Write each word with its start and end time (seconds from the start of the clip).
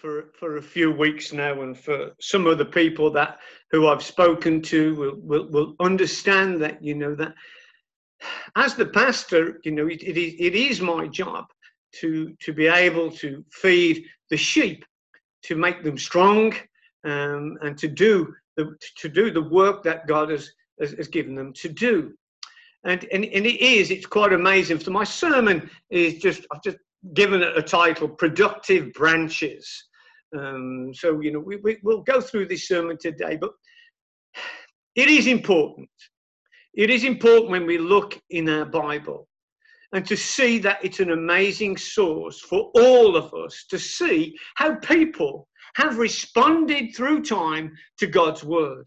for 0.00 0.32
for 0.38 0.56
a 0.56 0.62
few 0.62 0.90
weeks 0.90 1.32
now, 1.32 1.62
and 1.62 1.78
for 1.78 2.10
some 2.20 2.46
of 2.46 2.58
the 2.58 2.64
people 2.64 3.10
that 3.12 3.38
who 3.70 3.88
I've 3.88 4.02
spoken 4.02 4.62
to 4.62 4.94
will 4.94 5.16
will, 5.20 5.46
will 5.50 5.74
understand 5.80 6.60
that 6.62 6.82
you 6.82 6.94
know 6.94 7.14
that 7.16 7.34
as 8.56 8.74
the 8.74 8.86
pastor, 8.86 9.60
you 9.64 9.72
know, 9.72 9.86
it, 9.86 10.02
it 10.02 10.16
is 10.16 10.34
it 10.38 10.54
is 10.54 10.80
my 10.80 11.06
job 11.06 11.44
to 12.00 12.34
to 12.40 12.52
be 12.52 12.66
able 12.66 13.10
to 13.22 13.44
feed 13.52 14.04
the 14.30 14.36
sheep, 14.36 14.84
to 15.42 15.56
make 15.56 15.82
them 15.82 15.98
strong, 15.98 16.54
um, 17.04 17.56
and 17.62 17.78
to 17.78 17.88
do 17.88 18.34
the 18.56 18.76
to 19.00 19.08
do 19.08 19.30
the 19.30 19.48
work 19.60 19.82
that 19.84 20.06
God 20.06 20.30
has 20.30 20.50
has, 20.80 20.92
has 20.92 21.08
given 21.08 21.34
them 21.34 21.52
to 21.54 21.68
do. 21.68 22.14
And, 22.86 23.02
and, 23.12 23.24
and 23.24 23.46
it 23.46 23.60
is, 23.62 23.90
it's 23.90 24.04
quite 24.06 24.34
amazing. 24.34 24.78
So 24.78 24.90
my 24.90 25.04
sermon 25.04 25.70
is 25.88 26.18
just, 26.18 26.46
I've 26.52 26.62
just 26.62 26.76
given 27.12 27.42
a 27.42 27.62
title, 27.62 28.08
Productive 28.08 28.92
Branches. 28.94 29.68
Um, 30.36 30.92
so, 30.94 31.20
you 31.20 31.32
know, 31.32 31.40
we, 31.40 31.56
we, 31.56 31.78
we'll 31.82 32.02
go 32.02 32.20
through 32.20 32.48
this 32.48 32.66
sermon 32.66 32.96
today, 32.98 33.36
but 33.36 33.50
it 34.94 35.08
is 35.08 35.26
important. 35.26 35.90
It 36.72 36.90
is 36.90 37.04
important 37.04 37.50
when 37.50 37.66
we 37.66 37.78
look 37.78 38.20
in 38.30 38.48
our 38.48 38.64
Bible 38.64 39.28
and 39.92 40.04
to 40.06 40.16
see 40.16 40.58
that 40.58 40.84
it's 40.84 40.98
an 40.98 41.12
amazing 41.12 41.76
source 41.76 42.40
for 42.40 42.72
all 42.74 43.16
of 43.16 43.32
us 43.32 43.64
to 43.70 43.78
see 43.78 44.36
how 44.56 44.74
people 44.76 45.46
have 45.76 45.98
responded 45.98 46.94
through 46.94 47.22
time 47.22 47.72
to 47.98 48.06
God's 48.06 48.42
word. 48.42 48.86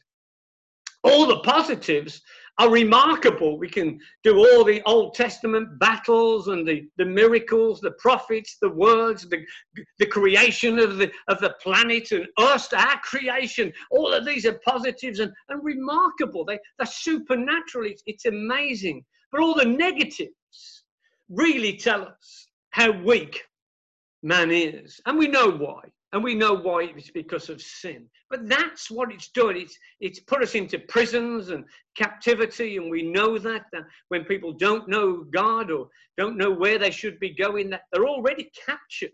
All 1.04 1.28
the 1.28 1.40
positives 1.40 2.22
are 2.60 2.70
remarkable. 2.70 3.58
We 3.58 3.70
can 3.70 4.00
do 4.24 4.38
all 4.38 4.64
the 4.64 4.82
Old 4.86 5.14
Testament 5.14 5.78
battles 5.80 6.48
and 6.48 6.68
the, 6.68 6.88
the 6.98 7.06
miracles, 7.06 7.80
the 7.80 7.92
prophets, 7.92 8.58
the 8.62 8.70
words, 8.70 9.28
the, 9.30 9.46
the 10.00 10.08
creation 10.08 10.80
of 10.80 10.98
the, 10.98 11.12
of 11.28 11.40
the 11.40 11.54
planet 11.62 12.12
and 12.12 12.28
us, 12.38 12.72
our 12.74 13.00
creation. 13.02 13.72
All 13.92 14.12
of 14.12 14.26
these 14.26 14.46
are 14.46 14.60
positives 14.66 15.20
and, 15.20 15.32
and 15.50 15.64
remarkable. 15.64 16.46
They, 16.46 16.60
they're 16.80 16.88
supernatural. 16.88 17.86
It's, 17.86 18.04
it's 18.06 18.26
amazing. 18.26 19.04
But 19.32 19.42
all 19.42 19.54
the 19.54 19.66
negatives 19.66 20.84
really 21.30 21.78
tell 21.78 22.04
us 22.04 22.48
how 22.72 22.92
weak 22.92 23.44
man 24.24 24.52
is. 24.52 25.00
And 25.06 25.18
we 25.18 25.28
know 25.28 25.52
why. 25.52 25.82
And 26.14 26.24
we 26.24 26.36
know 26.36 26.54
why 26.54 26.84
it's 26.84 27.12
because 27.12 27.50
of 27.50 27.62
sin. 27.62 28.06
But 28.30 28.48
that's 28.48 28.90
what 28.90 29.12
it's 29.12 29.28
done. 29.30 29.58
It's, 29.58 29.78
it's 30.00 30.22
put 30.22 30.42
us 30.42 30.56
into 30.56 30.80
prisons 30.80 31.50
and 31.50 31.66
captivity. 31.98 32.78
And 32.78 32.90
we 32.90 33.04
know 33.04 33.38
that, 33.38 33.66
that 33.74 33.84
when 34.08 34.24
people 34.24 34.54
don't 34.54 34.88
know 34.88 35.26
God 35.34 35.70
or 35.70 35.90
don't 36.18 36.38
know 36.38 36.52
where 36.52 36.80
they 36.80 36.92
should 36.92 37.20
be 37.20 37.34
going, 37.34 37.70
that 37.72 37.84
they're 37.92 38.08
already 38.08 38.50
captured. 38.66 39.12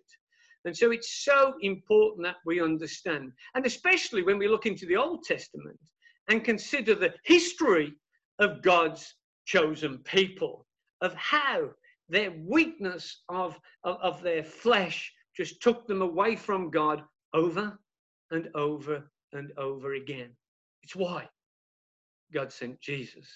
And 0.66 0.78
so 0.78 0.92
it's 0.92 1.24
so 1.26 1.56
important 1.62 2.26
that 2.26 2.38
we 2.46 2.62
understand. 2.62 3.32
And 3.56 3.66
especially 3.66 4.22
when 4.22 4.38
we 4.38 4.48
look 4.48 4.66
into 4.66 4.86
the 4.86 4.96
Old 4.96 5.24
Testament 5.24 5.80
and 6.30 6.44
consider 6.44 6.96
the 6.96 7.14
history 7.26 7.94
of 8.40 8.62
God's 8.62 9.16
chosen 9.46 9.98
people, 10.00 10.66
of 11.02 11.14
how 11.16 11.70
their 12.08 12.32
weakness 12.46 13.24
of, 13.30 13.60
of, 13.84 13.98
of 14.02 14.22
their 14.22 14.44
flesh 14.44 15.12
just 15.36 15.62
took 15.62 15.88
them 15.88 16.02
away 16.02 16.36
from 16.36 16.70
God 16.70 17.04
over 17.34 17.78
and 18.32 18.50
over 18.56 19.10
and 19.32 19.52
over 19.58 19.94
again. 19.96 20.30
It's 20.84 20.96
why 20.96 21.28
God 22.34 22.52
sent 22.52 22.80
Jesus 22.80 23.28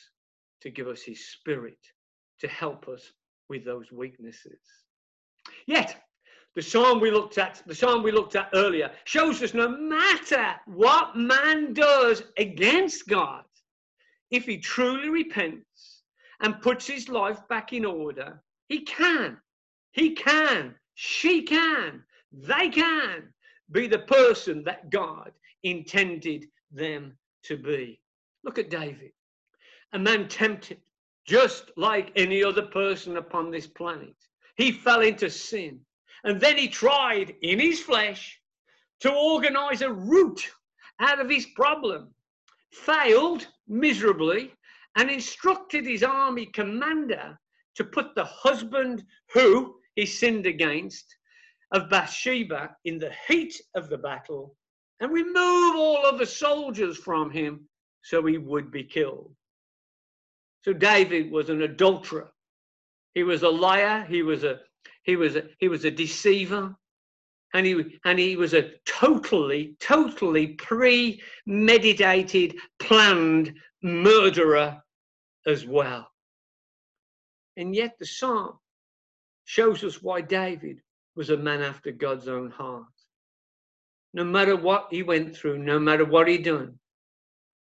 to 0.62 0.70
give 0.70 0.88
us 0.88 1.02
his 1.02 1.28
spirit 1.30 1.80
to 2.40 2.48
help 2.48 2.88
us 2.88 3.12
with 3.50 3.66
those 3.66 3.92
weaknesses. 3.92 4.60
Yet, 5.66 6.04
the 6.56 6.62
psalm 6.62 7.00
we 7.00 7.12
looked 7.12 7.38
at, 7.38 7.62
the 7.68 7.76
psalm 7.76 8.04
we 8.04 8.12
looked 8.12 8.36
at 8.36 8.50
earlier, 8.54 8.92
shows 9.06 9.42
us 9.44 9.54
no 9.54 9.70
matter 9.70 10.56
what 10.66 11.16
man 11.16 11.74
does 11.74 12.24
against 12.38 13.08
God, 13.08 13.44
if 14.32 14.46
he 14.46 14.58
truly 14.58 15.10
repents 15.10 16.02
and 16.42 16.62
puts 16.62 16.88
his 16.88 17.10
life 17.10 17.40
back 17.48 17.74
in 17.74 17.86
order, 17.86 18.42
he 18.68 18.82
can, 18.82 19.38
he 19.92 20.14
can 20.14 20.76
she 21.00 21.44
can, 21.44 22.04
they 22.32 22.70
can 22.70 23.32
be 23.72 23.88
the 23.88 24.00
person 24.00 24.64
that 24.64 24.90
God 24.90 25.32
intended 25.62 26.48
them 26.72 27.16
to 27.44 27.56
be. 27.56 28.02
Look 28.44 28.58
at 28.58 28.72
David, 28.72 29.12
a 29.94 30.00
man 30.00 30.28
tempted 30.28 30.80
just 31.24 31.70
like 31.78 32.12
any 32.16 32.44
other 32.44 32.64
person 32.64 33.18
upon 33.18 33.52
this 33.52 33.68
planet. 33.68 34.16
He 34.56 34.72
fell 34.72 35.02
into 35.02 35.30
sin 35.30 35.80
and 36.24 36.42
then 36.42 36.58
he 36.58 36.68
tried 36.68 37.36
in 37.44 37.60
his 37.60 37.80
flesh 37.80 38.42
to 39.02 39.14
organize 39.14 39.84
a 39.84 39.94
route 39.94 40.50
out 41.00 41.20
of 41.20 41.30
his 41.30 41.46
problem, 41.56 42.12
failed 42.72 43.46
miserably, 43.68 44.52
and 44.96 45.12
instructed 45.12 45.86
his 45.86 46.02
army 46.02 46.48
commander 46.48 47.38
to 47.76 47.84
put 47.84 48.16
the 48.16 48.26
husband 48.26 49.06
who 49.32 49.77
he 49.98 50.06
sinned 50.06 50.46
against 50.46 51.18
of 51.72 51.90
Bathsheba 51.90 52.78
in 52.86 53.00
the 53.00 53.12
heat 53.28 53.60
of 53.76 53.90
the 53.90 53.98
battle 53.98 54.56
and 55.00 55.12
remove 55.12 55.76
all 55.76 56.06
of 56.06 56.20
the 56.20 56.26
soldiers 56.26 56.98
from 56.98 57.32
him 57.32 57.68
so 58.04 58.24
he 58.26 58.38
would 58.38 58.72
be 58.72 58.84
killed. 58.84 59.36
So 60.64 60.72
David 60.72 61.32
was 61.32 61.50
an 61.50 61.64
adulterer. 61.64 62.32
He 63.16 63.24
was 63.24 63.42
a 63.42 63.50
liar. 63.50 64.06
He 64.08 64.22
was 64.22 64.44
a 64.44 64.60
he 65.04 65.16
was 65.16 65.36
a 65.36 65.46
he 65.60 65.68
was 65.68 65.84
a 65.84 65.92
deceiver. 65.92 66.76
And 67.56 67.66
he 67.66 68.00
and 68.06 68.20
he 68.20 68.36
was 68.36 68.54
a 68.54 68.74
totally, 68.86 69.76
totally 69.80 70.50
premeditated, 71.48 72.56
planned 72.80 73.56
murderer 73.82 74.80
as 75.48 75.66
well. 75.66 76.08
And 77.56 77.76
yet 77.76 77.98
the 77.98 78.06
psalm 78.06 78.60
shows 79.48 79.82
us 79.86 80.04
why 80.04 80.20
David 80.20 80.82
was 81.16 81.30
a 81.30 81.38
man 81.38 81.62
after 81.62 81.92
God's 81.92 82.28
own 82.28 82.52
heart. 82.52 82.84
No 84.14 84.26
matter 84.26 84.58
what 84.58 84.88
he 84.92 85.04
went 85.04 85.36
through, 85.36 85.60
no 85.60 85.80
matter 85.80 86.04
what 86.04 86.28
he 86.28 86.38
done, 86.38 86.78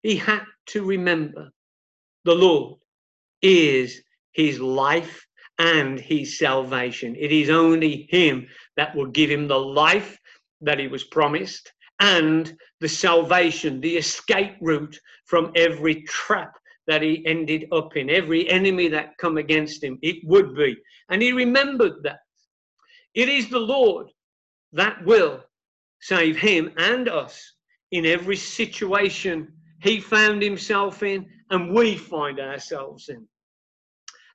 he 0.01 0.15
had 0.15 0.43
to 0.67 0.83
remember 0.83 1.51
the 2.23 2.33
Lord 2.33 2.79
is 3.43 4.01
his 4.31 4.59
life 4.59 5.27
and 5.59 5.99
his 5.99 6.39
salvation. 6.39 7.15
It 7.15 7.31
is 7.31 7.51
only 7.51 8.07
him 8.09 8.47
that 8.77 8.95
will 8.95 9.05
give 9.07 9.29
him 9.29 9.47
the 9.47 9.59
life 9.59 10.17
that 10.61 10.79
he 10.79 10.87
was 10.87 11.03
promised 11.03 11.71
and 11.99 12.57
the 12.79 12.89
salvation, 12.89 13.79
the 13.79 13.95
escape 13.97 14.55
route 14.59 14.99
from 15.25 15.51
every 15.55 16.01
trap 16.01 16.57
that 16.87 17.01
he 17.01 17.25
ended 17.25 17.67
up 17.71 17.95
in, 17.97 18.09
every 18.09 18.49
enemy 18.49 18.87
that 18.89 19.17
come 19.17 19.37
against 19.37 19.83
him, 19.83 19.97
it 20.01 20.17
would 20.23 20.55
be. 20.55 20.77
And 21.09 21.21
he 21.21 21.31
remembered 21.31 22.03
that. 22.03 22.19
It 23.13 23.29
is 23.29 23.49
the 23.49 23.59
Lord 23.59 24.07
that 24.73 25.03
will 25.05 25.43
save 26.01 26.37
him 26.37 26.71
and 26.77 27.07
us 27.07 27.53
in 27.91 28.05
every 28.05 28.35
situation 28.35 29.51
he 29.81 29.99
found 29.99 30.41
himself 30.41 31.01
in 31.03 31.25
and 31.49 31.73
we 31.73 31.95
find 31.95 32.39
ourselves 32.39 33.09
in. 33.09 33.27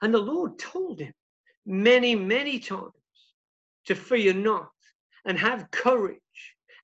And 0.02 0.14
the 0.14 0.18
Lord 0.18 0.58
told 0.58 1.00
him 1.00 1.12
many, 1.66 2.14
many 2.14 2.58
times 2.58 2.92
to 3.86 3.94
fear 3.94 4.32
not 4.32 4.70
and 5.24 5.38
have 5.38 5.70
courage 5.70 6.18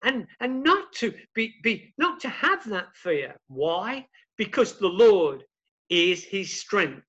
and, 0.03 0.27
and 0.41 0.63
not 0.63 0.93
to 0.95 1.15
be, 1.35 1.55
be 1.63 1.95
not 1.99 2.21
to 2.21 2.29
have 2.29 2.69
that 2.69 2.95
fear. 2.95 3.35
Why? 3.49 4.07
Because 4.37 4.79
the 4.79 4.89
Lord 4.89 5.45
is 5.89 6.25
his 6.25 6.53
strength. 6.53 7.07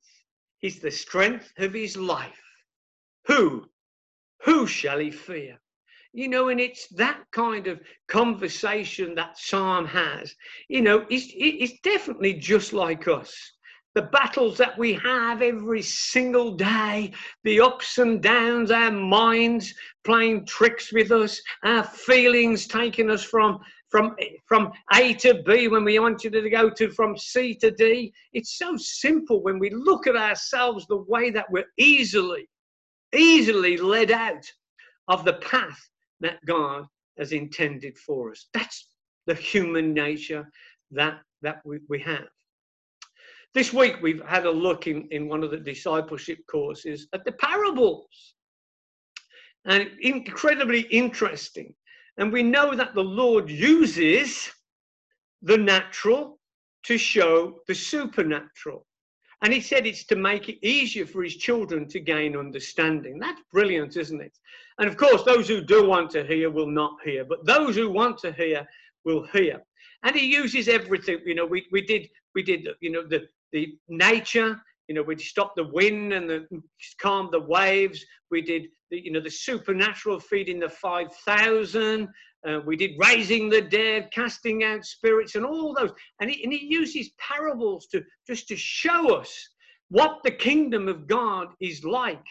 He's 0.60 0.80
the 0.80 0.92
strength 0.92 1.52
of 1.58 1.74
his 1.74 1.98
life. 1.98 2.42
Who? 3.28 3.66
Who 4.44 4.68
shall 4.68 5.00
he 5.00 5.12
fear? 5.12 5.60
You 6.14 6.30
know, 6.30 6.50
and 6.50 6.60
it's 6.60 6.88
that 6.90 7.20
kind 7.32 7.68
of 7.68 7.80
conversation 8.08 9.14
that 9.16 9.38
Psalm 9.38 9.85
has. 9.85 10.34
You 10.68 10.82
know, 10.82 11.06
it's, 11.09 11.28
it's 11.35 11.79
definitely 11.82 12.34
just 12.34 12.74
like 12.74 13.08
us. 13.08 13.35
The 13.94 14.03
battles 14.03 14.58
that 14.58 14.78
we 14.78 14.94
have 14.94 15.41
every 15.41 15.82
single 15.82 16.56
day, 16.56 17.12
the 17.44 17.59
ups 17.59 17.97
and 17.97 18.22
downs, 18.22 18.72
our 18.72 18.91
minds 18.91 19.73
playing 20.03 20.46
tricks 20.46 20.94
with 20.94 21.12
us, 21.12 21.41
our 21.64 21.84
feelings 21.84 22.68
taking 22.68 23.09
us 23.09 23.23
from 23.23 23.59
from 23.89 24.16
from 24.45 24.72
A 24.93 25.13
to 25.16 25.41
B 25.45 25.67
when 25.67 25.84
we 25.84 25.99
wanted 25.99 26.34
to 26.34 26.49
go 26.49 26.69
to 26.69 26.89
from 26.89 27.17
C 27.17 27.55
to 27.55 27.72
D. 27.72 28.13
It's 28.34 28.57
so 28.57 28.75
simple 28.78 29.41
when 29.41 29.59
we 29.59 29.69
look 29.69 30.07
at 30.07 30.16
ourselves 30.16 30.85
the 30.87 31.03
way 31.07 31.29
that 31.31 31.49
we're 31.49 31.72
easily, 31.78 32.49
easily 33.16 33.78
led 33.78 34.11
out 34.11 34.45
of 35.07 35.23
the 35.23 35.34
path 35.34 35.79
that 36.19 36.43
God 36.45 36.85
has 37.17 37.31
intended 37.31 37.97
for 37.97 38.31
us. 38.31 38.47
That's 38.53 38.87
the 39.25 39.35
human 39.35 39.93
nature 39.93 40.49
that 40.91 41.22
that 41.41 41.61
we, 41.66 41.79
we 41.87 41.99
have. 41.99 42.28
This 43.53 43.73
week 43.73 43.97
we've 44.01 44.23
had 44.25 44.45
a 44.45 44.51
look 44.51 44.87
in, 44.87 45.07
in 45.11 45.28
one 45.28 45.43
of 45.43 45.51
the 45.51 45.57
discipleship 45.57 46.39
courses 46.49 47.07
at 47.13 47.23
the 47.25 47.31
parables. 47.34 48.35
And 49.66 49.89
incredibly 49.99 50.81
interesting 50.81 51.73
And 52.17 52.34
we 52.34 52.43
know 52.43 52.75
that 52.75 52.96
the 52.96 53.03
Lord 53.03 53.49
uses 53.49 54.49
the 55.41 55.58
natural 55.58 56.40
to 56.84 56.97
show 56.97 57.59
the 57.67 57.75
supernatural. 57.75 58.85
And 59.43 59.53
he 59.53 59.61
said 59.61 59.85
it's 59.85 60.05
to 60.05 60.16
make 60.16 60.49
it 60.49 60.58
easier 60.66 61.05
for 61.05 61.23
his 61.23 61.35
children 61.35 61.87
to 61.90 61.99
gain 61.99 62.35
understanding. 62.35 63.19
That's 63.19 63.41
brilliant, 63.53 63.96
isn't 63.96 64.22
it? 64.22 64.35
And 64.79 64.90
of 64.90 64.97
course, 64.97 65.23
those 65.23 65.47
who 65.47 65.61
do 65.61 65.87
want 65.87 66.09
to 66.11 66.23
hear 66.25 66.49
will 66.49 66.72
not 66.72 66.97
hear, 67.03 67.23
but 67.23 67.46
those 67.46 67.75
who 67.75 67.90
want 67.90 68.17
to 68.20 68.31
hear 68.31 68.67
will 69.05 69.28
hear. 69.28 69.61
And 70.03 70.16
he 70.16 70.25
uses 70.25 70.67
everything. 70.67 71.20
You 71.25 71.35
know, 71.35 71.46
we, 71.46 71.67
we 71.72 71.81
did 71.81 72.09
we 72.34 72.41
did 72.41 72.67
you 72.81 72.91
know 72.91 73.05
the 73.08 73.28
the 73.52 73.78
nature. 73.87 74.59
You 74.87 74.96
know, 74.96 75.03
we 75.03 75.17
stopped 75.17 75.58
the 75.58 75.67
wind 75.67 76.13
and 76.13 76.29
the 76.29 76.47
calmed 76.99 77.31
the 77.31 77.41
waves. 77.41 78.03
We 78.31 78.41
did 78.41 78.67
the 78.91 78.99
you 78.99 79.11
know 79.11 79.19
the 79.19 79.29
supernatural 79.29 80.19
feeding 80.19 80.59
the 80.59 80.69
five 80.69 81.13
thousand. 81.25 82.09
Uh, 82.47 82.59
we 82.66 82.78
did 82.78 82.91
raising 82.99 83.49
the 83.49 83.61
dead, 83.61 84.09
casting 84.13 84.63
out 84.63 84.85
spirits, 84.85 85.35
and 85.35 85.45
all 85.45 85.73
those. 85.73 85.91
And 86.22 86.29
he, 86.29 86.43
and 86.43 86.53
he 86.53 86.66
uses 86.66 87.09
parables 87.17 87.87
to 87.87 88.03
just 88.28 88.47
to 88.49 88.55
show 88.55 89.16
us 89.16 89.49
what 89.89 90.19
the 90.23 90.31
kingdom 90.31 90.87
of 90.87 91.07
God 91.07 91.47
is 91.59 91.84
like. 91.84 92.23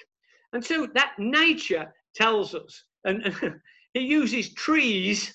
And 0.53 0.65
so 0.65 0.87
that 0.95 1.13
nature 1.19 1.93
tells 2.15 2.55
us. 2.55 2.85
And, 3.05 3.25
and 3.25 3.61
he 3.95 4.01
uses 4.01 4.55
trees 4.55 5.35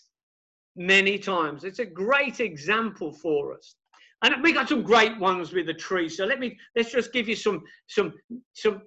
many 0.76 1.18
times. 1.20 1.64
It's 1.64 1.80
a 1.80 1.86
great 1.86 2.40
example 2.40 3.12
for 3.12 3.54
us. 3.54 3.76
And 4.24 4.44
we 4.44 4.54
got 4.54 4.70
some 4.70 4.84
great 4.84 5.20
ones 5.20 5.52
with 5.52 5.66
the 5.66 5.74
trees. 5.74 6.18
So 6.18 6.26
let 6.26 6.40
me 6.40 6.58
let's 6.76 6.92
just 6.92 7.12
give 7.12 7.28
you 7.28 7.36
some 7.36 7.64
some 7.88 8.14
some 8.54 8.84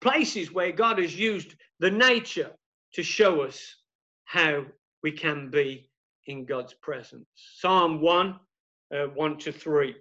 places 0.00 0.52
where 0.52 0.72
God 0.72 0.98
has 0.98 1.16
used 1.16 1.54
the 1.78 1.90
nature 1.90 2.50
to 2.94 3.02
show 3.02 3.42
us 3.42 3.76
how 4.24 4.64
we 5.02 5.12
can 5.12 5.50
be 5.50 5.90
in 6.26 6.44
God's 6.44 6.74
presence. 6.74 7.26
Psalm 7.34 8.00
1, 8.00 8.38
uh, 8.94 9.04
1 9.06 9.38
to 9.38 9.52
3. 9.52 9.94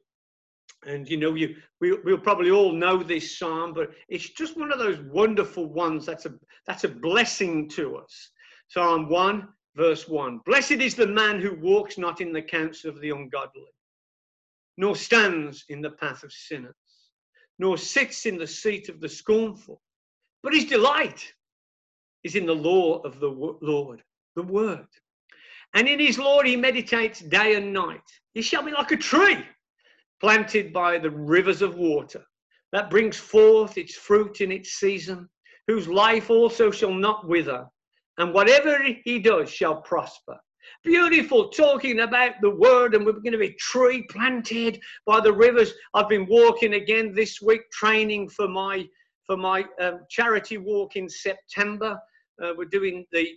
And 0.86 1.10
you 1.10 1.18
know, 1.18 1.36
you 1.36 1.56
we, 1.82 1.98
we'll 2.04 2.18
probably 2.18 2.52
all 2.52 2.72
know 2.72 3.04
this 3.04 3.38
psalm, 3.38 3.74
but 3.74 3.92
it's 4.08 4.30
just 4.30 4.58
one 4.58 4.72
of 4.72 4.80
those 4.80 5.00
wonderful 5.12 5.66
ones 5.66 6.06
that's 6.06 6.26
a 6.26 6.34
that's 6.68 6.86
a 6.86 6.90
blessing 6.90 7.68
to 7.70 7.98
us. 7.98 8.32
Psalm 8.70 9.10
1, 9.10 9.48
verse 9.76 10.08
1. 10.08 10.40
Blessed 10.46 10.74
is 10.74 10.96
the 10.96 11.08
man 11.08 11.42
who 11.42 11.56
walks 11.56 11.98
not 11.98 12.22
in 12.22 12.32
the 12.32 12.42
counsel 12.42 12.92
of 12.92 13.02
the 13.02 13.10
ungodly, 13.10 13.74
nor 14.78 14.96
stands 14.96 15.66
in 15.70 15.82
the 15.82 15.90
path 15.90 16.24
of 16.24 16.32
sinners, 16.32 16.76
nor 17.58 17.78
sits 17.78 18.26
in 18.26 18.38
the 18.38 18.48
seat 18.48 18.88
of 18.88 19.02
the 19.02 19.10
scornful, 19.10 19.82
but 20.44 20.54
his 20.54 20.66
delight 20.66 21.34
is 22.24 22.36
in 22.36 22.46
the 22.46 22.56
law 22.56 23.00
of 23.02 23.20
the 23.20 23.28
Lord 23.28 24.04
the 24.36 24.44
word. 24.44 24.88
And 25.74 25.88
in 25.88 26.00
his 26.00 26.18
Lord 26.18 26.48
he 26.48 26.56
meditates 26.56 27.20
day 27.20 27.56
and 27.56 27.74
night. 27.74 28.02
He 28.34 28.42
shall 28.42 28.64
be 28.64 28.72
like 28.72 28.92
a 28.92 28.98
tree 28.98 29.44
planted 30.20 30.74
by 30.74 30.98
the 30.98 31.10
rivers 31.10 31.62
of 31.62 31.76
water 31.76 32.24
that 32.72 32.90
brings 32.90 33.18
forth 33.18 33.78
its 33.78 33.96
fruit 33.96 34.42
in 34.42 34.52
its 34.52 34.74
season, 34.74 35.30
whose 35.68 35.88
life 35.88 36.30
also 36.30 36.72
shall 36.72 36.94
not 36.94 37.28
wither, 37.28 37.66
and 38.18 38.34
whatever 38.34 38.80
he 39.04 39.20
does 39.20 39.50
shall 39.50 39.82
prosper. 39.82 40.38
Beautiful 40.84 41.50
talking 41.50 42.02
about 42.02 42.34
the 42.42 42.50
word, 42.50 42.94
and 42.94 43.06
we're 43.06 43.14
going 43.14 43.32
to 43.32 43.38
be 43.38 43.54
tree 43.54 44.04
planted 44.04 44.80
by 45.06 45.20
the 45.20 45.34
rivers. 45.34 45.74
I've 45.94 46.10
been 46.10 46.28
walking 46.28 46.76
again 46.76 47.14
this 47.14 47.42
week, 47.42 47.62
training 47.72 48.30
for 48.30 48.48
my 48.48 48.88
for 49.30 49.38
my 49.38 49.64
um, 49.80 50.00
charity 50.10 50.58
walk 50.58 50.96
in 50.96 51.08
September. 51.08 52.00
Uh, 52.44 52.54
we're 52.58 52.66
doing 52.66 53.06
the 53.12 53.28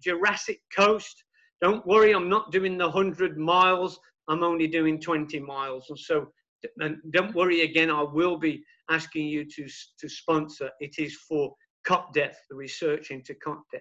Jurassic 0.00 0.60
Coast. 0.72 1.24
Don't 1.60 1.84
worry, 1.84 2.12
I'm 2.12 2.28
not 2.28 2.52
doing 2.52 2.78
the 2.78 2.88
100 2.88 3.36
miles. 3.36 3.98
I'm 4.28 4.44
only 4.44 4.68
doing 4.68 5.00
20 5.00 5.40
miles. 5.40 5.86
And 5.88 5.98
so 5.98 6.28
and 6.78 6.98
don't 7.10 7.34
worry 7.34 7.62
again, 7.62 7.90
I 7.90 8.02
will 8.02 8.36
be 8.36 8.62
asking 8.90 9.26
you 9.26 9.44
to, 9.44 9.66
to 9.98 10.08
sponsor. 10.08 10.70
It 10.78 10.98
is 10.98 11.16
for 11.28 11.52
cot 11.84 12.14
death, 12.14 12.38
the 12.48 12.54
research 12.54 13.10
into 13.10 13.34
cot 13.34 13.58
death. 13.72 13.80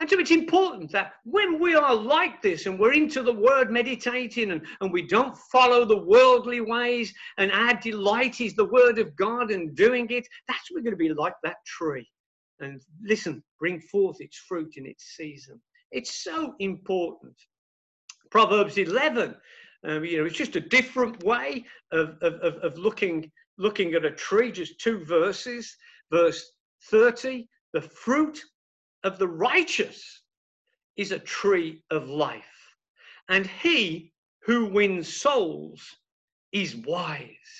And 0.00 0.08
so 0.08 0.18
it's 0.18 0.30
important 0.30 0.90
that 0.92 1.12
when 1.24 1.60
we 1.60 1.74
are 1.74 1.94
like 1.94 2.42
this 2.42 2.66
and 2.66 2.78
we're 2.78 2.92
into 2.92 3.22
the 3.22 3.32
word 3.32 3.70
meditating 3.70 4.50
and, 4.50 4.62
and 4.80 4.92
we 4.92 5.02
don't 5.02 5.36
follow 5.52 5.84
the 5.84 5.96
worldly 5.96 6.60
ways 6.60 7.12
and 7.38 7.50
our 7.52 7.74
delight 7.74 8.40
is 8.40 8.54
the 8.54 8.64
word 8.64 8.98
of 8.98 9.14
God 9.16 9.50
and 9.50 9.74
doing 9.74 10.06
it, 10.10 10.26
that's 10.48 10.70
we're 10.72 10.82
going 10.82 10.92
to 10.92 10.96
be 10.96 11.12
like 11.12 11.34
that 11.42 11.56
tree 11.66 12.08
and 12.60 12.80
listen, 13.02 13.42
bring 13.58 13.80
forth 13.80 14.20
its 14.20 14.38
fruit 14.38 14.74
in 14.76 14.86
its 14.86 15.14
season. 15.16 15.60
It's 15.90 16.24
so 16.24 16.54
important. 16.58 17.34
Proverbs 18.30 18.78
11, 18.78 19.34
um, 19.84 20.04
you 20.04 20.18
know, 20.18 20.24
it's 20.24 20.36
just 20.36 20.56
a 20.56 20.60
different 20.60 21.22
way 21.22 21.64
of, 21.92 22.16
of, 22.22 22.34
of 22.34 22.78
looking, 22.78 23.30
looking 23.58 23.94
at 23.94 24.04
a 24.04 24.10
tree, 24.10 24.50
just 24.50 24.80
two 24.80 25.04
verses. 25.04 25.76
Verse 26.10 26.52
30, 26.90 27.48
the 27.72 27.82
fruit 27.82 28.40
of 29.06 29.18
the 29.18 29.28
righteous 29.28 30.20
is 30.96 31.12
a 31.12 31.18
tree 31.20 31.80
of 31.92 32.08
life, 32.08 32.74
and 33.28 33.46
he 33.46 34.12
who 34.42 34.66
wins 34.66 35.06
souls 35.12 35.96
is 36.50 36.74
wise. 36.74 37.52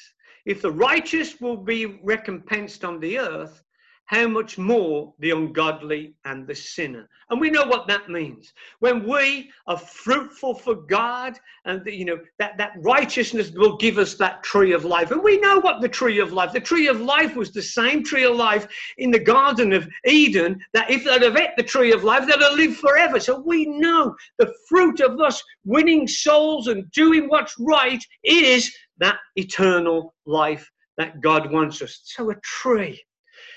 If 0.45 0.61
the 0.61 0.73
righteous 0.73 1.41
will 1.41 1.57
be 1.57 1.87
recompensed 1.87 2.85
on 2.85 2.99
the 2.99 3.19
earth, 3.19 3.63
how 4.07 4.29
much 4.29 4.57
more 4.57 5.13
the 5.19 5.33
ungodly 5.33 6.15
and 6.25 6.47
the 6.47 6.55
sinner. 6.55 7.09
And 7.29 7.41
we 7.41 7.51
know 7.51 7.65
what 7.65 7.89
that 7.89 8.09
means. 8.09 8.53
When 8.79 9.07
we 9.07 9.51
are 9.67 9.77
fruitful 9.77 10.55
for 10.55 10.77
God, 10.77 11.39
and 11.65 11.85
you 11.87 12.05
know 12.05 12.19
that, 12.39 12.57
that 12.59 12.73
righteousness 12.79 13.51
will 13.51 13.77
give 13.77 13.99
us 13.99 14.15
that 14.15 14.45
tree 14.45 14.73
of 14.73 14.85
life. 14.85 15.11
And 15.11 15.23
we 15.23 15.39
know 15.41 15.59
what 15.59 15.81
the 15.81 15.89
tree 15.89 16.21
of 16.21 16.33
life. 16.33 16.53
The 16.53 16.61
tree 16.61 16.87
of 16.87 17.01
life 17.01 17.35
was 17.35 17.51
the 17.51 17.63
same 17.63 18.05
tree 18.05 18.25
of 18.25 18.37
life 18.37 18.69
in 18.99 19.11
the 19.11 19.19
Garden 19.19 19.73
of 19.73 19.89
Eden. 20.07 20.61
That 20.73 20.89
if 20.89 21.05
they'd 21.05 21.23
have 21.23 21.37
ate 21.37 21.57
the 21.57 21.65
tree 21.65 21.93
of 21.93 22.05
life, 22.05 22.27
they'd 22.27 22.41
have 22.41 22.57
lived 22.57 22.77
forever. 22.79 23.19
So 23.19 23.41
we 23.41 23.67
know 23.67 24.15
the 24.39 24.55
fruit 24.69 25.01
of 25.01 25.21
us 25.21 25.43
winning 25.65 26.07
souls 26.07 26.69
and 26.69 26.89
doing 26.93 27.29
what's 27.29 27.57
right 27.59 28.05
is 28.23 28.73
that 28.99 29.19
eternal 29.35 30.15
life 30.27 30.71
that 30.97 31.21
God 31.21 31.51
wants 31.51 31.83
us. 31.83 32.01
So 32.05 32.31
a 32.31 32.37
tree 32.43 33.03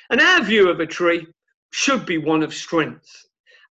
and 0.09 0.19
our 0.19 0.43
view 0.43 0.69
of 0.69 0.79
a 0.79 0.85
tree 0.85 1.27
should 1.71 2.05
be 2.05 2.17
one 2.17 2.43
of 2.43 2.53
strength. 2.53 3.07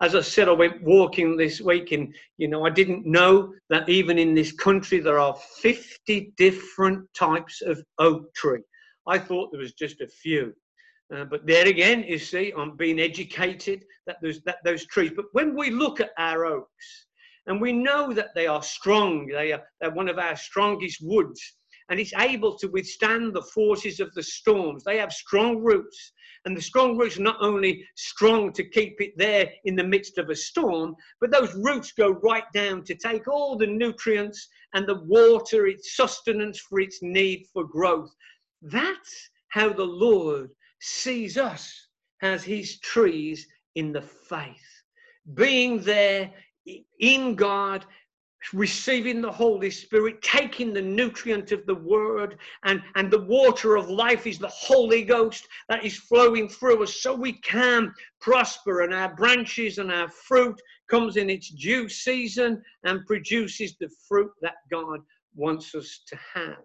As 0.01 0.15
I 0.15 0.21
said, 0.21 0.49
I 0.49 0.53
went 0.53 0.83
walking 0.83 1.37
this 1.37 1.61
week 1.61 1.91
and, 1.91 2.15
you 2.37 2.47
know, 2.47 2.65
I 2.65 2.71
didn't 2.71 3.05
know 3.05 3.53
that 3.71 3.89
even 3.89 4.19
in 4.19 4.33
this 4.33 4.53
country 4.53 5.01
there 5.01 5.19
are 5.19 5.37
50 5.61 6.33
different 6.37 7.13
types 7.15 7.61
of 7.63 7.83
oak 7.99 8.33
tree. 8.35 8.61
I 9.09 9.19
thought 9.19 9.51
there 9.51 9.61
was 9.61 9.73
just 9.73 10.01
a 10.01 10.07
few. 10.07 10.55
Uh, 11.15 11.25
but 11.25 11.47
there 11.47 11.67
again, 11.67 12.05
you 12.05 12.19
see, 12.19 12.53
I'm 12.57 12.77
being 12.77 13.01
educated 13.01 13.85
that 14.07 14.19
there's 14.21 14.43
that 14.43 14.59
those 14.63 14.87
trees. 14.87 15.13
But 15.17 15.25
when 15.33 15.57
we 15.57 15.71
look 15.71 16.01
at 16.01 16.11
our 16.19 16.45
oaks, 16.45 17.07
and 17.47 17.61
we 17.61 17.73
know 17.73 18.13
that 18.13 18.35
they 18.35 18.47
are 18.47 18.63
strong, 18.63 19.27
they 19.27 19.53
are 19.53 19.63
they're 19.81 19.91
one 19.91 20.11
of 20.11 20.19
our 20.19 20.37
strongest 20.37 20.99
woods, 21.01 21.41
and 21.89 21.99
it's 21.99 22.13
able 22.19 22.59
to 22.59 22.69
withstand 22.69 23.33
the 23.33 23.43
forces 23.55 24.01
of 24.01 24.13
the 24.13 24.23
storms. 24.23 24.85
They 24.85 24.99
have 24.99 25.13
strong 25.13 25.65
roots, 25.65 26.13
and 26.45 26.57
the 26.57 26.63
strong 26.63 26.97
roots 26.97 27.19
are 27.19 27.23
not 27.23 27.39
only 27.41 27.85
strong 27.95 28.53
to 28.53 28.65
keep 28.65 29.01
it 29.01 29.13
there 29.17 29.51
in 29.65 29.75
the 29.75 29.85
midst 29.85 30.19
of 30.19 30.31
a 30.31 30.37
storm, 30.37 30.95
but 31.21 31.31
those 31.31 31.55
roots 31.55 31.93
go 31.93 32.11
right 32.11 32.51
down 32.55 32.85
to 32.85 32.95
take 32.95 33.29
all 33.29 33.57
the 33.57 33.67
nutrients 33.67 34.49
and 34.75 34.87
the 34.87 35.03
water, 35.05 35.67
its 35.67 35.97
sustenance 35.97 36.61
for 36.61 36.81
its 36.81 36.99
need 37.03 37.47
for 37.53 37.65
growth. 37.65 38.11
That's 38.63 39.31
how 39.49 39.73
the 39.73 39.85
Lord 39.85 40.51
sees 40.81 41.37
us 41.37 41.89
as 42.23 42.45
his 42.45 42.81
trees 42.81 43.47
in 43.75 43.93
the 43.93 44.03
faith, 44.03 44.83
being 45.35 45.81
there 45.81 46.33
in 47.01 47.35
God 47.35 47.85
receiving 48.53 49.21
the 49.21 49.31
Holy 49.31 49.71
Spirit, 49.71 50.23
taking 50.23 50.73
the 50.73 50.83
nutrient 50.83 51.53
of 51.53 51.67
the 51.67 51.75
Word, 51.75 52.39
and, 52.65 52.83
and 52.95 53.11
the 53.11 53.25
water 53.25 53.77
of 53.77 53.91
life 53.91 54.27
is 54.27 54.39
the 54.39 54.49
Holy 54.49 55.03
Ghost 55.03 55.47
that 55.69 55.85
is 55.85 55.97
flowing 55.97 56.49
through 56.49 56.83
us 56.83 57.01
so 57.01 57.15
we 57.15 57.33
can 57.33 57.93
prosper, 58.21 58.83
and 58.83 58.95
our 58.95 59.15
branches 59.15 59.79
and 59.79 59.91
our 59.93 60.09
fruit 60.09 60.61
comes 60.89 61.17
in 61.17 61.29
its 61.31 61.51
due 61.51 61.89
season 61.89 62.63
and 62.85 63.07
produces 63.07 63.77
the 63.79 63.91
fruit 64.09 64.31
that 64.41 64.57
God 64.71 65.01
wants 65.35 65.75
us 65.75 66.01
to 66.07 66.19
have. 66.35 66.65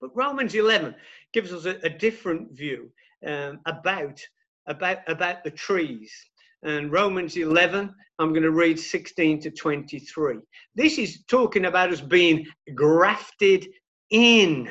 But 0.00 0.16
Romans 0.16 0.54
11 0.54 0.94
gives 1.32 1.52
us 1.52 1.66
a, 1.66 1.78
a 1.82 1.90
different 1.90 2.52
view 2.52 2.90
um, 3.26 3.60
about, 3.66 4.18
about, 4.66 4.98
about 5.06 5.44
the 5.44 5.50
trees 5.50 6.10
and 6.62 6.92
Romans 6.92 7.36
11, 7.36 7.94
I'm 8.18 8.30
going 8.30 8.42
to 8.42 8.50
read 8.50 8.78
16 8.78 9.40
to 9.40 9.50
23. 9.50 10.36
This 10.74 10.98
is 10.98 11.24
talking 11.26 11.64
about 11.64 11.90
us 11.90 12.00
being 12.00 12.46
grafted 12.74 13.66
in. 14.10 14.70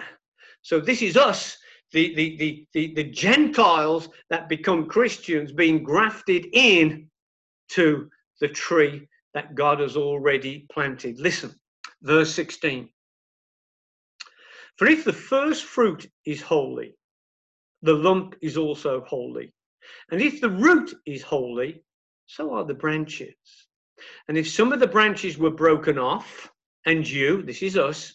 So 0.62 0.80
this 0.80 1.02
is 1.02 1.18
us, 1.18 1.58
the, 1.92 2.14
the, 2.16 2.38
the, 2.38 2.68
the, 2.74 2.94
the 2.96 3.04
Gentiles 3.06 4.10
that 4.30 4.50
become 4.50 4.86
Christians, 4.86 5.52
being 5.52 5.84
grafted 5.84 6.48
in 6.54 7.08
to 7.70 8.10
the 8.40 8.50
tree 8.50 9.08
that 9.34 9.56
God 9.56 9.80
has 9.80 9.96
already 9.96 10.68
planted. 10.72 11.20
Listen, 11.20 11.54
verse 12.04 12.34
16. 12.34 12.90
For 14.78 14.88
if 14.88 15.04
the 15.04 15.14
first 15.14 15.66
fruit 15.66 16.10
is 16.26 16.42
holy, 16.42 16.96
the 17.82 17.94
lump 17.94 18.36
is 18.42 18.58
also 18.58 19.04
holy. 19.08 19.52
And 20.12 20.22
if 20.22 20.42
the 20.42 20.50
root 20.50 20.94
is 21.06 21.22
holy, 21.22 21.84
so 22.26 22.54
are 22.54 22.66
the 22.66 22.74
branches. 22.74 23.36
And 24.28 24.38
if 24.38 24.50
some 24.50 24.72
of 24.72 24.80
the 24.80 24.88
branches 24.88 25.38
were 25.38 25.52
broken 25.52 25.98
off, 25.98 26.52
and 26.86 27.08
you, 27.08 27.42
this 27.42 27.62
is 27.62 27.78
us, 27.78 28.14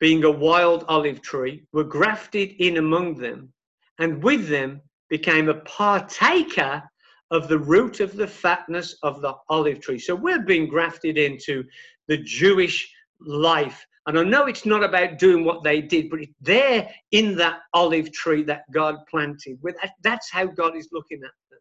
being 0.00 0.24
a 0.24 0.30
wild 0.30 0.84
olive 0.88 1.22
tree, 1.22 1.64
were 1.72 1.84
grafted 1.84 2.52
in 2.58 2.76
among 2.76 3.14
them, 3.14 3.52
and 3.98 4.22
with 4.22 4.48
them 4.48 4.80
became 5.08 5.48
a 5.48 5.60
partaker 5.60 6.82
of 7.30 7.48
the 7.48 7.58
root 7.58 8.00
of 8.00 8.14
the 8.14 8.26
fatness 8.26 8.96
of 9.02 9.20
the 9.20 9.34
olive 9.48 9.80
tree. 9.80 9.98
So 9.98 10.14
we're 10.14 10.42
being 10.42 10.68
grafted 10.68 11.18
into 11.18 11.64
the 12.06 12.18
Jewish 12.18 12.92
life. 13.20 13.86
And 14.06 14.18
I 14.18 14.22
know 14.22 14.46
it's 14.46 14.66
not 14.66 14.84
about 14.84 15.18
doing 15.18 15.44
what 15.44 15.64
they 15.64 15.80
did, 15.80 16.10
but 16.10 16.20
it's 16.20 16.34
there 16.40 16.88
in 17.12 17.36
that 17.36 17.60
olive 17.72 18.12
tree 18.12 18.42
that 18.44 18.70
God 18.70 18.96
planted. 19.10 19.58
That's 20.02 20.30
how 20.30 20.46
God 20.46 20.76
is 20.76 20.88
looking 20.92 21.22
at 21.24 21.30
them. 21.50 21.60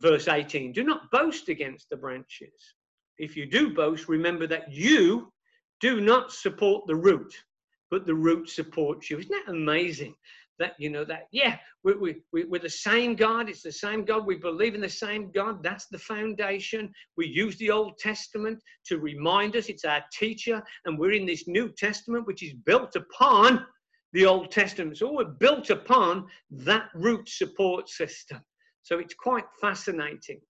Verse 0.00 0.28
18 0.28 0.72
Do 0.72 0.84
not 0.84 1.10
boast 1.10 1.48
against 1.48 1.88
the 1.88 1.96
branches. 1.96 2.74
If 3.18 3.36
you 3.36 3.46
do 3.46 3.74
boast, 3.74 4.08
remember 4.08 4.46
that 4.46 4.70
you 4.72 5.32
do 5.80 6.00
not 6.00 6.32
support 6.32 6.86
the 6.86 6.94
root, 6.94 7.34
but 7.90 8.06
the 8.06 8.14
root 8.14 8.48
supports 8.48 9.10
you. 9.10 9.18
Isn't 9.18 9.30
that 9.30 9.52
amazing? 9.52 10.14
That 10.58 10.74
you 10.78 10.90
know 10.90 11.04
that 11.04 11.28
yeah 11.32 11.56
we, 11.84 11.94
we, 11.94 12.16
we, 12.32 12.44
we're 12.44 12.60
the 12.60 12.68
same 12.68 13.14
god 13.14 13.48
it's 13.48 13.62
the 13.62 13.72
same 13.72 14.04
god 14.04 14.26
we 14.26 14.36
believe 14.36 14.74
in 14.74 14.80
the 14.80 14.88
same 14.88 15.30
god 15.32 15.62
that's 15.62 15.86
the 15.86 15.98
foundation. 15.98 16.92
We 17.16 17.26
use 17.26 17.56
the 17.58 17.70
old 17.70 17.98
testament 17.98 18.60
to 18.86 18.98
remind 18.98 19.56
us 19.56 19.68
it's 19.68 19.84
our 19.84 20.02
teacher 20.12 20.62
and 20.84 20.98
we're 20.98 21.12
in 21.12 21.26
this 21.26 21.46
new 21.46 21.70
testament 21.76 22.26
which 22.26 22.42
is 22.42 22.54
built 22.64 22.96
upon 22.96 23.66
the 24.14 24.24
old 24.24 24.50
testament. 24.50 24.96
So 24.96 25.12
we're 25.12 25.24
built 25.24 25.68
upon 25.70 26.26
that 26.50 26.88
root 26.94 27.28
support 27.28 27.88
system. 27.88 28.40
So 28.82 28.98
it's 28.98 29.14
quite 29.14 29.44
fascinating. 29.60 30.40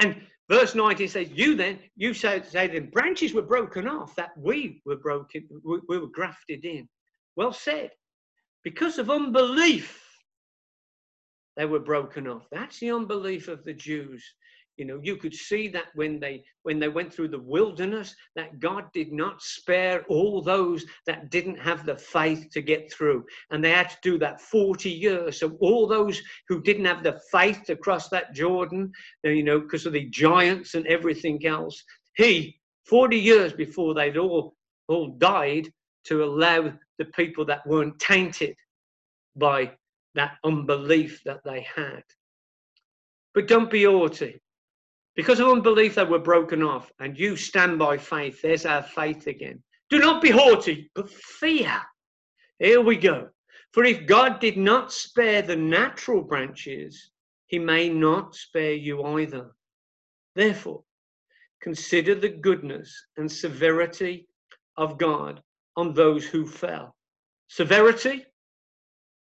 And 0.00 0.22
verse 0.48 0.74
19 0.74 1.08
says 1.08 1.28
you 1.30 1.56
then 1.56 1.78
you 1.96 2.14
say, 2.14 2.42
say 2.48 2.68
the 2.68 2.80
branches 2.80 3.34
were 3.34 3.42
broken 3.42 3.88
off 3.88 4.14
that 4.14 4.30
we 4.36 4.80
were 4.86 4.96
broken 4.96 5.48
we, 5.64 5.80
we 5.88 5.98
were 5.98 6.08
grafted 6.08 6.64
in. 6.64 6.88
Well 7.36 7.52
said 7.52 7.90
because 8.64 8.98
of 8.98 9.10
unbelief, 9.10 10.00
they 11.56 11.66
were 11.66 11.78
broken 11.80 12.26
off. 12.26 12.48
That's 12.50 12.80
the 12.80 12.90
unbelief 12.90 13.46
of 13.46 13.62
the 13.64 13.74
Jews. 13.74 14.24
You 14.76 14.86
know, 14.86 14.98
you 15.00 15.16
could 15.16 15.34
see 15.34 15.68
that 15.68 15.94
when 15.94 16.18
they 16.18 16.44
when 16.64 16.80
they 16.80 16.88
went 16.88 17.14
through 17.14 17.28
the 17.28 17.38
wilderness, 17.38 18.16
that 18.34 18.58
God 18.58 18.86
did 18.92 19.12
not 19.12 19.40
spare 19.40 20.04
all 20.08 20.42
those 20.42 20.84
that 21.06 21.30
didn't 21.30 21.60
have 21.60 21.86
the 21.86 21.96
faith 21.96 22.48
to 22.52 22.60
get 22.60 22.92
through. 22.92 23.24
And 23.50 23.62
they 23.62 23.70
had 23.70 23.90
to 23.90 23.96
do 24.02 24.18
that 24.18 24.40
40 24.40 24.90
years. 24.90 25.38
So 25.38 25.56
all 25.60 25.86
those 25.86 26.20
who 26.48 26.60
didn't 26.60 26.86
have 26.86 27.04
the 27.04 27.20
faith 27.30 27.62
to 27.66 27.76
cross 27.76 28.08
that 28.08 28.34
Jordan, 28.34 28.90
you 29.22 29.44
know, 29.44 29.60
because 29.60 29.86
of 29.86 29.92
the 29.92 30.06
giants 30.06 30.74
and 30.74 30.86
everything 30.88 31.46
else, 31.46 31.80
he 32.16 32.58
40 32.86 33.16
years 33.16 33.52
before 33.52 33.94
they'd 33.94 34.16
all 34.16 34.56
all 34.88 35.14
died 35.18 35.68
to 36.06 36.24
allow 36.24 36.72
the 36.98 37.06
people 37.06 37.44
that 37.46 37.66
weren't 37.66 37.98
tainted 37.98 38.56
by 39.36 39.72
that 40.14 40.36
unbelief 40.44 41.22
that 41.24 41.42
they 41.44 41.66
had. 41.74 42.02
But 43.34 43.48
don't 43.48 43.70
be 43.70 43.84
haughty. 43.84 44.40
Because 45.16 45.40
of 45.40 45.48
unbelief, 45.48 45.94
they 45.94 46.04
were 46.04 46.18
broken 46.18 46.62
off, 46.62 46.90
and 46.98 47.18
you 47.18 47.36
stand 47.36 47.78
by 47.78 47.96
faith. 47.98 48.42
There's 48.42 48.66
our 48.66 48.82
faith 48.82 49.26
again. 49.26 49.62
Do 49.90 49.98
not 49.98 50.22
be 50.22 50.30
haughty, 50.30 50.90
but 50.94 51.10
fear. 51.10 51.80
Here 52.58 52.80
we 52.80 52.96
go. 52.96 53.28
For 53.72 53.84
if 53.84 54.06
God 54.06 54.40
did 54.40 54.56
not 54.56 54.92
spare 54.92 55.42
the 55.42 55.56
natural 55.56 56.22
branches, 56.22 57.10
he 57.46 57.58
may 57.58 57.88
not 57.88 58.34
spare 58.34 58.72
you 58.72 59.04
either. 59.04 59.50
Therefore, 60.34 60.82
consider 61.60 62.14
the 62.14 62.28
goodness 62.28 63.06
and 63.16 63.30
severity 63.30 64.28
of 64.76 64.98
God 64.98 65.42
on 65.76 65.94
those 65.94 66.24
who 66.24 66.46
fell. 66.46 66.94
Severity, 67.48 68.24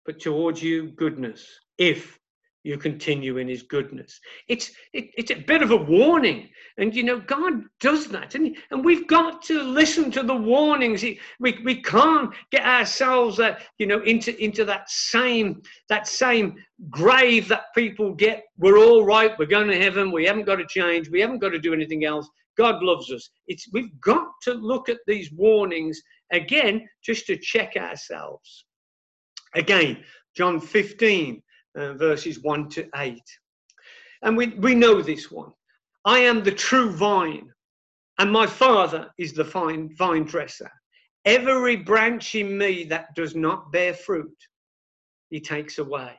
but 0.06 0.20
towards 0.20 0.62
you, 0.62 0.90
goodness, 0.92 1.46
if 1.78 2.20
you 2.64 2.78
continue 2.78 3.38
in 3.38 3.48
his 3.48 3.64
goodness. 3.64 4.20
It's 4.48 4.72
it, 4.94 5.10
it's 5.18 5.32
a 5.32 5.36
bit 5.36 5.62
of 5.62 5.72
a 5.72 5.78
warning. 5.78 6.50
And 6.78 6.94
you 6.94 7.04
know, 7.04 7.20
God 7.20 7.64
does 7.80 8.08
that. 8.08 8.36
And, 8.36 8.56
and 8.72 8.84
we've 8.84 9.08
got 9.08 9.42
to 9.44 9.64
listen 9.64 10.12
to 10.12 10.24
the 10.24 10.36
warnings. 10.36 11.04
We, 11.40 11.60
we 11.64 11.82
can't 11.82 12.34
get 12.52 12.66
ourselves 12.66 13.40
uh, 13.40 13.58
you 13.78 13.88
know 13.88 14.02
into, 14.02 14.38
into 14.44 14.66
that 14.66 14.90
same 14.90 15.62
that 15.88 16.08
same 16.08 16.56
grave 16.90 17.48
that 17.48 17.74
people 17.76 18.14
get. 18.14 18.44
We're 18.58 18.78
all 18.78 19.06
right, 19.06 19.38
we're 19.40 19.46
going 19.46 19.70
to 19.70 19.82
heaven, 19.82 20.12
we 20.12 20.26
haven't 20.26 20.46
got 20.46 20.58
to 20.58 20.68
change, 20.68 21.10
we 21.10 21.22
haven't 21.22 21.40
got 21.40 21.50
to 21.50 21.60
do 21.60 21.74
anything 21.74 22.06
else. 22.06 22.30
God 22.58 22.84
loves 22.84 23.10
us. 23.12 23.30
It's 23.48 23.70
we've 23.72 24.00
got 24.02 24.28
to 24.44 24.54
look 24.54 24.90
at 24.90 25.00
these 25.08 25.32
warnings 25.32 26.02
Again, 26.32 26.88
just 27.04 27.26
to 27.28 27.38
check 27.38 27.76
ourselves. 27.76 28.66
Again, 29.56 30.04
John 30.36 30.60
15, 30.60 31.42
uh, 31.76 31.94
verses 31.94 32.42
1 32.42 32.70
to 32.70 32.88
8. 32.96 33.22
And 34.22 34.38
we, 34.38 34.48
we 34.48 34.76
know 34.76 35.02
this 35.02 35.32
one. 35.32 35.52
I 36.06 36.20
am 36.20 36.44
the 36.44 36.52
true 36.52 36.92
vine, 36.92 37.52
and 38.20 38.32
my 38.32 38.46
Father 38.46 39.10
is 39.18 39.34
the 39.34 39.44
vine, 39.44 39.94
vine 39.98 40.24
dresser. 40.24 40.72
Every 41.26 41.76
branch 41.76 42.36
in 42.36 42.58
me 42.58 42.84
that 42.86 43.14
does 43.16 43.36
not 43.36 43.72
bear 43.72 43.94
fruit, 43.94 44.36
he 45.30 45.40
takes 45.40 45.78
away. 45.78 46.14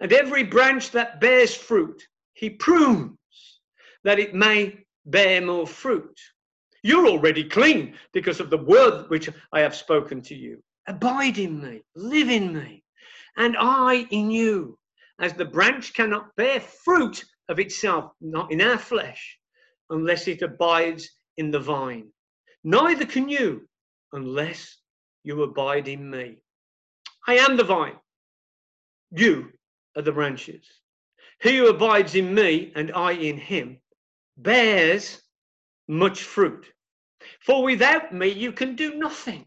And 0.00 0.12
every 0.12 0.44
branch 0.44 0.90
that 0.92 1.20
bears 1.20 1.54
fruit, 1.54 2.02
he 2.32 2.50
prunes, 2.50 3.18
that 4.04 4.18
it 4.18 4.34
may 4.34 4.78
bear 5.04 5.40
more 5.40 5.66
fruit. 5.66 6.18
You're 6.82 7.08
already 7.08 7.44
clean 7.44 7.94
because 8.12 8.40
of 8.40 8.50
the 8.50 8.58
word 8.58 9.08
which 9.10 9.28
I 9.52 9.60
have 9.60 9.74
spoken 9.74 10.22
to 10.22 10.34
you. 10.34 10.62
Abide 10.86 11.38
in 11.38 11.60
me, 11.60 11.82
live 11.96 12.30
in 12.30 12.54
me, 12.54 12.84
and 13.36 13.56
I 13.58 14.06
in 14.10 14.30
you. 14.30 14.78
As 15.20 15.32
the 15.32 15.44
branch 15.44 15.94
cannot 15.94 16.34
bear 16.36 16.60
fruit 16.60 17.24
of 17.48 17.58
itself, 17.58 18.12
not 18.20 18.52
in 18.52 18.60
our 18.60 18.78
flesh, 18.78 19.38
unless 19.90 20.28
it 20.28 20.42
abides 20.42 21.10
in 21.36 21.50
the 21.50 21.58
vine. 21.58 22.08
Neither 22.64 23.06
can 23.06 23.28
you 23.28 23.68
unless 24.12 24.76
you 25.24 25.42
abide 25.42 25.88
in 25.88 26.08
me. 26.08 26.42
I 27.26 27.34
am 27.34 27.56
the 27.56 27.64
vine. 27.64 27.98
You 29.10 29.52
are 29.96 30.02
the 30.02 30.12
branches. 30.12 30.66
He 31.40 31.56
who 31.56 31.68
abides 31.68 32.14
in 32.14 32.34
me 32.34 32.72
and 32.74 32.92
I 32.92 33.12
in 33.12 33.38
him 33.38 33.80
bears 34.36 35.20
much 35.88 36.22
fruit. 36.22 36.66
For 37.40 37.62
without 37.64 38.12
me 38.12 38.28
you 38.28 38.52
can 38.52 38.76
do 38.76 38.94
nothing. 38.94 39.46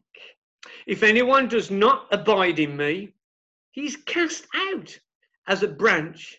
If 0.86 1.04
anyone 1.04 1.48
does 1.48 1.72
not 1.72 2.08
abide 2.12 2.60
in 2.60 2.76
me, 2.76 3.14
he's 3.72 3.96
cast 3.96 4.48
out 4.56 5.00
as 5.48 5.64
a 5.64 5.68
branch 5.68 6.38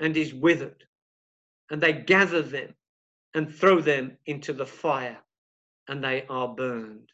and 0.00 0.16
is 0.16 0.34
withered. 0.34 0.84
And 1.70 1.80
they 1.80 1.92
gather 1.92 2.42
them 2.42 2.74
and 3.34 3.54
throw 3.54 3.80
them 3.80 4.16
into 4.26 4.52
the 4.52 4.66
fire, 4.66 5.18
and 5.88 6.02
they 6.02 6.24
are 6.28 6.48
burned. 6.48 7.10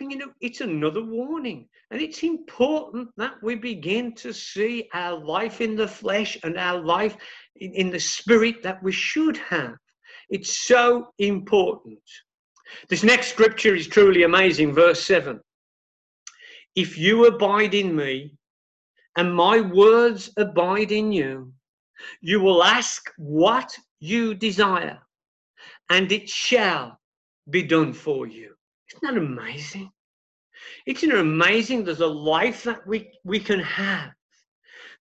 And 0.00 0.10
you 0.10 0.18
know, 0.18 0.32
it's 0.40 0.60
another 0.60 1.02
warning. 1.02 1.68
And 1.90 2.00
it's 2.00 2.22
important 2.22 3.10
that 3.18 3.34
we 3.42 3.54
begin 3.54 4.14
to 4.16 4.32
see 4.32 4.88
our 4.94 5.18
life 5.18 5.60
in 5.60 5.76
the 5.76 5.86
flesh 5.86 6.38
and 6.42 6.56
our 6.56 6.80
life 6.80 7.16
in, 7.56 7.74
in 7.74 7.90
the 7.90 8.00
spirit 8.00 8.62
that 8.62 8.82
we 8.82 8.92
should 8.92 9.36
have. 9.36 9.76
It's 10.30 10.66
so 10.66 11.08
important. 11.18 12.00
This 12.88 13.02
next 13.02 13.28
scripture 13.28 13.74
is 13.74 13.86
truly 13.86 14.22
amazing. 14.22 14.72
Verse 14.72 15.02
7 15.04 15.40
If 16.74 16.96
you 16.98 17.26
abide 17.26 17.74
in 17.74 17.94
me 17.94 18.36
and 19.16 19.34
my 19.34 19.60
words 19.60 20.30
abide 20.36 20.92
in 20.92 21.12
you, 21.12 21.52
you 22.20 22.40
will 22.40 22.62
ask 22.62 23.10
what 23.16 23.76
you 24.00 24.34
desire, 24.34 24.98
and 25.90 26.10
it 26.10 26.28
shall 26.28 26.98
be 27.50 27.62
done 27.62 27.92
for 27.92 28.26
you. 28.26 28.54
Isn't 28.90 29.02
that 29.02 29.22
amazing? 29.22 29.90
Isn't 30.86 31.10
it 31.10 31.18
amazing 31.18 31.84
there's 31.84 32.00
a 32.00 32.06
life 32.06 32.64
that 32.64 32.86
we, 32.86 33.10
we 33.24 33.40
can 33.40 33.60
have? 33.60 34.10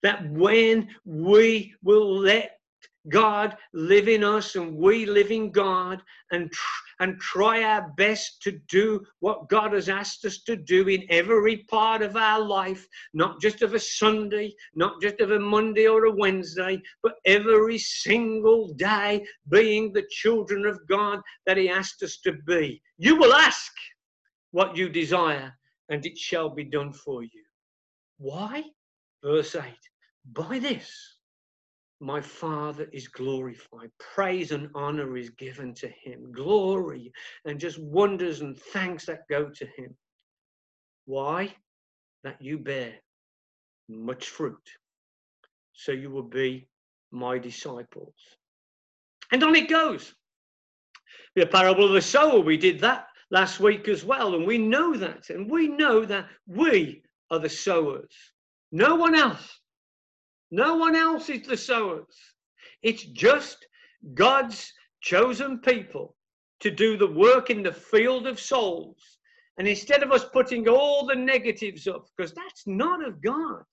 That 0.04 0.30
when 0.32 0.90
we 1.06 1.76
will 1.84 2.18
let 2.20 2.61
God 3.10 3.58
live 3.74 4.08
in 4.08 4.24
us 4.24 4.56
and 4.56 4.76
we 4.76 5.06
live 5.06 5.32
in 5.32 5.52
God 5.52 6.02
and, 6.32 6.52
and 7.00 7.20
try 7.20 7.64
our 7.64 7.92
best 7.98 8.42
to 8.44 8.60
do 8.70 9.04
what 9.20 9.50
God 9.50 9.74
has 9.74 9.90
asked 9.90 10.24
us 10.26 10.44
to 10.44 10.56
do 10.56 10.88
in 10.88 11.06
every 11.10 11.58
part 11.70 12.04
of 12.04 12.16
our 12.16 12.40
life, 12.40 12.88
not 13.14 13.42
just 13.42 13.64
of 13.64 13.74
a 13.74 13.80
Sunday, 13.80 14.54
not 14.76 15.02
just 15.02 15.20
of 15.20 15.32
a 15.32 15.40
Monday 15.40 15.88
or 15.88 16.06
a 16.06 16.16
Wednesday, 16.16 16.80
but 17.02 17.16
every 17.26 17.80
single 17.80 18.74
day 18.74 19.26
being 19.50 19.92
the 19.92 20.06
children 20.12 20.66
of 20.66 20.86
God 20.88 21.22
that 21.48 21.58
He 21.58 21.70
asked 21.70 22.04
us 22.04 22.18
to 22.24 22.34
be. 22.46 22.82
You 22.98 23.16
will 23.16 23.34
ask 23.34 23.72
what 24.52 24.78
you 24.78 24.90
desire 24.90 25.52
and 25.90 26.06
it 26.06 26.18
shall 26.18 26.50
be 26.50 26.64
done 26.64 26.94
for 26.94 27.24
you. 27.24 27.44
Why? 28.20 28.64
Verse 29.24 29.56
8 29.56 29.64
By 30.34 30.60
this 30.60 30.92
my 32.02 32.20
Father 32.20 32.88
is 32.92 33.08
glorified. 33.08 33.92
Praise 34.00 34.52
and 34.52 34.70
honor 34.74 35.18
is 35.18 35.30
given 35.30 35.74
to 35.76 35.88
him. 36.04 36.32
Glory 36.32 37.12
and 37.46 37.60
just 37.60 37.80
wonders 37.80 38.42
and 38.42 38.58
thanks 38.58 39.06
that 39.06 39.28
go 39.30 39.50
to 39.50 39.66
him. 39.78 39.96
Why? 41.06 41.54
That 42.24 42.42
you 42.42 42.58
bear 42.58 42.94
much 43.88 44.30
fruit. 44.30 44.68
So 45.74 45.92
you 45.92 46.10
will 46.10 46.24
be 46.24 46.68
my 47.12 47.38
disciples. 47.38 48.16
And 49.32 49.44
on 49.44 49.56
it 49.56 49.70
goes. 49.70 50.14
The 51.36 51.46
parable 51.46 51.86
of 51.86 51.94
the 51.94 52.02
sower, 52.02 52.40
we 52.40 52.58
did 52.58 52.80
that 52.80 53.08
last 53.30 53.60
week 53.60 53.88
as 53.88 54.04
well. 54.04 54.36
And 54.36 54.48
we 54.48 54.58
know 54.58 54.96
that. 54.96 55.30
And 55.30 55.50
we 55.50 55.68
know 55.68 56.04
that 56.06 56.28
we 56.48 57.04
are 57.30 57.40
the 57.40 57.50
sowers. 57.50 58.14
No 58.72 58.96
one 58.96 59.16
else. 59.16 59.61
No 60.52 60.76
one 60.76 60.96
else 60.96 61.30
is 61.30 61.48
the 61.48 61.58
sowers. 61.58 62.16
It's 62.84 63.04
just 63.06 63.66
God's 64.14 64.72
chosen 65.02 65.60
people 65.60 66.16
to 66.60 66.70
do 66.70 66.98
the 66.98 67.08
work 67.08 67.50
in 67.50 67.64
the 67.64 67.74
field 67.74 68.28
of 68.28 68.40
souls. 68.40 69.18
And 69.58 69.68
instead 69.68 70.04
of 70.04 70.12
us 70.12 70.26
putting 70.26 70.68
all 70.68 71.06
the 71.06 71.16
negatives 71.16 71.88
up, 71.88 72.06
because 72.16 72.34
that's 72.34 72.68
not 72.68 73.06
of 73.06 73.22
God, 73.22 73.64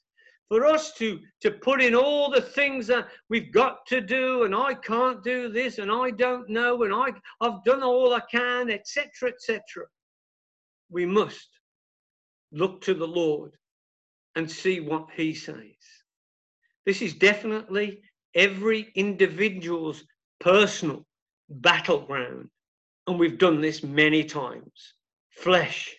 for 0.49 0.65
us 0.65 0.95
to, 0.95 1.21
to 1.43 1.51
put 1.51 1.83
in 1.83 1.95
all 1.95 2.31
the 2.31 2.41
things 2.41 2.87
that 2.87 3.09
we've 3.29 3.53
got 3.53 3.85
to 3.87 4.01
do, 4.01 4.45
and 4.45 4.55
I 4.55 4.75
can't 4.75 5.23
do 5.23 5.51
this, 5.51 5.79
and 5.79 5.91
I 5.91 6.11
don't 6.11 6.49
know, 6.49 6.83
and 6.85 6.93
I, 6.93 7.13
I've 7.41 7.63
done 7.65 7.83
all 7.83 8.15
I 8.15 8.21
can, 8.31 8.71
etc., 8.71 9.31
etc., 9.31 9.87
we 10.91 11.05
must 11.05 11.49
look 12.51 12.81
to 12.83 12.95
the 12.95 13.07
Lord 13.07 13.53
and 14.37 14.51
see 14.51 14.81
what 14.81 15.09
He 15.15 15.35
says. 15.35 15.78
This 16.89 17.03
is 17.03 17.13
definitely 17.13 18.01
every 18.35 18.91
individual's 18.95 20.05
personal 20.41 21.05
battleground. 21.51 22.49
And 23.07 23.19
we've 23.19 23.37
done 23.37 23.61
this 23.61 23.83
many 23.83 24.25
times 24.25 24.95
flesh 25.29 25.95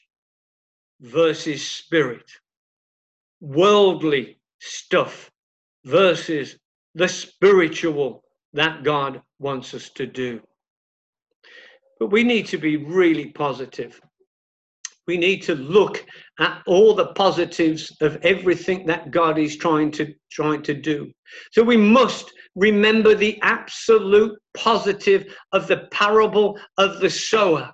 versus 0.99 1.63
spirit, 1.63 2.27
worldly 3.39 4.39
stuff 4.57 5.29
versus 5.85 6.57
the 6.95 7.07
spiritual 7.07 8.23
that 8.53 8.83
God 8.83 9.21
wants 9.37 9.75
us 9.75 9.89
to 9.91 10.07
do. 10.07 10.41
But 11.99 12.07
we 12.07 12.23
need 12.23 12.47
to 12.47 12.57
be 12.57 12.77
really 12.77 13.27
positive 13.27 14.01
we 15.09 15.17
need 15.17 15.41
to 15.41 15.55
look 15.55 16.05
at 16.37 16.61
all 16.67 16.93
the 16.93 17.07
positives 17.13 17.91
of 17.99 18.19
everything 18.21 18.85
that 18.85 19.09
God 19.09 19.39
is 19.39 19.57
trying 19.57 19.89
to 19.93 20.13
trying 20.31 20.61
to 20.61 20.75
do. 20.75 21.11
So 21.51 21.63
we 21.63 21.77
must 21.77 22.31
remember 22.55 23.15
the 23.15 23.39
absolute 23.41 24.37
positive 24.53 25.35
of 25.51 25.67
the 25.67 25.87
parable 25.89 26.59
of 26.77 26.99
the 26.99 27.09
sower. 27.09 27.73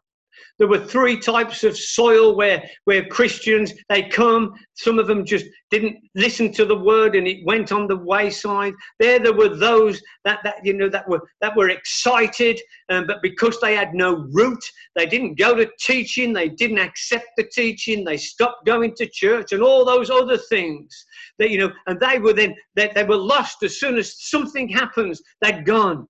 There 0.58 0.68
were 0.68 0.80
three 0.80 1.20
types 1.20 1.64
of 1.64 1.78
soil 1.78 2.36
where, 2.36 2.64
where 2.86 3.06
Christians, 3.06 3.74
they 3.90 4.04
come, 4.04 4.54
some 4.76 5.00
of 5.00 5.08
them 5.08 5.26
just 5.26 5.46
didn't 5.70 5.98
listen 6.16 6.54
to 6.54 6.66
the 6.66 6.78
word 6.78 7.16
and 7.16 7.28
it 7.28 7.46
went 7.46 7.74
on 7.74 7.88
the 7.88 7.98
wayside. 7.98 8.74
There, 9.00 9.20
there 9.20 9.34
were 9.34 9.56
those 9.56 10.02
that, 10.24 10.40
that 10.44 10.66
you 10.66 10.74
know, 10.74 10.88
that 10.90 11.10
were, 11.10 11.22
that 11.42 11.56
were 11.58 11.70
excited, 11.70 12.60
um, 12.90 13.06
but 13.06 13.22
because 13.22 13.60
they 13.60 13.76
had 13.76 13.94
no 13.94 14.28
root, 14.32 14.64
they 14.96 15.06
didn't 15.06 15.38
go 15.38 15.56
to 15.56 15.70
teaching, 15.80 16.32
they 16.32 16.50
didn't 16.50 16.80
accept 16.80 17.28
the 17.36 17.50
teaching, 17.54 18.06
they 18.06 18.18
stopped 18.18 18.66
going 18.66 18.96
to 18.96 19.10
church 19.10 19.52
and 19.52 19.62
all 19.62 19.84
those 19.84 20.10
other 20.10 20.38
things. 20.38 21.06
That, 21.38 21.50
you 21.50 21.58
know, 21.60 21.72
and 21.88 22.00
they 22.00 22.18
were 22.18 22.34
then, 22.34 22.56
they, 22.76 22.92
they 22.96 23.04
were 23.04 23.18
lost 23.18 23.62
as 23.64 23.78
soon 23.80 23.98
as 23.98 24.16
something 24.30 24.70
happens, 24.70 25.22
they're 25.42 25.64
gone. 25.64 26.08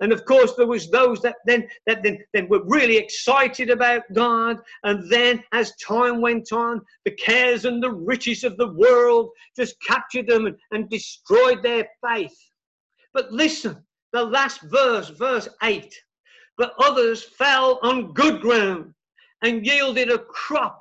And 0.00 0.12
of 0.12 0.24
course, 0.24 0.54
there 0.54 0.66
was 0.66 0.90
those 0.90 1.20
that 1.20 1.36
then 1.46 1.68
that 1.86 2.02
then, 2.02 2.18
then 2.32 2.48
were 2.48 2.64
really 2.64 2.96
excited 2.96 3.68
about 3.68 4.02
God. 4.14 4.56
And 4.82 5.10
then 5.10 5.44
as 5.52 5.76
time 5.76 6.20
went 6.22 6.52
on, 6.52 6.80
the 7.04 7.10
cares 7.12 7.66
and 7.66 7.82
the 7.82 7.92
riches 7.92 8.42
of 8.42 8.56
the 8.56 8.72
world 8.72 9.30
just 9.56 9.76
captured 9.86 10.26
them 10.26 10.46
and, 10.46 10.56
and 10.70 10.88
destroyed 10.88 11.62
their 11.62 11.86
faith. 12.06 12.36
But 13.12 13.30
listen, 13.30 13.84
the 14.12 14.24
last 14.24 14.62
verse, 14.62 15.10
verse 15.10 15.48
8. 15.62 15.94
But 16.56 16.74
others 16.78 17.22
fell 17.22 17.78
on 17.82 18.12
good 18.12 18.40
ground 18.40 18.94
and 19.42 19.64
yielded 19.64 20.10
a 20.10 20.18
crop, 20.18 20.80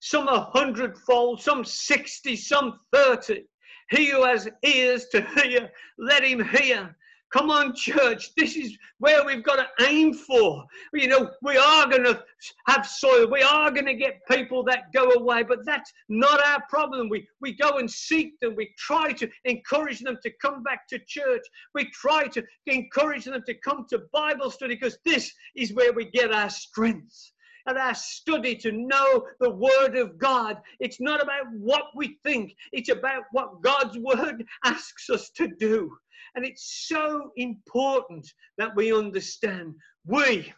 some 0.00 0.28
a 0.28 0.50
hundredfold, 0.52 1.40
some 1.42 1.64
sixty, 1.64 2.36
some 2.36 2.80
thirty. 2.92 3.44
He 3.90 4.10
who 4.10 4.24
has 4.24 4.48
ears 4.62 5.06
to 5.12 5.22
hear, 5.34 5.70
let 5.98 6.24
him 6.24 6.44
hear. 6.44 6.94
Come 7.30 7.50
on, 7.50 7.74
church. 7.74 8.34
This 8.36 8.56
is 8.56 8.76
where 8.98 9.24
we've 9.24 9.42
got 9.42 9.56
to 9.56 9.86
aim 9.86 10.14
for. 10.14 10.64
You 10.94 11.08
know, 11.08 11.30
we 11.42 11.58
are 11.58 11.86
going 11.86 12.04
to 12.04 12.24
have 12.66 12.86
soil. 12.86 13.30
We 13.30 13.42
are 13.42 13.70
going 13.70 13.86
to 13.86 13.94
get 13.94 14.26
people 14.30 14.62
that 14.64 14.92
go 14.94 15.10
away, 15.10 15.42
but 15.42 15.64
that's 15.66 15.92
not 16.08 16.44
our 16.46 16.62
problem. 16.70 17.10
We, 17.10 17.28
we 17.42 17.54
go 17.54 17.78
and 17.78 17.90
seek 17.90 18.40
them. 18.40 18.54
We 18.56 18.72
try 18.78 19.12
to 19.12 19.28
encourage 19.44 20.00
them 20.00 20.18
to 20.22 20.30
come 20.40 20.62
back 20.62 20.88
to 20.88 20.98
church. 21.06 21.42
We 21.74 21.90
try 21.90 22.28
to 22.28 22.42
encourage 22.66 23.26
them 23.26 23.42
to 23.46 23.54
come 23.54 23.84
to 23.90 24.02
Bible 24.12 24.50
study 24.50 24.76
because 24.76 24.98
this 25.04 25.30
is 25.54 25.74
where 25.74 25.92
we 25.92 26.06
get 26.06 26.32
our 26.32 26.50
strength 26.50 27.32
and 27.66 27.76
our 27.76 27.94
study 27.94 28.56
to 28.56 28.72
know 28.72 29.26
the 29.40 29.50
Word 29.50 29.96
of 29.96 30.18
God. 30.18 30.56
It's 30.80 31.00
not 31.00 31.22
about 31.22 31.46
what 31.58 31.84
we 31.94 32.18
think, 32.24 32.54
it's 32.72 32.88
about 32.88 33.24
what 33.32 33.60
God's 33.60 33.98
Word 33.98 34.44
asks 34.64 35.10
us 35.10 35.30
to 35.36 35.48
do. 35.58 35.90
And 36.38 36.46
it's 36.46 36.86
so 36.86 37.32
important 37.34 38.24
that 38.58 38.70
we 38.76 38.96
understand 38.96 39.74
we, 40.06 40.52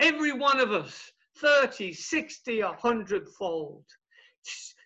every 0.00 0.32
one 0.32 0.58
of 0.58 0.72
us, 0.72 1.12
30, 1.38 1.92
60, 1.92 2.64
100 2.64 3.28
fold. 3.38 3.84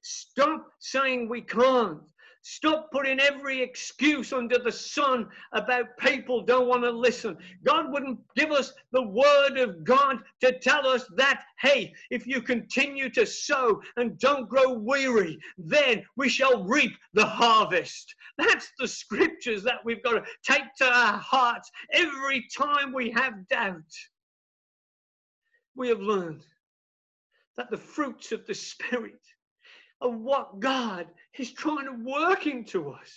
Stop 0.02 0.66
saying 0.80 1.30
we 1.30 1.40
can't. 1.40 2.02
Stop 2.42 2.90
putting 2.92 3.20
every 3.20 3.60
excuse 3.60 4.32
under 4.32 4.58
the 4.58 4.72
sun 4.72 5.28
about 5.52 5.96
people 5.98 6.42
don't 6.42 6.68
want 6.68 6.82
to 6.84 6.90
listen. 6.90 7.36
God 7.64 7.92
wouldn't 7.92 8.20
give 8.36 8.52
us 8.52 8.72
the 8.92 9.02
word 9.02 9.58
of 9.58 9.84
God 9.84 10.18
to 10.40 10.58
tell 10.58 10.86
us 10.86 11.04
that, 11.16 11.42
hey, 11.60 11.92
if 12.10 12.26
you 12.26 12.40
continue 12.40 13.10
to 13.10 13.26
sow 13.26 13.82
and 13.96 14.18
don't 14.18 14.48
grow 14.48 14.72
weary, 14.72 15.38
then 15.58 16.04
we 16.16 16.28
shall 16.28 16.64
reap 16.64 16.92
the 17.12 17.26
harvest. 17.26 18.14
That's 18.38 18.70
the 18.78 18.88
scriptures 18.88 19.62
that 19.64 19.84
we've 19.84 20.02
got 20.02 20.24
to 20.24 20.30
take 20.44 20.74
to 20.78 20.86
our 20.86 21.18
hearts 21.18 21.70
every 21.92 22.46
time 22.56 22.92
we 22.92 23.10
have 23.10 23.48
doubt. 23.48 23.82
We 25.74 25.88
have 25.88 26.00
learned 26.00 26.44
that 27.56 27.70
the 27.70 27.76
fruits 27.76 28.30
of 28.32 28.46
the 28.46 28.54
Spirit 28.68 29.20
of 30.00 30.14
what 30.14 30.60
God 30.60 31.06
is 31.38 31.52
trying 31.52 31.86
to 31.86 32.04
work 32.04 32.46
into 32.46 32.90
us. 32.90 33.10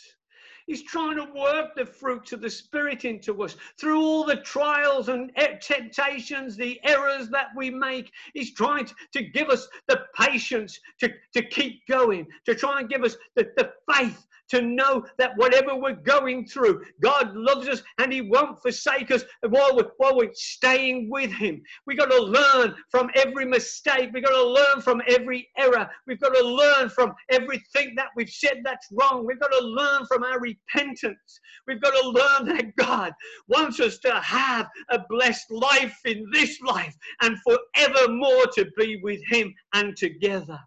He's 0.67 0.83
trying 0.83 1.17
to 1.17 1.25
work 1.33 1.75
the 1.75 1.85
fruits 1.85 2.31
of 2.33 2.41
the 2.41 2.49
Spirit 2.49 3.03
into 3.03 3.43
us 3.43 3.55
through 3.79 3.99
all 3.99 4.23
the 4.23 4.37
trials 4.37 5.09
and 5.09 5.31
temptations, 5.59 6.55
the 6.55 6.79
errors 6.83 7.29
that 7.29 7.47
we 7.57 7.69
make. 7.69 8.11
He's 8.33 8.53
trying 8.53 8.87
to 9.13 9.23
give 9.23 9.49
us 9.49 9.67
the 9.87 10.05
patience 10.17 10.79
to, 10.99 11.09
to 11.33 11.41
keep 11.43 11.85
going, 11.87 12.27
to 12.45 12.55
try 12.55 12.79
and 12.79 12.89
give 12.89 13.03
us 13.03 13.17
the, 13.35 13.51
the 13.57 13.73
faith 13.91 14.25
to 14.51 14.61
know 14.61 15.05
that 15.17 15.35
whatever 15.37 15.75
we're 15.75 15.95
going 15.95 16.45
through, 16.45 16.83
God 17.01 17.35
loves 17.35 17.67
us 17.67 17.81
and 17.97 18.13
He 18.13 18.21
won't 18.21 18.61
forsake 18.61 19.11
us 19.11 19.23
while 19.47 19.75
we're, 19.75 19.91
while 19.97 20.15
we're 20.15 20.33
staying 20.33 21.09
with 21.09 21.31
Him. 21.31 21.61
We've 21.85 21.97
got 21.97 22.11
to 22.11 22.21
learn 22.21 22.75
from 22.89 23.09
every 23.15 23.45
mistake. 23.45 24.11
We've 24.13 24.23
got 24.23 24.31
to 24.31 24.49
learn 24.49 24.81
from 24.81 25.01
every 25.07 25.49
error. 25.57 25.89
We've 26.07 26.19
got 26.19 26.33
to 26.33 26.43
learn 26.43 26.89
from 26.89 27.13
everything 27.29 27.93
that 27.95 28.09
we've 28.15 28.29
said 28.29 28.61
that's 28.63 28.87
wrong. 28.91 29.25
We've 29.25 29.39
got 29.39 29.51
to 29.51 29.65
learn 29.65 30.05
from 30.05 30.23
our 30.23 30.39
repentance. 30.39 31.39
We've 31.67 31.81
got 31.81 31.91
to 31.91 32.09
learn 32.09 32.55
that 32.55 32.75
God 32.75 33.13
wants 33.47 33.79
us 33.79 33.97
to 33.99 34.13
have 34.13 34.67
a 34.89 34.99
blessed 35.09 35.51
life 35.51 35.97
in 36.05 36.25
this 36.31 36.59
life 36.61 36.95
and 37.21 37.37
forevermore 37.43 38.47
to 38.55 38.69
be 38.77 38.99
with 39.03 39.21
Him 39.29 39.53
and 39.73 39.95
together. 39.95 40.59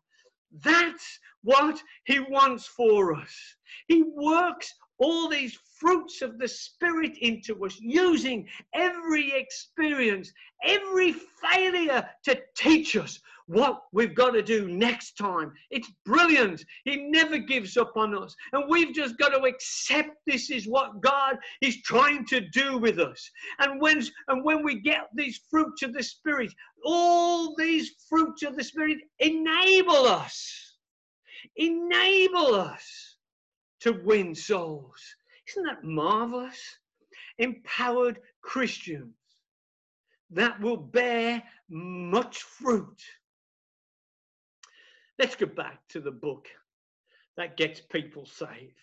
That's 0.63 1.19
what 1.43 1.81
He 2.07 2.21
wants 2.21 2.67
for 2.67 3.15
us. 3.15 3.57
He 3.89 4.03
works 4.03 4.73
all 4.99 5.29
these 5.29 5.59
fruits 5.79 6.23
of 6.23 6.39
the 6.39 6.49
Spirit 6.49 7.19
into 7.19 7.65
us, 7.65 7.79
using 7.81 8.49
every 8.75 9.33
experience, 9.33 10.33
every 10.65 11.13
failure 11.13 12.09
to 12.25 12.41
teach 12.57 12.97
us 12.97 13.19
what 13.47 13.83
we've 13.93 14.15
got 14.15 14.31
to 14.31 14.43
do 14.43 14.69
next 14.69 15.19
time. 15.19 15.53
It's 15.71 15.91
brilliant. 16.07 16.65
He 16.85 16.97
never 16.97 17.39
gives 17.39 17.77
up 17.77 17.93
on 17.97 18.17
us. 18.17 18.35
And 18.53 18.65
we've 18.69 18.95
just 18.95 19.19
got 19.19 19.31
to 19.31 19.43
accept 19.43 20.11
this 20.27 20.51
is 20.51 20.67
what 20.67 21.01
God 21.03 21.37
is 21.61 21.83
trying 21.83 22.25
to 22.27 22.41
do 22.41 22.79
with 22.79 22.99
us. 22.99 23.31
And 23.59 23.81
when, 23.81 24.03
and 24.29 24.45
when 24.45 24.65
we 24.65 24.81
get 24.81 25.09
these 25.15 25.41
fruits 25.51 25.83
of 25.83 25.93
the 25.93 26.03
Spirit, 26.03 26.53
all 26.85 27.55
these 27.57 27.93
fruits 28.09 28.43
of 28.43 28.57
the 28.57 28.65
Spirit 28.65 28.99
enable 29.19 30.07
us, 30.07 30.77
enable 31.57 32.55
us 32.55 33.14
to 33.85 33.93
win 34.05 34.35
souls. 34.35 35.17
Isn't 35.49 35.65
that 35.65 35.85
marvelous? 35.85 36.79
Empowered 37.39 38.21
Christians 38.43 39.15
that 40.31 40.61
will 40.61 40.77
bear 40.77 41.43
much 41.69 42.43
fruit 42.43 43.01
Let's 45.19 45.37
go 45.37 45.47
back 45.47 45.87
to 45.91 46.01
the 46.01 46.11
book 46.11 46.49
that 47.37 47.57
gets 47.57 47.81
people 47.81 48.27
saved. 48.27 48.75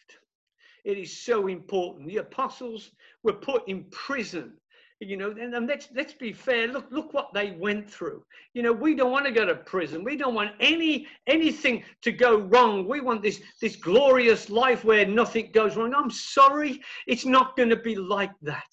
It 0.85 0.97
is 0.97 1.21
so 1.21 1.47
important. 1.47 2.07
The 2.07 2.17
apostles 2.17 2.91
were 3.23 3.33
put 3.33 3.67
in 3.67 3.85
prison 3.91 4.53
you 5.01 5.17
know 5.17 5.31
and, 5.31 5.53
and, 5.55 5.67
let's 5.67 5.87
let's 5.95 6.13
be 6.13 6.31
fair 6.31 6.67
look 6.67 6.85
look 6.91 7.13
what 7.13 7.33
they 7.33 7.51
went 7.59 7.89
through. 7.89 8.23
You 8.53 8.61
know 8.61 8.71
we 8.71 8.95
don't 8.95 9.11
want 9.11 9.25
to 9.25 9.31
go 9.31 9.45
to 9.45 9.55
prison. 9.55 10.03
We 10.03 10.15
don't 10.15 10.35
want 10.35 10.51
any 10.59 11.07
anything 11.27 11.83
to 12.03 12.11
go 12.11 12.37
wrong. 12.37 12.87
We 12.87 13.01
want 13.01 13.23
this 13.23 13.41
this 13.61 13.75
glorious 13.75 14.49
life 14.49 14.83
where 14.85 15.05
nothing 15.05 15.49
goes 15.53 15.75
wrong. 15.75 15.93
I'm 15.95 16.11
sorry 16.11 16.79
it's 17.07 17.25
not 17.25 17.57
going 17.57 17.69
to 17.69 17.75
be 17.75 17.95
like 17.95 18.31
that. 18.43 18.69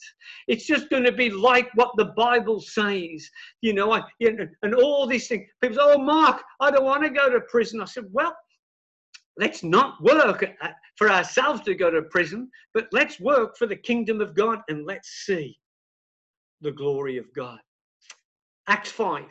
It's 0.48 0.66
just 0.66 0.90
going 0.90 1.04
to 1.04 1.12
be 1.12 1.30
like 1.30 1.70
what 1.74 1.92
the 1.96 2.12
bible 2.16 2.60
says. 2.60 3.28
You 3.62 3.72
know 3.72 3.92
I, 3.92 4.02
you 4.18 4.32
know, 4.32 4.46
and 4.62 4.74
all 4.74 5.06
these 5.06 5.28
things. 5.28 5.48
People 5.62 5.76
say 5.76 5.82
oh 5.84 5.98
mark 5.98 6.42
i 6.60 6.70
don't 6.70 6.84
want 6.84 7.02
to 7.04 7.10
go 7.10 7.30
to 7.30 7.40
prison. 7.48 7.80
I 7.80 7.86
said 7.86 8.04
well 8.12 8.36
let's 9.38 9.62
not 9.62 10.02
work 10.02 10.44
for 10.96 11.08
ourselves 11.08 11.62
to 11.62 11.74
go 11.74 11.90
to 11.90 12.02
prison 12.02 12.50
but 12.74 12.88
let's 12.92 13.20
work 13.20 13.56
for 13.56 13.66
the 13.66 13.76
kingdom 13.76 14.20
of 14.20 14.34
god 14.34 14.60
and 14.68 14.84
let's 14.84 15.24
see 15.24 15.56
the 16.60 16.72
glory 16.72 17.18
of 17.18 17.32
God. 17.34 17.60
Acts 18.66 18.90
5 18.90 19.24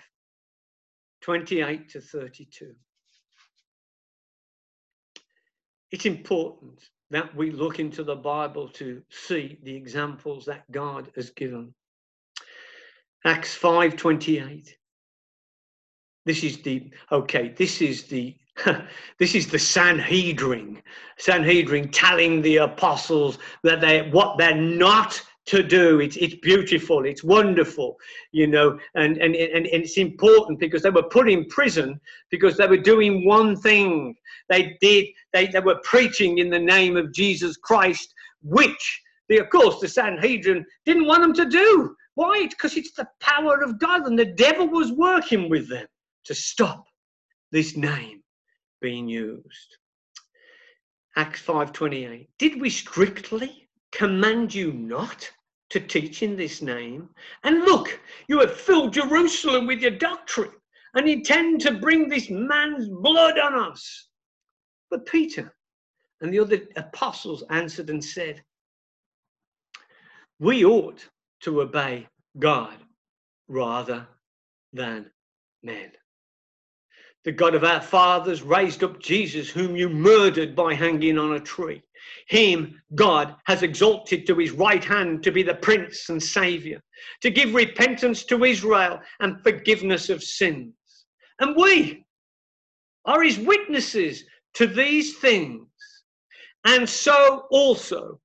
28 1.22 1.90
to 1.90 2.02
32. 2.02 2.74
It's 5.92 6.06
important 6.06 6.90
that 7.12 7.34
we 7.36 7.52
look 7.52 7.80
into 7.80 8.04
the 8.04 8.16
Bible 8.16 8.68
to 8.70 9.02
see 9.10 9.58
the 9.64 9.76
examples 9.76 10.46
that 10.46 10.70
God 10.72 11.12
has 11.16 11.30
given. 11.32 11.74
Acts 13.26 13.58
5:28. 13.58 14.70
This 16.26 16.44
is 16.44 16.62
the 16.62 16.92
okay, 17.12 17.50
this 17.50 17.82
is 17.82 18.04
the 18.04 18.36
this 19.20 19.36
is 19.36 19.48
the 19.48 19.60
Sanhedrin. 19.60 20.82
Sanhedrin 21.18 21.92
telling 21.92 22.42
the 22.42 22.58
apostles 22.58 23.38
that 23.64 23.82
they 23.82 24.10
what 24.10 24.38
they're 24.38 24.56
not 24.56 25.22
to 25.48 25.64
do. 25.64 26.00
It's, 26.00 26.18
it's 26.18 26.36
beautiful. 26.36 27.06
It's 27.06 27.24
wonderful, 27.24 27.98
you 28.32 28.48
know, 28.48 28.80
and, 28.96 29.18
and, 29.18 29.36
and, 29.36 29.66
and 29.66 29.84
it's 29.84 29.98
important 29.98 30.60
because 30.60 30.84
they 30.84 30.90
were 30.90 31.10
put 31.10 31.30
in 31.30 31.46
prison 31.46 32.00
because 32.30 32.58
they 32.58 32.68
were 32.68 32.78
doing 32.78 33.26
one 33.26 33.56
thing. 33.56 34.16
They 34.50 34.78
did, 34.82 35.08
they, 35.34 35.48
they 35.48 35.60
were 35.60 35.80
preaching 35.84 36.38
in 36.38 36.50
the 36.50 36.60
name 36.60 36.98
of 36.98 37.14
Jesus 37.14 37.58
Christ, 37.58 38.14
which, 38.44 39.02
the, 39.30 39.40
of 39.40 39.50
course, 39.50 39.80
the 39.80 39.88
Sanhedrin 39.88 40.66
didn't 40.86 41.08
want 41.08 41.22
them 41.22 41.34
to 41.34 41.46
do. 41.46 41.96
Why? 42.16 42.48
Because 42.48 42.76
it's 42.76 42.94
the 42.94 43.08
power 43.22 43.62
of 43.64 43.80
God 43.80 44.06
and 44.06 44.18
the 44.18 44.26
devil 44.26 44.68
was 44.68 44.92
working 44.92 45.50
with 45.50 45.70
them 45.70 45.88
to 46.26 46.36
stop 46.36 46.86
this 47.52 47.78
name 47.78 48.22
being 48.82 49.08
used. 49.08 49.78
Acts 51.16 51.42
5:28 51.42 52.28
Did 52.38 52.62
we 52.62 52.70
strictly 52.70 53.68
command 53.92 54.54
you 54.54 54.74
not 54.74 55.32
to 55.70 55.80
teach 55.80 56.24
in 56.24 56.36
this 56.36 56.62
name. 56.62 57.10
And 57.44 57.62
look, 57.62 58.00
you 58.28 58.40
have 58.40 58.60
filled 58.60 58.94
Jerusalem 58.94 59.68
with 59.68 59.82
your 59.82 59.92
doctrine 59.92 60.52
and 60.94 61.08
intend 61.08 61.62
to 61.62 61.80
bring 61.80 62.08
this 62.08 62.30
man's 62.30 62.88
blood 62.88 63.38
on 63.38 63.56
us. 63.56 64.08
But 64.90 65.06
Peter 65.06 65.54
and 66.22 66.34
the 66.34 66.40
other 66.40 66.62
apostles 66.76 67.44
answered 67.50 67.90
and 67.90 68.04
said, 68.04 68.44
We 70.40 70.66
ought 70.66 71.06
to 71.42 71.62
obey 71.62 72.08
God 72.40 72.78
rather 73.48 74.08
than 74.74 75.12
men. 75.64 75.92
The 77.28 77.34
God 77.34 77.56
of 77.56 77.66
our 77.66 77.82
fathers 77.82 78.42
raised 78.42 78.86
up 78.86 79.02
Jesus, 79.02 79.50
whom 79.50 79.76
you 79.76 79.90
murdered 79.90 80.56
by 80.56 80.74
hanging 80.74 81.18
on 81.18 81.34
a 81.34 81.42
tree. 81.42 81.84
Him, 82.30 82.82
God, 82.96 83.36
has 83.44 83.64
exalted 83.64 84.26
to 84.26 84.36
his 84.38 84.52
right 84.52 84.82
hand 84.82 85.24
to 85.24 85.32
be 85.34 85.44
the 85.44 85.56
Prince 85.56 86.08
and 86.08 86.24
Saviour, 86.24 86.80
to 87.20 87.30
give 87.30 87.54
repentance 87.54 88.24
to 88.28 88.46
Israel 88.46 89.02
and 89.20 89.44
forgiveness 89.44 90.10
of 90.10 90.24
sins. 90.24 90.74
And 91.40 91.54
we 91.58 92.06
are 93.04 93.22
his 93.22 93.40
witnesses 93.40 94.24
to 94.54 94.66
these 94.66 95.18
things. 95.18 95.68
And 96.64 96.88
so 96.88 97.46
also 97.52 98.22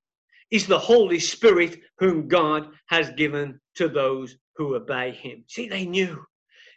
is 0.52 0.68
the 0.68 0.78
Holy 0.78 1.18
Spirit, 1.18 1.80
whom 1.98 2.28
God 2.28 2.68
has 2.86 3.10
given 3.16 3.60
to 3.74 3.88
those 3.88 4.36
who 4.54 4.76
obey 4.76 5.10
him. 5.10 5.42
See, 5.48 5.68
they 5.68 5.86
knew 5.86 6.24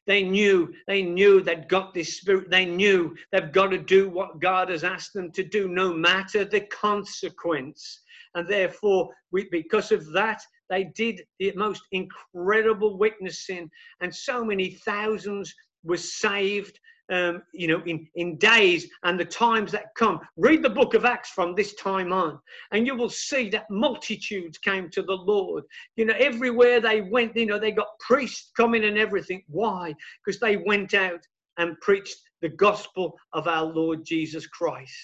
they 0.07 0.23
knew, 0.23 0.73
they 0.87 1.01
knew 1.01 1.41
they'd 1.41 1.67
got 1.67 1.93
this 1.93 2.17
spirit. 2.17 2.49
They 2.49 2.65
knew 2.65 3.15
they've 3.31 3.51
got 3.51 3.67
to 3.67 3.77
do 3.77 4.09
what 4.09 4.39
God 4.39 4.69
has 4.69 4.83
asked 4.83 5.13
them 5.13 5.31
to 5.31 5.43
do, 5.43 5.67
no 5.67 5.93
matter 5.93 6.45
the 6.45 6.61
consequence. 6.61 8.01
And 8.35 8.47
therefore, 8.47 9.09
we, 9.31 9.47
because 9.51 9.91
of 9.91 10.11
that, 10.13 10.41
they 10.69 10.85
did 10.95 11.21
the 11.39 11.53
most 11.55 11.83
incredible 11.91 12.97
witnessing, 12.97 13.69
and 14.01 14.13
so 14.13 14.43
many 14.43 14.71
thousands 14.85 15.53
were 15.83 15.97
saved 15.97 16.79
um, 17.11 17.43
you 17.53 17.67
know, 17.67 17.81
in, 17.85 18.07
in 18.15 18.37
days 18.37 18.87
and 19.03 19.19
the 19.19 19.25
times 19.25 19.71
that 19.71 19.93
come. 19.97 20.19
Read 20.37 20.63
the 20.63 20.69
book 20.69 20.93
of 20.93 21.05
Acts 21.05 21.29
from 21.29 21.55
this 21.55 21.75
time 21.75 22.11
on, 22.11 22.39
and 22.71 22.85
you 22.85 22.95
will 22.95 23.09
see 23.09 23.49
that 23.49 23.69
multitudes 23.69 24.57
came 24.57 24.89
to 24.91 25.01
the 25.01 25.15
Lord. 25.15 25.63
You 25.95 26.05
know, 26.05 26.15
everywhere 26.17 26.79
they 26.79 27.01
went, 27.01 27.35
you 27.35 27.45
know, 27.45 27.59
they 27.59 27.71
got 27.71 27.99
priests 27.99 28.51
coming 28.57 28.85
and 28.85 28.97
everything. 28.97 29.43
Why? 29.47 29.93
Because 30.25 30.39
they 30.39 30.57
went 30.57 30.93
out 30.93 31.21
and 31.57 31.79
preached 31.81 32.17
the 32.41 32.49
gospel 32.49 33.17
of 33.33 33.47
our 33.47 33.65
Lord 33.65 34.03
Jesus 34.03 34.47
Christ. 34.47 34.95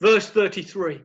Verse 0.00 0.28
33. 0.28 1.02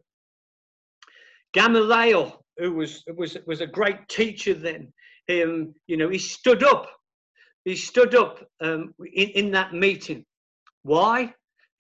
Gamaliel, 1.54 2.44
who 2.58 2.74
was, 2.74 3.04
was, 3.16 3.38
was 3.46 3.62
a 3.62 3.68
great 3.68 4.08
teacher 4.10 4.54
then, 4.54 4.92
um, 5.30 5.74
you 5.88 5.98
know, 5.98 6.10
he 6.10 6.20
stood 6.20 6.64
up 6.64 6.90
he 7.66 7.76
stood 7.76 8.16
up 8.16 8.48
um, 8.62 8.94
in, 9.14 9.30
in 9.30 9.52
that 9.52 9.74
meeting. 9.74 10.24
Why? 10.84 11.34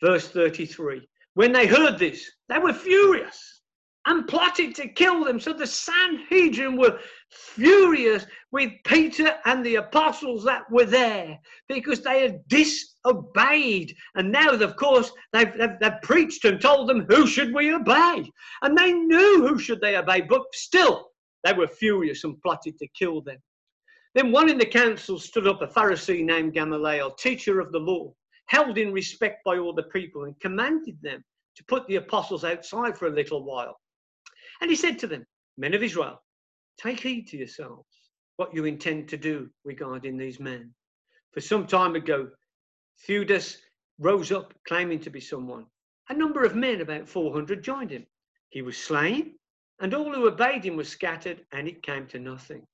Verse 0.04 0.28
33. 0.28 1.08
When 1.36 1.52
they 1.52 1.67
heard 1.67 2.00
this, 2.00 2.30
they 2.50 2.60
were 2.60 2.74
furious 2.74 3.62
and 4.08 4.28
plotted 4.28 4.76
to 4.76 4.88
kill 4.88 5.24
them. 5.24 5.39
So 5.39 5.54
the 5.54 5.67
Sanhedrin 5.67 6.78
were 6.78 7.00
furious 7.32 8.26
with 8.52 8.71
Peter 8.86 9.36
and 9.45 9.65
the 9.65 9.76
apostles 9.76 10.43
that 10.45 10.69
were 10.71 10.86
there 10.86 11.39
because 11.67 12.02
they 12.02 12.21
had 12.21 12.48
disobeyed. 12.48 13.95
And 14.15 14.32
now, 14.32 14.52
of 14.52 14.76
course, 14.76 15.12
they've, 15.34 15.52
they've, 15.58 15.80
they've, 15.82 16.02
preached 16.04 16.45
and 16.45 16.62
told 16.62 16.88
them, 16.88 17.06
who 17.10 17.26
should 17.26 17.54
we 17.54 17.74
obey? 17.74 18.30
And 18.62 18.78
they 18.78 18.93
knew 18.93 19.48
who 19.48 19.60
should 19.60 19.82
they 19.82 19.98
obey, 19.98 20.21
but 20.21 20.43
still, 20.54 21.10
they 21.43 21.54
were 21.54 21.67
furious 21.67 22.24
and 22.24 22.39
plotted 22.41 22.78
to 22.80 22.88
kill 22.98 23.21
them. 23.21 23.38
Then 24.15 24.32
one 24.32 24.49
in 24.49 24.58
the 24.58 24.65
council 24.65 25.19
stood 25.19 25.45
up, 25.45 25.62
a 25.62 25.67
Pharisee 25.67 26.23
named 26.23 26.54
Gamaliel, 26.54 27.12
teacher 27.12 27.60
of 27.60 27.73
the 27.73 27.80
law, 27.80 28.13
held 28.45 28.78
in 28.78 28.93
respect 28.93 29.43
by 29.43 29.58
all 29.58 29.73
the 29.73 29.84
people, 29.84 30.23
and 30.23 30.39
commanded 30.39 30.97
them 31.01 31.21
to 31.56 31.65
put 31.65 31.86
the 31.88 31.97
apostles 31.97 32.45
outside 32.45 32.97
for 32.97 33.08
a 33.08 33.13
little 33.13 33.43
while. 33.43 33.78
And 34.62 34.69
he 34.69 34.75
said 34.78 34.97
to 34.99 35.08
them, 35.08 35.25
Men 35.58 35.73
of 35.73 35.84
Israel, 35.84 36.23
take 36.78 37.01
heed 37.01 37.28
to 37.28 37.38
yourselves 37.38 37.89
what 38.38 38.56
you 38.56 38.63
intend 38.63 39.10
to 39.10 39.17
do 39.17 39.49
regarding 39.65 40.17
these 40.17 40.39
men. 40.39 40.73
For 41.34 41.41
some 41.41 41.67
time 41.67 41.95
ago, 41.95 42.30
Theudas 43.06 43.58
rose 43.99 44.32
up 44.32 44.54
claiming 44.65 45.01
to 45.01 45.10
be 45.10 45.19
someone. 45.19 45.65
A 46.08 46.13
number 46.13 46.45
of 46.45 46.56
men, 46.56 46.80
about 46.80 47.10
400, 47.10 47.62
joined 47.62 47.91
him. 47.91 48.06
He 48.47 48.62
was 48.62 48.78
slain, 48.78 49.36
and 49.82 49.93
all 49.93 50.13
who 50.13 50.28
obeyed 50.28 50.63
him 50.63 50.78
were 50.78 50.86
scattered, 50.86 51.45
and 51.51 51.67
it 51.67 51.84
came 51.84 52.08
to 52.08 52.19
nothing. 52.19 52.65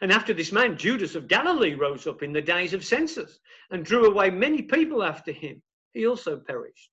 And 0.00 0.12
after 0.12 0.32
this 0.32 0.52
man, 0.52 0.76
Judas 0.76 1.14
of 1.14 1.28
Galilee 1.28 1.74
rose 1.74 2.06
up 2.06 2.22
in 2.22 2.32
the 2.32 2.42
days 2.42 2.74
of 2.74 2.84
census 2.84 3.38
and 3.70 3.84
drew 3.84 4.06
away 4.06 4.30
many 4.30 4.62
people 4.62 5.02
after 5.02 5.32
him. 5.32 5.62
He 5.92 6.06
also 6.06 6.38
perished. 6.38 6.90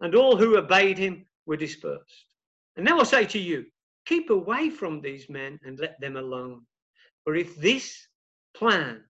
And 0.00 0.14
all 0.14 0.36
who 0.36 0.56
obeyed 0.56 0.98
him 0.98 1.26
were 1.46 1.56
dispersed. 1.56 2.26
And 2.76 2.84
now 2.84 3.00
I 3.00 3.04
say 3.04 3.24
to 3.26 3.38
you, 3.38 3.66
Keep 4.06 4.30
away 4.30 4.68
from 4.68 5.00
these 5.00 5.28
men 5.30 5.58
and 5.64 5.78
let 5.78 5.98
them 6.00 6.16
alone. 6.16 6.66
For 7.24 7.34
if 7.34 7.56
this 7.56 8.06
plan 8.54 9.02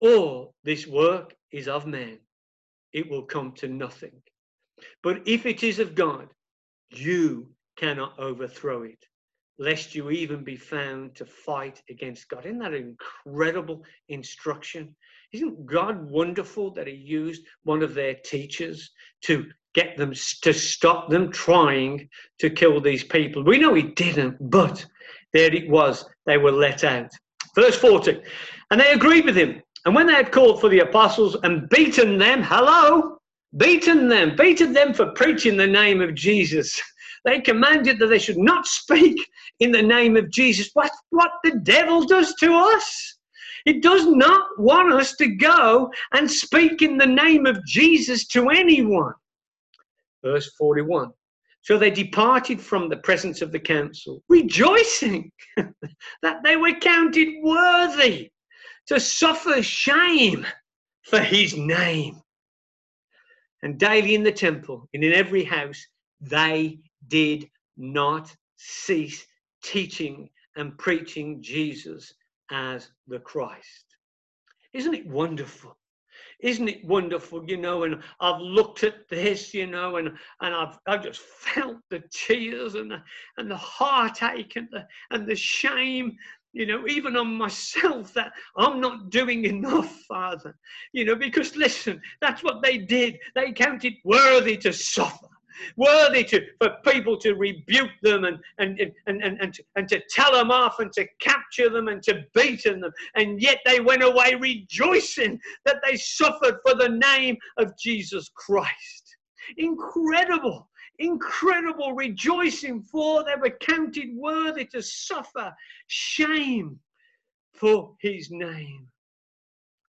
or 0.00 0.52
this 0.64 0.86
work 0.86 1.34
is 1.52 1.68
of 1.68 1.86
man, 1.86 2.18
it 2.92 3.08
will 3.08 3.22
come 3.22 3.52
to 3.52 3.68
nothing. 3.68 4.22
But 5.02 5.22
if 5.26 5.46
it 5.46 5.62
is 5.62 5.78
of 5.78 5.94
God, 5.94 6.28
you 6.90 7.48
cannot 7.76 8.18
overthrow 8.18 8.82
it, 8.82 9.06
lest 9.62 9.94
you 9.94 10.10
even 10.10 10.42
be 10.42 10.56
found 10.56 11.14
to 11.14 11.24
fight 11.24 11.80
against 11.88 12.28
God. 12.28 12.44
Isn't 12.44 12.58
that 12.58 12.74
incredible 12.74 13.84
instruction? 14.08 14.94
Isn't 15.32 15.66
God 15.66 16.10
wonderful 16.10 16.72
that 16.72 16.88
He 16.88 16.94
used 16.94 17.46
one 17.62 17.82
of 17.82 17.94
their 17.94 18.14
teachers 18.14 18.90
to 19.22 19.46
get 19.72 19.96
them 19.96 20.12
to 20.42 20.52
stop 20.52 21.08
them 21.08 21.30
trying 21.30 22.08
to 22.40 22.50
kill 22.50 22.80
these 22.80 23.04
people? 23.04 23.44
We 23.44 23.58
know 23.58 23.74
He 23.74 23.84
didn't, 23.84 24.36
but 24.50 24.84
there 25.32 25.54
it 25.54 25.70
was. 25.70 26.04
They 26.26 26.38
were 26.38 26.52
let 26.52 26.82
out. 26.82 27.12
Verse 27.54 27.76
40. 27.76 28.20
And 28.70 28.80
they 28.80 28.92
agreed 28.92 29.24
with 29.24 29.36
him. 29.36 29.62
And 29.84 29.94
when 29.94 30.06
they 30.06 30.14
had 30.14 30.32
called 30.32 30.60
for 30.60 30.68
the 30.68 30.80
apostles 30.80 31.36
and 31.42 31.68
beaten 31.68 32.18
them, 32.18 32.42
hello, 32.42 33.18
beaten 33.56 34.08
them, 34.08 34.34
beaten 34.36 34.72
them 34.72 34.94
for 34.94 35.12
preaching 35.12 35.56
the 35.56 35.66
name 35.66 36.00
of 36.00 36.14
Jesus. 36.14 36.80
They 37.24 37.40
commanded 37.40 37.98
that 37.98 38.08
they 38.08 38.18
should 38.18 38.38
not 38.38 38.66
speak 38.66 39.18
in 39.60 39.70
the 39.70 39.82
name 39.82 40.16
of 40.16 40.30
Jesus. 40.30 40.70
What, 40.74 40.90
what 41.10 41.32
the 41.44 41.60
devil 41.62 42.04
does 42.04 42.34
to 42.36 42.52
us. 42.52 43.18
It 43.64 43.82
does 43.82 44.06
not 44.06 44.58
want 44.58 44.92
us 44.92 45.14
to 45.16 45.28
go 45.28 45.92
and 46.12 46.28
speak 46.28 46.82
in 46.82 46.98
the 46.98 47.06
name 47.06 47.46
of 47.46 47.64
Jesus 47.64 48.26
to 48.28 48.50
anyone. 48.50 49.14
Verse 50.24 50.52
41. 50.58 51.12
So 51.62 51.78
they 51.78 51.90
departed 51.90 52.60
from 52.60 52.88
the 52.88 52.96
presence 52.96 53.40
of 53.40 53.52
the 53.52 53.60
council, 53.60 54.20
rejoicing 54.28 55.30
that 55.56 56.42
they 56.42 56.56
were 56.56 56.74
counted 56.74 57.28
worthy 57.40 58.32
to 58.88 58.98
suffer 58.98 59.62
shame 59.62 60.44
for 61.04 61.20
his 61.20 61.56
name. 61.56 62.20
And 63.62 63.78
daily 63.78 64.16
in 64.16 64.24
the 64.24 64.32
temple 64.32 64.88
and 64.92 65.04
in 65.04 65.12
every 65.12 65.44
house, 65.44 65.80
they 66.20 66.80
did 67.08 67.48
not 67.76 68.34
cease 68.56 69.26
teaching 69.62 70.28
and 70.56 70.76
preaching 70.78 71.42
Jesus 71.42 72.12
as 72.50 72.90
the 73.06 73.18
Christ. 73.18 73.96
Isn't 74.72 74.94
it 74.94 75.06
wonderful? 75.06 75.76
Isn't 76.40 76.68
it 76.68 76.84
wonderful, 76.84 77.44
you 77.48 77.56
know? 77.56 77.84
And 77.84 78.02
I've 78.20 78.40
looked 78.40 78.82
at 78.82 79.08
this, 79.08 79.54
you 79.54 79.66
know, 79.66 79.96
and, 79.96 80.08
and 80.40 80.54
I've, 80.54 80.78
I've 80.86 81.04
just 81.04 81.20
felt 81.20 81.78
the 81.88 82.02
tears 82.12 82.74
and 82.74 82.90
the, 82.90 83.02
and 83.38 83.50
the 83.50 83.56
heartache 83.56 84.56
and 84.56 84.68
the, 84.72 84.86
and 85.10 85.26
the 85.26 85.36
shame 85.36 86.16
you 86.52 86.66
know, 86.66 86.86
even 86.86 87.16
on 87.16 87.34
myself, 87.34 88.12
that 88.14 88.32
I'm 88.56 88.80
not 88.80 89.10
doing 89.10 89.44
enough, 89.46 89.90
Father. 90.08 90.54
You 90.92 91.06
know, 91.06 91.16
because 91.16 91.56
listen, 91.56 92.00
that's 92.20 92.44
what 92.44 92.62
they 92.62 92.78
did. 92.78 93.18
They 93.34 93.52
counted 93.52 93.94
worthy 94.04 94.56
to 94.58 94.72
suffer, 94.72 95.28
worthy 95.76 96.24
to 96.24 96.46
for 96.58 96.76
people 96.86 97.16
to 97.18 97.34
rebuke 97.34 97.90
them 98.02 98.24
and 98.24 98.38
and 98.58 98.78
and 98.80 99.22
and, 99.22 99.40
and, 99.40 99.54
to, 99.54 99.62
and 99.76 99.88
to 99.88 100.00
tell 100.10 100.32
them 100.32 100.50
off 100.50 100.78
and 100.78 100.92
to 100.92 101.06
capture 101.20 101.68
them 101.68 101.88
and 101.88 102.02
to 102.04 102.24
beaten 102.34 102.80
them. 102.80 102.92
And 103.14 103.40
yet 103.40 103.58
they 103.64 103.80
went 103.80 104.02
away 104.02 104.34
rejoicing 104.34 105.38
that 105.64 105.76
they 105.86 105.96
suffered 105.96 106.58
for 106.66 106.74
the 106.74 106.88
name 106.88 107.36
of 107.58 107.76
Jesus 107.78 108.30
Christ. 108.34 109.16
Incredible 109.56 110.68
incredible 110.98 111.94
rejoicing, 111.94 112.82
for 112.82 113.24
they 113.24 113.34
were 113.40 113.56
counted 113.60 114.14
worthy 114.14 114.64
to 114.66 114.82
suffer 114.82 115.52
shame 115.88 116.78
for 117.52 117.94
his 118.00 118.30
name. 118.30 118.86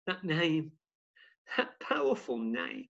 That 0.07 0.25
name, 0.25 0.73
that 1.57 1.79
powerful 1.81 2.39
name, 2.39 2.89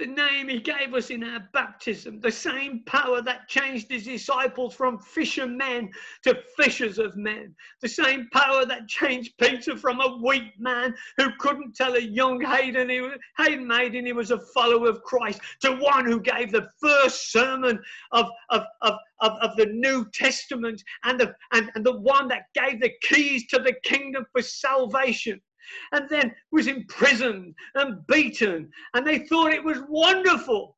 the 0.00 0.06
name 0.06 0.48
he 0.48 0.58
gave 0.58 0.94
us 0.94 1.10
in 1.10 1.22
our 1.22 1.46
baptism, 1.52 2.20
the 2.20 2.32
same 2.32 2.82
power 2.86 3.20
that 3.20 3.46
changed 3.48 3.90
his 3.90 4.04
disciples 4.04 4.74
from 4.74 4.98
fishermen 4.98 5.90
to 6.22 6.38
fishers 6.56 6.98
of 6.98 7.16
men, 7.16 7.54
the 7.82 7.88
same 7.88 8.26
power 8.32 8.64
that 8.64 8.88
changed 8.88 9.34
Peter 9.38 9.76
from 9.76 10.00
a 10.00 10.16
weak 10.24 10.58
man 10.58 10.94
who 11.18 11.28
couldn't 11.38 11.76
tell 11.76 11.96
a 11.96 12.00
young 12.00 12.40
Hayden, 12.40 12.88
he 12.88 13.02
was, 13.02 13.12
Hayden 13.36 13.66
maiden 13.66 14.06
he 14.06 14.14
was 14.14 14.30
a 14.30 14.40
follower 14.54 14.88
of 14.88 15.02
Christ, 15.02 15.40
to 15.60 15.76
one 15.76 16.06
who 16.06 16.18
gave 16.18 16.50
the 16.50 16.70
first 16.80 17.30
sermon 17.30 17.78
of, 18.12 18.26
of, 18.48 18.62
of, 18.80 18.94
of, 19.20 19.32
of 19.42 19.56
the 19.56 19.66
New 19.66 20.06
Testament 20.14 20.82
and 21.04 21.20
the, 21.20 21.34
and, 21.52 21.70
and 21.74 21.84
the 21.84 21.98
one 21.98 22.26
that 22.28 22.46
gave 22.54 22.80
the 22.80 22.92
keys 23.02 23.46
to 23.48 23.58
the 23.58 23.74
kingdom 23.84 24.24
for 24.32 24.40
salvation 24.40 25.42
and 25.92 26.08
then 26.08 26.34
was 26.50 26.66
imprisoned 26.66 27.54
and 27.74 28.06
beaten. 28.06 28.70
And 28.94 29.06
they 29.06 29.20
thought 29.20 29.52
it 29.52 29.64
was 29.64 29.82
wonderful 29.88 30.76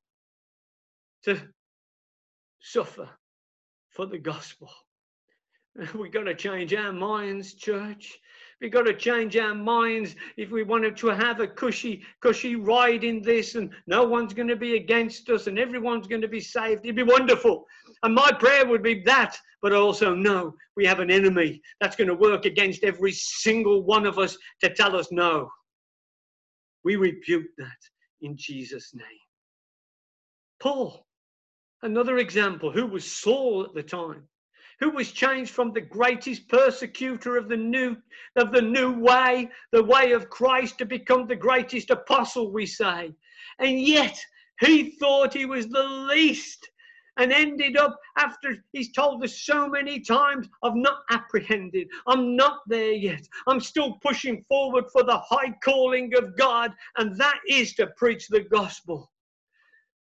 to 1.24 1.40
suffer 2.60 3.08
for 3.90 4.06
the 4.06 4.18
gospel. 4.18 4.70
We've 5.94 6.12
got 6.12 6.24
to 6.24 6.34
change 6.34 6.74
our 6.74 6.92
minds, 6.92 7.54
church. 7.54 8.18
We've 8.60 8.70
got 8.70 8.82
to 8.82 8.94
change 8.94 9.36
our 9.36 9.54
minds 9.54 10.14
if 10.36 10.52
we 10.52 10.62
wanted 10.62 10.96
to 10.98 11.08
have 11.08 11.40
a 11.40 11.48
cushy, 11.48 12.04
cushy 12.20 12.54
ride 12.54 13.02
in 13.02 13.20
this, 13.20 13.56
and 13.56 13.70
no 13.86 14.04
one's 14.04 14.34
going 14.34 14.48
to 14.48 14.56
be 14.56 14.76
against 14.76 15.28
us, 15.30 15.48
and 15.48 15.58
everyone's 15.58 16.06
going 16.06 16.20
to 16.20 16.28
be 16.28 16.40
saved. 16.40 16.84
It'd 16.84 16.94
be 16.94 17.02
wonderful. 17.02 17.66
And 18.02 18.14
my 18.14 18.32
prayer 18.32 18.66
would 18.66 18.82
be 18.82 19.02
that, 19.04 19.36
but 19.60 19.72
also 19.72 20.14
no, 20.14 20.54
we 20.76 20.84
have 20.86 21.00
an 21.00 21.10
enemy 21.10 21.60
that's 21.80 21.96
going 21.96 22.08
to 22.08 22.14
work 22.14 22.44
against 22.44 22.84
every 22.84 23.12
single 23.12 23.82
one 23.82 24.06
of 24.06 24.18
us 24.18 24.36
to 24.62 24.74
tell 24.74 24.96
us 24.96 25.08
no. 25.12 25.48
We 26.84 26.96
rebuke 26.96 27.46
that 27.58 27.78
in 28.20 28.36
Jesus' 28.36 28.92
name. 28.94 29.06
Paul, 30.60 31.06
another 31.82 32.18
example, 32.18 32.72
who 32.72 32.86
was 32.86 33.10
Saul 33.10 33.64
at 33.64 33.74
the 33.74 33.82
time 33.82 34.28
who 34.82 34.90
was 34.90 35.12
changed 35.12 35.52
from 35.52 35.72
the 35.72 35.80
greatest 35.80 36.48
persecutor 36.48 37.36
of 37.36 37.48
the 37.48 37.56
new 37.56 37.96
of 38.34 38.50
the 38.50 38.60
new 38.60 38.98
way 38.98 39.48
the 39.70 39.84
way 39.84 40.10
of 40.10 40.28
christ 40.28 40.76
to 40.76 40.84
become 40.84 41.24
the 41.26 41.36
greatest 41.36 41.90
apostle 41.90 42.52
we 42.52 42.66
say 42.66 43.12
and 43.60 43.80
yet 43.80 44.18
he 44.58 44.90
thought 44.98 45.32
he 45.32 45.46
was 45.46 45.68
the 45.68 45.84
least 45.84 46.68
and 47.18 47.32
ended 47.32 47.76
up 47.76 47.98
after 48.16 48.56
he's 48.72 48.92
told 48.92 49.22
us 49.22 49.42
so 49.42 49.68
many 49.68 50.00
times 50.00 50.48
i've 50.62 50.74
not 50.74 51.00
apprehended. 51.10 51.88
I'm 52.06 52.36
not 52.36 52.60
there 52.66 52.92
yet. 52.92 53.26
I'm 53.46 53.60
still 53.60 53.98
pushing 54.02 54.42
forward 54.44 54.84
for 54.92 55.02
the 55.02 55.18
high 55.18 55.54
calling 55.62 56.12
of 56.16 56.36
god 56.36 56.72
and 56.96 57.16
that 57.16 57.38
is 57.48 57.74
to 57.74 57.88
preach 57.96 58.28
the 58.28 58.40
gospel. 58.40 59.10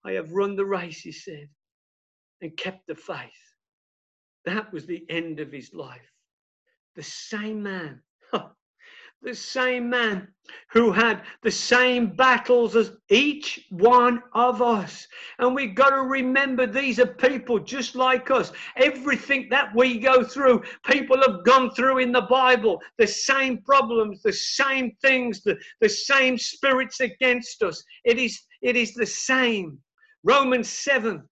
I 0.05 0.13
have 0.13 0.33
run 0.33 0.57
the 0.57 0.65
race 0.65 1.01
he 1.01 1.13
said 1.13 1.49
and 2.41 2.57
kept 2.57 2.87
the 2.87 2.95
faith. 2.95 3.31
That 4.45 4.73
was 4.73 4.87
the 4.87 5.05
end 5.11 5.41
of 5.41 5.53
his 5.53 5.75
life. 5.75 6.13
The 6.97 7.03
same 7.03 7.63
man, 7.63 8.03
the 9.23 9.35
same 9.35 9.91
man 9.91 10.29
who 10.73 10.93
had 10.93 11.23
the 11.43 11.51
same 11.51 12.15
battles 12.15 12.75
as 12.75 12.93
each 13.09 13.67
one 13.71 14.23
of 14.35 14.63
us. 14.63 15.07
And 15.39 15.55
we've 15.55 15.75
got 15.75 15.91
to 15.91 16.03
remember 16.03 16.67
these 16.67 16.99
are 16.99 17.07
people 17.07 17.59
just 17.59 17.95
like 17.95 18.31
us. 18.31 18.53
Everything 18.77 19.49
that 19.51 19.75
we 19.75 19.99
go 19.99 20.25
through, 20.25 20.63
people 20.87 21.21
have 21.23 21.45
gone 21.45 21.71
through 21.73 21.99
in 21.99 22.13
the 22.13 22.23
Bible. 22.23 22.81
The 22.99 23.07
same 23.07 23.59
problems, 23.63 24.23
the 24.23 24.33
same 24.33 24.93
things, 25.03 25.43
the, 25.43 25.57
the 25.81 25.89
same 25.89 26.39
spirits 26.39 27.01
against 27.01 27.63
us. 27.63 27.83
It 28.05 28.19
is, 28.19 28.41
it 28.63 28.77
is 28.77 28.95
the 28.95 29.07
same. 29.07 29.79
Romans 30.25 30.69
7 30.69 31.23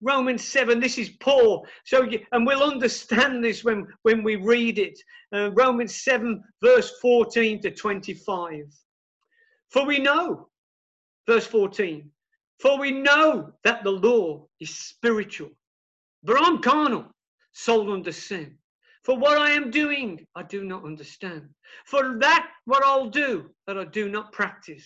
Romans 0.00 0.46
7, 0.46 0.78
this 0.78 0.98
is 0.98 1.10
Paul. 1.20 1.66
So, 1.84 2.08
and 2.32 2.46
we'll 2.46 2.62
understand 2.62 3.42
this 3.42 3.64
when, 3.64 3.86
when 4.02 4.22
we 4.22 4.36
read 4.36 4.78
it. 4.78 4.98
Uh, 5.34 5.50
Romans 5.52 6.02
7, 6.02 6.42
verse 6.62 6.92
14 7.00 7.62
to 7.62 7.70
25. 7.70 8.64
For 9.70 9.84
we 9.84 9.98
know, 9.98 10.48
verse 11.26 11.46
14, 11.46 12.10
for 12.60 12.78
we 12.78 12.90
know 12.90 13.52
that 13.64 13.84
the 13.84 13.90
law 13.90 14.46
is 14.60 14.74
spiritual, 14.74 15.50
but 16.22 16.36
I'm 16.40 16.60
carnal, 16.62 17.06
sold 17.52 17.90
under 17.90 18.12
sin. 18.12 18.56
For 19.04 19.16
what 19.16 19.38
I 19.38 19.50
am 19.50 19.70
doing, 19.70 20.26
I 20.34 20.42
do 20.42 20.64
not 20.64 20.84
understand. 20.84 21.48
For 21.86 22.18
that, 22.18 22.50
what 22.64 22.84
I'll 22.84 23.08
do, 23.08 23.50
that 23.66 23.78
I 23.78 23.84
do 23.84 24.08
not 24.08 24.32
practice. 24.32 24.84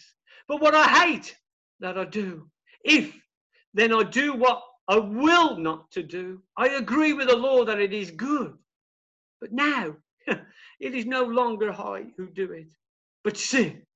But 0.49 0.61
what 0.61 0.75
I 0.75 0.85
hate, 0.85 1.37
that 1.81 1.99
I 1.99 2.05
do. 2.05 2.49
If 2.85 3.15
then 3.75 3.93
I 3.93 4.03
do 4.03 4.35
what 4.35 4.63
I 4.93 4.99
will 4.99 5.57
not 5.57 5.91
to 5.93 6.03
do. 6.03 6.43
I 6.55 6.69
agree 6.69 7.15
with 7.15 7.29
the 7.29 7.37
law 7.37 7.65
that 7.65 7.81
it 7.81 7.95
is 7.95 8.11
good. 8.11 8.53
But 9.41 9.51
now 9.51 9.97
it 10.27 10.95
is 10.95 11.07
no 11.07 11.25
longer 11.25 11.73
I 11.73 12.09
who 12.19 12.29
do 12.29 12.53
it, 12.53 12.69
but 13.25 13.39
sin 13.39 13.87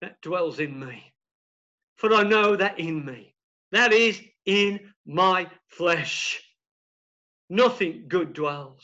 that 0.00 0.20
dwells 0.22 0.58
in 0.58 0.80
me. 0.80 1.04
For 1.94 2.12
I 2.12 2.24
know 2.24 2.56
that 2.56 2.80
in 2.80 3.06
me, 3.06 3.36
that 3.70 3.92
is 3.92 4.20
in 4.44 4.80
my 5.06 5.48
flesh, 5.68 6.42
nothing 7.48 8.06
good 8.08 8.32
dwells. 8.32 8.82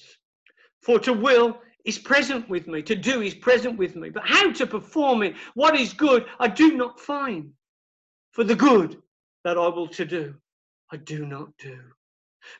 For 0.82 1.00
to 1.00 1.12
will 1.12 1.60
is 1.84 1.98
present 1.98 2.48
with 2.48 2.68
me, 2.68 2.80
to 2.82 2.94
do 2.94 3.22
is 3.22 3.34
present 3.34 3.76
with 3.76 3.96
me. 3.96 4.10
But 4.10 4.22
how 4.24 4.52
to 4.52 4.68
perform 4.68 5.24
it, 5.24 5.34
what 5.54 5.74
is 5.74 5.94
good, 5.94 6.26
I 6.38 6.46
do 6.46 6.76
not 6.76 7.00
find. 7.00 7.50
For 8.30 8.44
the 8.44 8.54
good 8.54 9.02
that 9.42 9.58
I 9.58 9.66
will 9.66 9.88
to 9.88 10.04
do, 10.04 10.36
I 10.92 10.96
do 10.96 11.24
not 11.24 11.56
do. 11.58 11.78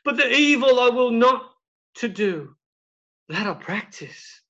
But 0.03 0.17
the 0.17 0.31
evil 0.31 0.79
I 0.79 0.89
will 0.89 1.11
not 1.11 1.51
to 1.95 2.07
do, 2.07 2.55
that 3.29 3.47
I 3.47 3.53
practice. 3.53 4.41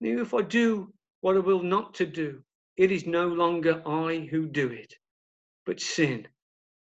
Now, 0.00 0.20
if 0.22 0.34
I 0.34 0.42
do 0.42 0.92
what 1.20 1.36
I 1.36 1.40
will 1.40 1.62
not 1.62 1.94
to 1.94 2.06
do, 2.06 2.42
it 2.76 2.92
is 2.92 3.06
no 3.06 3.28
longer 3.28 3.82
I 3.86 4.28
who 4.30 4.46
do 4.46 4.68
it, 4.68 4.94
but 5.66 5.80
sin 5.80 6.28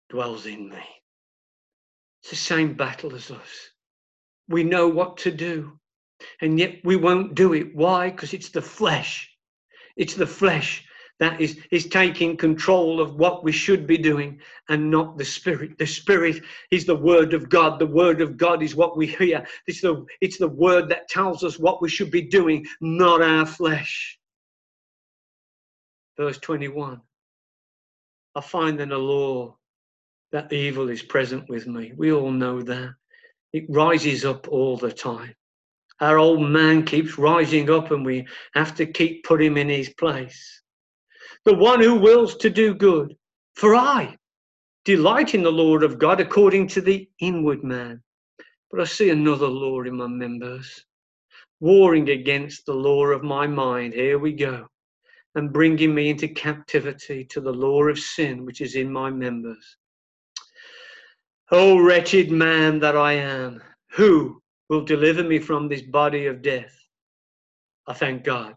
dwells 0.10 0.46
in 0.46 0.70
me. 0.70 0.84
It's 2.22 2.30
the 2.30 2.36
same 2.36 2.74
battle 2.74 3.16
as 3.16 3.32
us. 3.32 3.70
We 4.48 4.64
know 4.64 4.88
what 4.88 5.18
to 5.18 5.32
do, 5.32 5.80
and 6.42 6.60
yet 6.60 6.80
we 6.84 6.96
won't 6.96 7.36
do 7.36 7.54
it. 7.54 7.76
Why? 7.76 8.12
Because 8.12 8.34
it's 8.34 8.50
the 8.50 8.62
flesh. 8.62 9.30
It's 9.98 10.16
the 10.16 10.28
flesh 10.28 10.86
that 11.22 11.40
is, 11.40 11.60
is 11.70 11.86
taking 11.86 12.36
control 12.36 13.00
of 13.00 13.16
what 13.16 13.44
we 13.44 13.52
should 13.52 13.86
be 13.86 13.98
doing 13.98 14.42
and 14.70 14.90
not 14.90 15.20
the 15.20 15.24
spirit. 15.24 15.78
The 15.78 15.86
spirit 15.86 16.42
is 16.72 16.84
the 16.84 16.96
word 16.96 17.36
of 17.36 17.48
God. 17.48 17.78
The 17.78 17.86
word 17.86 18.22
of 18.22 18.38
God 18.38 18.64
is 18.64 18.76
what 18.76 18.98
we 18.98 19.06
hear. 19.06 19.46
It's 19.68 19.82
the, 19.82 20.04
it's 20.20 20.40
the 20.40 20.48
word 20.48 20.90
that 20.90 21.10
tells 21.10 21.44
us 21.44 21.60
what 21.60 21.80
we 21.80 21.90
should 21.90 22.10
be 22.10 22.24
doing, 22.24 22.66
not 22.82 23.22
our 23.22 23.46
flesh. 23.46 24.18
Verse 26.18 26.40
21 26.40 27.00
I 28.34 28.42
find 28.42 28.82
in 28.82 28.92
a 28.92 28.98
law 28.98 29.58
that 30.32 30.52
evil 30.52 30.90
is 30.90 31.04
present 31.04 31.48
with 31.50 31.68
me. 31.68 31.94
We 31.96 32.12
all 32.12 32.32
know 32.32 32.64
that. 32.64 32.96
It 33.54 33.66
rises 33.70 34.26
up 34.26 34.48
all 34.48 34.76
the 34.76 34.92
time. 34.92 35.36
Our 36.00 36.18
old 36.18 36.42
man 36.42 36.84
keeps 36.84 37.20
rising 37.20 37.70
up, 37.70 37.92
and 37.92 38.04
we 38.04 38.26
have 38.56 38.74
to 38.78 38.88
keep 38.88 39.24
put 39.24 39.40
him 39.40 39.56
in 39.56 39.70
his 39.70 39.90
place 39.90 40.61
the 41.46 41.54
one 41.54 41.82
who 41.82 41.96
wills 41.96 42.36
to 42.38 42.50
do 42.50 42.74
good. 42.74 43.16
For 43.56 43.76
I 43.76 44.18
delight 44.86 45.36
in 45.36 45.44
the 45.44 45.52
law 45.52 45.78
of 45.78 46.00
God 46.00 46.20
according 46.20 46.68
to 46.70 46.82
the 46.82 47.10
inward 47.20 47.64
man. 47.64 48.02
But 48.70 48.82
I 48.82 48.86
see 48.86 49.10
another 49.10 49.48
law 49.48 49.82
in 49.82 49.98
my 49.98 50.08
members, 50.08 50.86
warring 51.60 52.10
against 52.10 52.66
the 52.66 52.74
law 52.74 53.06
of 53.08 53.24
my 53.24 53.46
mind. 53.48 53.94
Here 53.94 54.18
we 54.18 54.34
go. 54.34 54.68
And 55.36 55.54
bringing 55.54 55.94
me 55.94 56.10
into 56.10 56.28
captivity 56.28 57.26
to 57.26 57.42
the 57.42 57.54
law 57.54 57.84
of 57.84 58.00
sin 58.00 58.46
which 58.46 58.62
is 58.62 58.76
in 58.76 58.92
my 58.92 59.10
members. 59.10 59.78
O 61.52 61.74
oh, 61.74 61.80
wretched 61.80 62.32
man 62.32 62.80
that 62.80 62.96
I 62.96 63.14
am, 63.14 63.62
who 63.92 64.42
will 64.70 64.86
deliver 64.86 65.22
me 65.22 65.38
from 65.38 65.68
this 65.68 65.82
body 65.82 66.28
of 66.28 66.42
death? 66.42 66.74
I 67.88 67.94
thank 67.94 68.24
God 68.24 68.56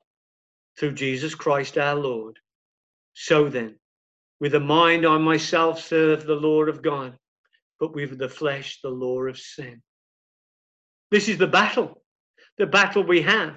through 0.79 0.93
Jesus 0.93 1.35
Christ 1.35 1.77
our 1.77 1.97
Lord. 1.97 2.39
So 3.15 3.49
then, 3.49 3.77
with 4.41 4.53
the 4.53 4.61
mind 4.61 5.07
I 5.07 5.17
myself 5.19 5.81
serve 5.81 6.27
the 6.27 6.35
law 6.35 6.65
of 6.65 6.83
God, 6.83 7.17
but 7.81 7.95
with 7.95 8.19
the 8.19 8.29
flesh 8.29 8.81
the 8.83 8.91
law 8.91 9.23
of 9.23 9.39
sin. 9.39 9.81
This 11.11 11.29
is 11.29 11.39
the 11.39 11.47
battle, 11.47 12.03
the 12.59 12.67
battle 12.67 13.05
we 13.05 13.23
have. 13.23 13.55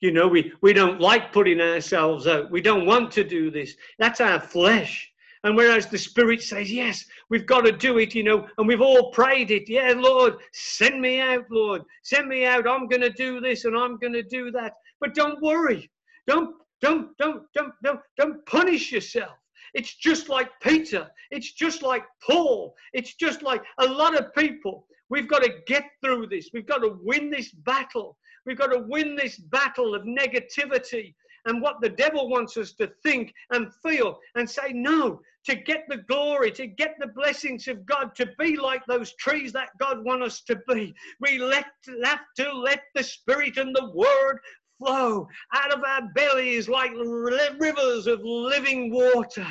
You 0.00 0.12
know, 0.12 0.28
we, 0.28 0.52
we 0.62 0.72
don't 0.72 1.00
like 1.00 1.32
putting 1.32 1.60
ourselves 1.60 2.26
out. 2.26 2.50
We 2.50 2.62
don't 2.62 2.86
want 2.86 3.12
to 3.12 3.24
do 3.24 3.50
this. 3.50 3.74
That's 3.98 4.20
our 4.20 4.40
flesh. 4.40 5.10
And 5.44 5.56
whereas 5.56 5.86
the 5.86 5.98
Spirit 5.98 6.42
says, 6.42 6.70
Yes, 6.70 7.04
we've 7.28 7.46
got 7.46 7.62
to 7.62 7.72
do 7.72 7.98
it, 7.98 8.14
you 8.14 8.22
know, 8.22 8.46
and 8.58 8.66
we've 8.66 8.80
all 8.80 9.10
prayed 9.10 9.50
it. 9.50 9.68
Yeah, 9.68 9.94
Lord, 9.96 10.34
send 10.52 11.00
me 11.00 11.20
out, 11.20 11.44
Lord. 11.50 11.82
Send 12.02 12.28
me 12.28 12.44
out. 12.44 12.68
I'm 12.68 12.88
going 12.88 13.02
to 13.02 13.10
do 13.10 13.40
this 13.40 13.64
and 13.64 13.76
I'm 13.76 13.98
going 13.98 14.12
to 14.12 14.22
do 14.22 14.50
that. 14.52 14.74
But 15.00 15.14
don't 15.14 15.40
worry. 15.42 15.90
Don't 16.26 16.56
don't, 16.80 17.16
don't, 17.18 17.42
don't, 17.54 17.72
don't, 17.82 18.00
don't 18.16 18.44
punish 18.46 18.92
yourself. 18.92 19.36
It's 19.74 19.94
just 19.94 20.28
like 20.28 20.48
Peter. 20.60 21.08
It's 21.30 21.52
just 21.52 21.82
like 21.82 22.04
Paul. 22.26 22.74
It's 22.92 23.14
just 23.14 23.42
like 23.42 23.62
a 23.78 23.86
lot 23.86 24.18
of 24.18 24.34
people. 24.34 24.86
We've 25.08 25.28
got 25.28 25.42
to 25.42 25.52
get 25.66 25.84
through 26.02 26.28
this. 26.28 26.50
We've 26.52 26.66
got 26.66 26.78
to 26.78 26.98
win 27.02 27.30
this 27.30 27.52
battle. 27.52 28.16
We've 28.46 28.58
got 28.58 28.72
to 28.72 28.84
win 28.88 29.16
this 29.16 29.38
battle 29.38 29.94
of 29.94 30.02
negativity 30.02 31.14
and 31.46 31.62
what 31.62 31.80
the 31.80 31.88
devil 31.88 32.28
wants 32.28 32.56
us 32.56 32.72
to 32.74 32.90
think 33.02 33.32
and 33.50 33.72
feel 33.82 34.18
and 34.34 34.48
say 34.48 34.72
no 34.72 35.20
to 35.46 35.54
get 35.54 35.84
the 35.88 35.96
glory 35.96 36.50
to 36.50 36.66
get 36.66 36.96
the 36.98 37.06
blessings 37.06 37.66
of 37.68 37.86
god 37.86 38.14
to 38.14 38.28
be 38.38 38.56
like 38.56 38.82
those 38.86 39.14
trees 39.14 39.52
that 39.52 39.70
god 39.78 40.04
wants 40.04 40.26
us 40.26 40.42
to 40.42 40.60
be 40.68 40.92
we 41.20 41.38
let, 41.38 41.66
have 42.04 42.20
to 42.36 42.52
let 42.52 42.82
the 42.94 43.02
spirit 43.02 43.56
and 43.56 43.74
the 43.74 43.90
word 43.94 44.38
flow 44.80 45.28
out 45.54 45.72
of 45.72 45.84
our 45.84 46.08
bellies 46.14 46.68
like 46.68 46.92
rivers 46.94 48.06
of 48.06 48.20
living 48.24 48.92
water, 48.92 49.46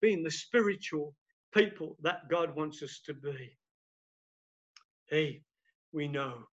being 0.00 0.22
the 0.22 0.30
spiritual 0.30 1.14
people 1.54 1.96
that 2.02 2.28
God 2.30 2.54
wants 2.54 2.82
us 2.82 3.00
to 3.06 3.14
be. 3.14 3.56
Hey, 5.08 5.42
we 5.92 6.08
know 6.08 6.44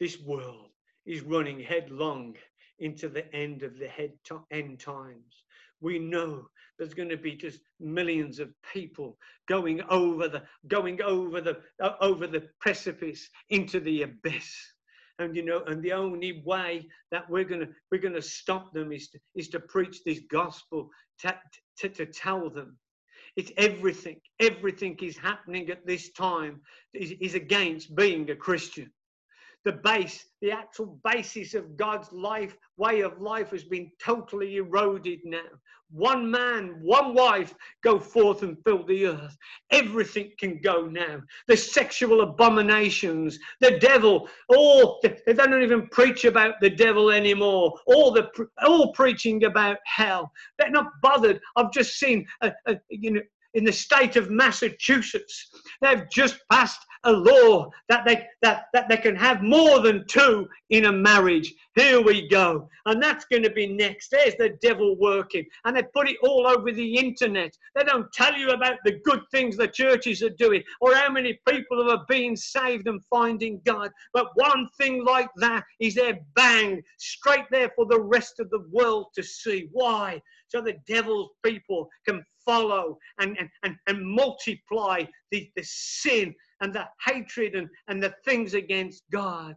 this 0.00 0.20
world 0.20 0.70
is 1.06 1.22
running 1.22 1.60
headlong 1.60 2.36
into 2.78 3.08
the 3.08 3.32
end 3.34 3.62
of 3.62 3.78
the 3.78 3.88
head 3.88 4.12
end 4.50 4.78
times. 4.78 5.44
We 5.80 5.98
know 5.98 6.48
there's 6.76 6.94
going 6.94 7.08
to 7.08 7.16
be 7.16 7.34
just 7.34 7.60
millions 7.80 8.38
of 8.38 8.50
people 8.72 9.16
going 9.48 9.80
over 9.90 10.28
the 10.28 10.42
going 10.66 11.00
over 11.02 11.40
the 11.40 11.58
uh, 11.82 11.92
over 12.00 12.26
the 12.26 12.48
precipice 12.60 13.28
into 13.50 13.80
the 13.80 14.02
abyss 14.02 14.54
and 15.18 15.34
you 15.34 15.44
know 15.44 15.62
and 15.66 15.82
the 15.82 15.92
only 15.92 16.42
way 16.44 16.86
that 17.10 17.28
we're 17.28 17.44
going 17.44 17.60
to 17.60 17.68
we're 17.90 18.00
to 18.00 18.22
stop 18.22 18.72
them 18.72 18.92
is 18.92 19.08
to, 19.08 19.18
is 19.34 19.48
to 19.48 19.60
preach 19.60 20.02
this 20.04 20.20
gospel 20.30 20.88
to, 21.20 21.34
to, 21.78 21.88
to 21.88 22.06
tell 22.06 22.50
them. 22.50 22.76
It's 23.36 23.52
everything 23.56 24.20
everything 24.40 24.96
is 25.02 25.16
happening 25.16 25.70
at 25.70 25.86
this 25.86 26.10
time 26.12 26.60
is, 26.94 27.12
is 27.20 27.34
against 27.34 27.94
being 27.94 28.30
a 28.30 28.36
christian 28.36 28.90
the 29.64 29.72
base, 29.72 30.24
the 30.40 30.50
actual 30.50 30.98
basis 31.04 31.54
of 31.54 31.76
God's 31.76 32.12
life, 32.12 32.56
way 32.76 33.00
of 33.00 33.20
life 33.20 33.50
has 33.50 33.64
been 33.64 33.90
totally 34.00 34.56
eroded 34.56 35.20
now. 35.24 35.50
One 35.90 36.30
man, 36.30 36.78
one 36.82 37.14
wife 37.14 37.54
go 37.82 37.98
forth 37.98 38.42
and 38.42 38.58
fill 38.62 38.84
the 38.84 39.06
earth. 39.06 39.36
Everything 39.70 40.32
can 40.38 40.60
go 40.60 40.86
now. 40.86 41.22
The 41.46 41.56
sexual 41.56 42.20
abominations, 42.20 43.38
the 43.60 43.78
devil, 43.78 44.28
all 44.50 45.00
they 45.02 45.32
don't 45.32 45.62
even 45.62 45.88
preach 45.88 46.26
about 46.26 46.54
the 46.60 46.68
devil 46.68 47.10
anymore. 47.10 47.72
All 47.86 48.10
the 48.12 48.28
all 48.62 48.92
preaching 48.92 49.44
about 49.44 49.78
hell. 49.86 50.30
They're 50.58 50.70
not 50.70 50.92
bothered. 51.00 51.40
I've 51.56 51.72
just 51.72 51.98
seen 51.98 52.26
a, 52.42 52.52
a 52.66 52.76
you 52.90 53.12
know 53.12 53.22
in 53.54 53.64
the 53.64 53.72
state 53.72 54.16
of 54.16 54.30
Massachusetts. 54.30 55.50
They've 55.80 56.08
just 56.10 56.38
passed 56.50 56.80
a 57.04 57.12
law 57.12 57.70
that 57.88 58.04
they 58.04 58.26
that, 58.42 58.64
that 58.72 58.88
they 58.88 58.96
can 58.96 59.16
have 59.16 59.42
more 59.42 59.80
than 59.80 60.04
two 60.08 60.48
in 60.70 60.86
a 60.86 60.92
marriage. 60.92 61.54
Here 61.74 62.00
we 62.00 62.28
go. 62.28 62.68
And 62.86 63.02
that's 63.02 63.24
going 63.26 63.44
to 63.44 63.50
be 63.50 63.66
next. 63.66 64.10
There's 64.10 64.34
the 64.34 64.58
devil 64.60 64.96
working. 64.98 65.44
And 65.64 65.76
they 65.76 65.82
put 65.94 66.08
it 66.08 66.16
all 66.22 66.46
over 66.46 66.72
the 66.72 66.96
internet. 66.96 67.56
They 67.76 67.84
don't 67.84 68.12
tell 68.12 68.34
you 68.34 68.50
about 68.50 68.78
the 68.84 69.00
good 69.04 69.20
things 69.30 69.56
the 69.56 69.68
churches 69.68 70.22
are 70.22 70.30
doing 70.30 70.62
or 70.80 70.94
how 70.94 71.10
many 71.10 71.38
people 71.48 71.90
are 71.90 72.04
being 72.08 72.34
saved 72.34 72.88
and 72.88 73.00
finding 73.08 73.60
God. 73.64 73.90
But 74.12 74.28
one 74.34 74.68
thing 74.76 75.04
like 75.04 75.30
that 75.36 75.64
is 75.80 75.94
there 75.94 76.18
bang 76.34 76.82
straight 76.98 77.46
there 77.50 77.70
for 77.76 77.86
the 77.86 78.00
rest 78.00 78.40
of 78.40 78.50
the 78.50 78.66
world 78.72 79.06
to 79.14 79.22
see. 79.22 79.68
Why? 79.72 80.20
So 80.48 80.62
the 80.62 80.76
devil's 80.86 81.30
people 81.44 81.88
can 82.06 82.24
follow 82.48 82.96
and, 83.18 83.36
and, 83.38 83.50
and, 83.62 83.76
and 83.86 84.02
multiply 84.02 85.04
the, 85.30 85.50
the 85.54 85.62
sin 85.62 86.34
and 86.62 86.72
the 86.72 86.86
hatred 87.04 87.54
and, 87.54 87.68
and 87.88 88.02
the 88.02 88.14
things 88.24 88.54
against 88.54 89.02
God. 89.12 89.54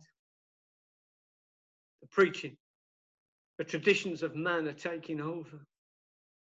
The 2.01 2.07
preaching, 2.07 2.57
the 3.57 3.63
traditions 3.63 4.23
of 4.23 4.35
man 4.35 4.67
are 4.67 4.73
taking 4.73 5.21
over. 5.21 5.65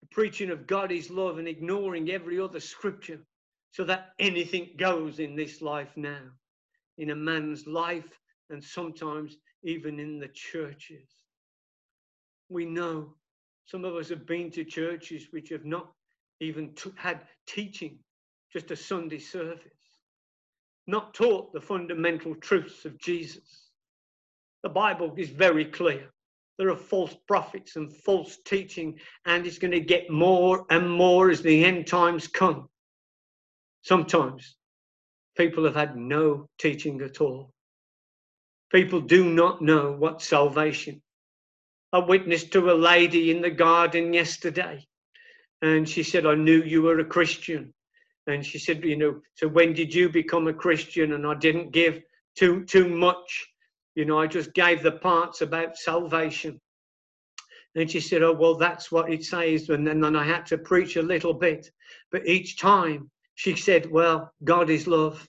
The 0.02 0.08
preaching 0.12 0.50
of 0.50 0.68
God 0.68 0.92
is 0.92 1.10
love 1.10 1.38
and 1.38 1.48
ignoring 1.48 2.10
every 2.10 2.42
other 2.42 2.60
scripture 2.60 3.22
so 3.72 3.86
that 3.86 4.10
anything 4.20 4.72
goes 4.78 5.20
in 5.20 5.38
this 5.38 5.62
life 5.62 5.92
now, 5.96 6.26
in 6.98 7.12
a 7.12 7.16
man's 7.16 7.66
life, 7.68 8.20
and 8.50 8.62
sometimes 8.62 9.38
even 9.64 9.98
in 9.98 10.20
the 10.20 10.28
churches. 10.28 11.08
We 12.50 12.66
know 12.66 13.16
some 13.66 13.86
of 13.86 13.96
us 13.96 14.10
have 14.10 14.26
been 14.26 14.52
to 14.52 14.66
churches 14.66 15.28
which 15.32 15.48
have 15.50 15.64
not 15.64 15.88
even 16.44 16.74
had 16.96 17.22
teaching, 17.48 17.98
just 18.52 18.72
a 18.72 18.76
Sunday 18.76 19.20
service, 19.20 19.72
not 20.88 21.14
taught 21.14 21.54
the 21.54 21.62
fundamental 21.62 22.36
truths 22.36 22.86
of 22.86 23.00
Jesus. 23.00 23.70
The 24.64 24.70
Bible 24.70 25.14
is 25.18 25.30
very 25.30 25.66
clear. 25.66 26.12
There 26.58 26.70
are 26.70 26.78
false 26.78 27.16
prophets 27.28 27.76
and 27.78 27.92
false 27.92 28.38
teaching, 28.46 29.00
and 29.26 29.48
it's 29.48 29.58
going 29.58 29.72
to 29.72 29.80
get 29.80 30.10
more 30.10 30.66
and 30.70 30.90
more 30.90 31.30
as 31.30 31.42
the 31.42 31.66
end 31.66 31.88
times 31.88 32.28
come. 32.28 32.70
Sometimes 33.82 34.56
people 35.36 35.66
have 35.66 35.76
had 35.76 35.98
no 35.98 36.48
teaching 36.60 37.02
at 37.02 37.22
all. 37.22 37.52
People 38.72 39.02
do 39.02 39.24
not 39.34 39.62
know 39.62 39.92
what 39.92 40.22
salvation. 40.22 41.02
I 41.92 42.00
witnessed 42.00 42.52
to 42.54 42.72
a 42.72 42.74
lady 42.74 43.32
in 43.32 43.42
the 43.42 43.52
garden 43.52 44.14
yesterday, 44.14 44.86
and 45.64 45.88
she 45.88 46.04
said, 46.04 46.26
I 46.26 46.36
knew 46.36 46.62
you 46.62 46.82
were 46.82 47.00
a 47.00 47.06
Christian. 47.06 47.74
And 48.28 48.46
she 48.46 48.60
said, 48.60 48.84
you 48.84 48.98
know, 48.98 49.22
so 49.36 49.48
when 49.48 49.72
did 49.72 49.96
you 49.96 50.10
become 50.10 50.48
a 50.50 50.54
Christian? 50.54 51.14
And 51.14 51.26
I 51.26 51.36
didn't 51.36 51.72
give 51.72 52.02
too 52.38 52.66
too 52.66 52.90
much. 52.90 53.48
You 53.96 54.04
know, 54.04 54.20
I 54.20 54.28
just 54.28 54.54
gave 54.54 54.84
the 54.84 54.92
parts 54.92 55.40
about 55.40 55.78
salvation. 55.78 56.60
And 57.76 57.90
she 57.90 58.02
said, 58.02 58.24
Oh, 58.24 58.34
well, 58.34 58.56
that's 58.56 58.92
what 58.92 59.12
it 59.12 59.24
says. 59.24 59.70
And 59.70 59.88
then, 59.88 60.02
then 60.02 60.18
I 60.18 60.26
had 60.26 60.46
to 60.48 60.58
preach 60.58 60.98
a 60.98 61.02
little 61.02 61.34
bit. 61.34 61.72
But 62.12 62.28
each 62.28 62.58
time 62.58 63.10
she 63.36 63.56
said, 63.56 63.90
Well, 63.90 64.34
God 64.44 64.70
is 64.70 64.86
love. 64.86 65.26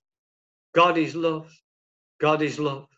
God 0.74 0.98
is 0.98 1.14
love. 1.14 1.48
God 2.20 2.42
is 2.42 2.58
love. 2.58 2.88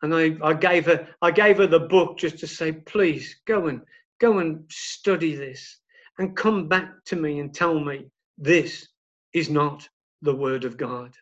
And 0.00 0.14
I, 0.14 0.36
I 0.42 0.54
gave 0.54 0.86
her 0.86 1.08
I 1.20 1.30
gave 1.30 1.58
her 1.58 1.66
the 1.66 1.80
book 1.80 2.16
just 2.16 2.38
to 2.38 2.46
say, 2.46 2.72
please 2.72 3.36
go 3.46 3.66
and 3.66 3.82
go 4.18 4.38
and 4.38 4.64
study 4.70 5.34
this 5.34 5.80
and 6.18 6.36
come 6.36 6.68
back 6.68 7.04
to 7.06 7.16
me 7.16 7.40
and 7.40 7.54
tell 7.54 7.78
me 7.78 8.06
this 8.38 8.88
is 9.32 9.50
not 9.50 9.88
the 10.22 10.34
word 10.34 10.64
of 10.64 10.76
God. 10.76 11.14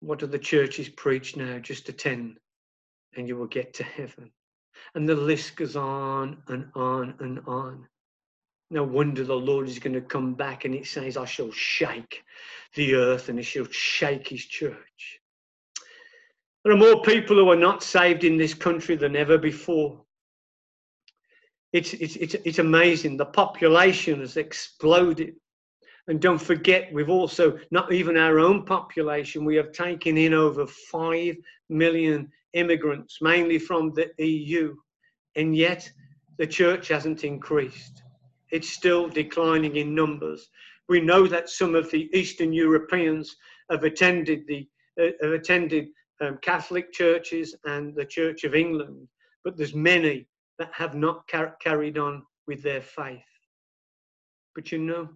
What 0.00 0.18
do 0.20 0.26
the 0.26 0.38
churches 0.38 0.88
preach 0.88 1.36
now? 1.36 1.58
Just 1.58 1.88
attend 1.88 2.38
and 3.16 3.26
you 3.26 3.36
will 3.36 3.46
get 3.46 3.74
to 3.74 3.84
heaven. 3.84 4.30
And 4.94 5.08
the 5.08 5.14
list 5.14 5.56
goes 5.56 5.76
on 5.76 6.42
and 6.48 6.68
on 6.74 7.14
and 7.20 7.40
on. 7.46 7.86
No 8.70 8.82
wonder 8.82 9.24
the 9.24 9.34
Lord 9.34 9.68
is 9.68 9.78
going 9.78 9.94
to 9.94 10.00
come 10.00 10.34
back 10.34 10.64
and 10.64 10.74
it 10.74 10.86
says, 10.86 11.16
I 11.16 11.24
shall 11.24 11.52
shake 11.52 12.22
the 12.74 12.94
earth 12.94 13.28
and 13.28 13.38
he 13.38 13.44
shall 13.44 13.66
shake 13.70 14.28
his 14.28 14.44
church. 14.44 15.20
There 16.64 16.74
are 16.74 16.76
more 16.76 17.00
people 17.02 17.36
who 17.36 17.48
are 17.50 17.56
not 17.56 17.82
saved 17.82 18.24
in 18.24 18.36
this 18.36 18.54
country 18.54 18.96
than 18.96 19.14
ever 19.14 19.38
before. 19.38 20.02
It's, 21.72 21.92
it's, 21.94 22.16
it's, 22.16 22.34
it's 22.44 22.58
amazing. 22.58 23.16
The 23.16 23.26
population 23.26 24.20
has 24.20 24.36
exploded. 24.36 25.34
And 26.08 26.20
don't 26.20 26.40
forget, 26.40 26.92
we've 26.92 27.10
also, 27.10 27.58
not 27.70 27.92
even 27.92 28.16
our 28.16 28.38
own 28.38 28.64
population, 28.64 29.44
we 29.44 29.56
have 29.56 29.72
taken 29.72 30.16
in 30.16 30.32
over 30.32 30.66
5 30.66 31.36
million 31.68 32.30
immigrants, 32.52 33.18
mainly 33.20 33.58
from 33.58 33.92
the 33.92 34.10
EU. 34.24 34.76
And 35.34 35.56
yet, 35.56 35.90
the 36.38 36.46
church 36.46 36.88
hasn't 36.88 37.24
increased. 37.24 38.02
It's 38.52 38.68
still 38.68 39.08
declining 39.08 39.76
in 39.76 39.94
numbers. 39.94 40.48
We 40.88 41.00
know 41.00 41.26
that 41.26 41.48
some 41.48 41.74
of 41.74 41.90
the 41.90 42.08
Eastern 42.16 42.52
Europeans 42.52 43.36
have 43.70 43.82
attended 43.82 44.46
the 44.46 44.68
uh, 44.98 45.10
have 45.20 45.32
attended 45.32 45.88
um, 46.22 46.38
Catholic 46.40 46.90
churches 46.92 47.54
and 47.64 47.94
the 47.94 48.04
Church 48.04 48.44
of 48.44 48.54
England, 48.54 49.08
but 49.44 49.56
there's 49.56 49.74
many 49.74 50.26
that 50.58 50.70
have 50.72 50.94
not 50.94 51.26
car- 51.28 51.56
carried 51.60 51.98
on 51.98 52.22
with 52.46 52.62
their 52.62 52.82
faith. 52.82 53.22
But 54.54 54.72
you 54.72 54.78
know, 54.78 55.08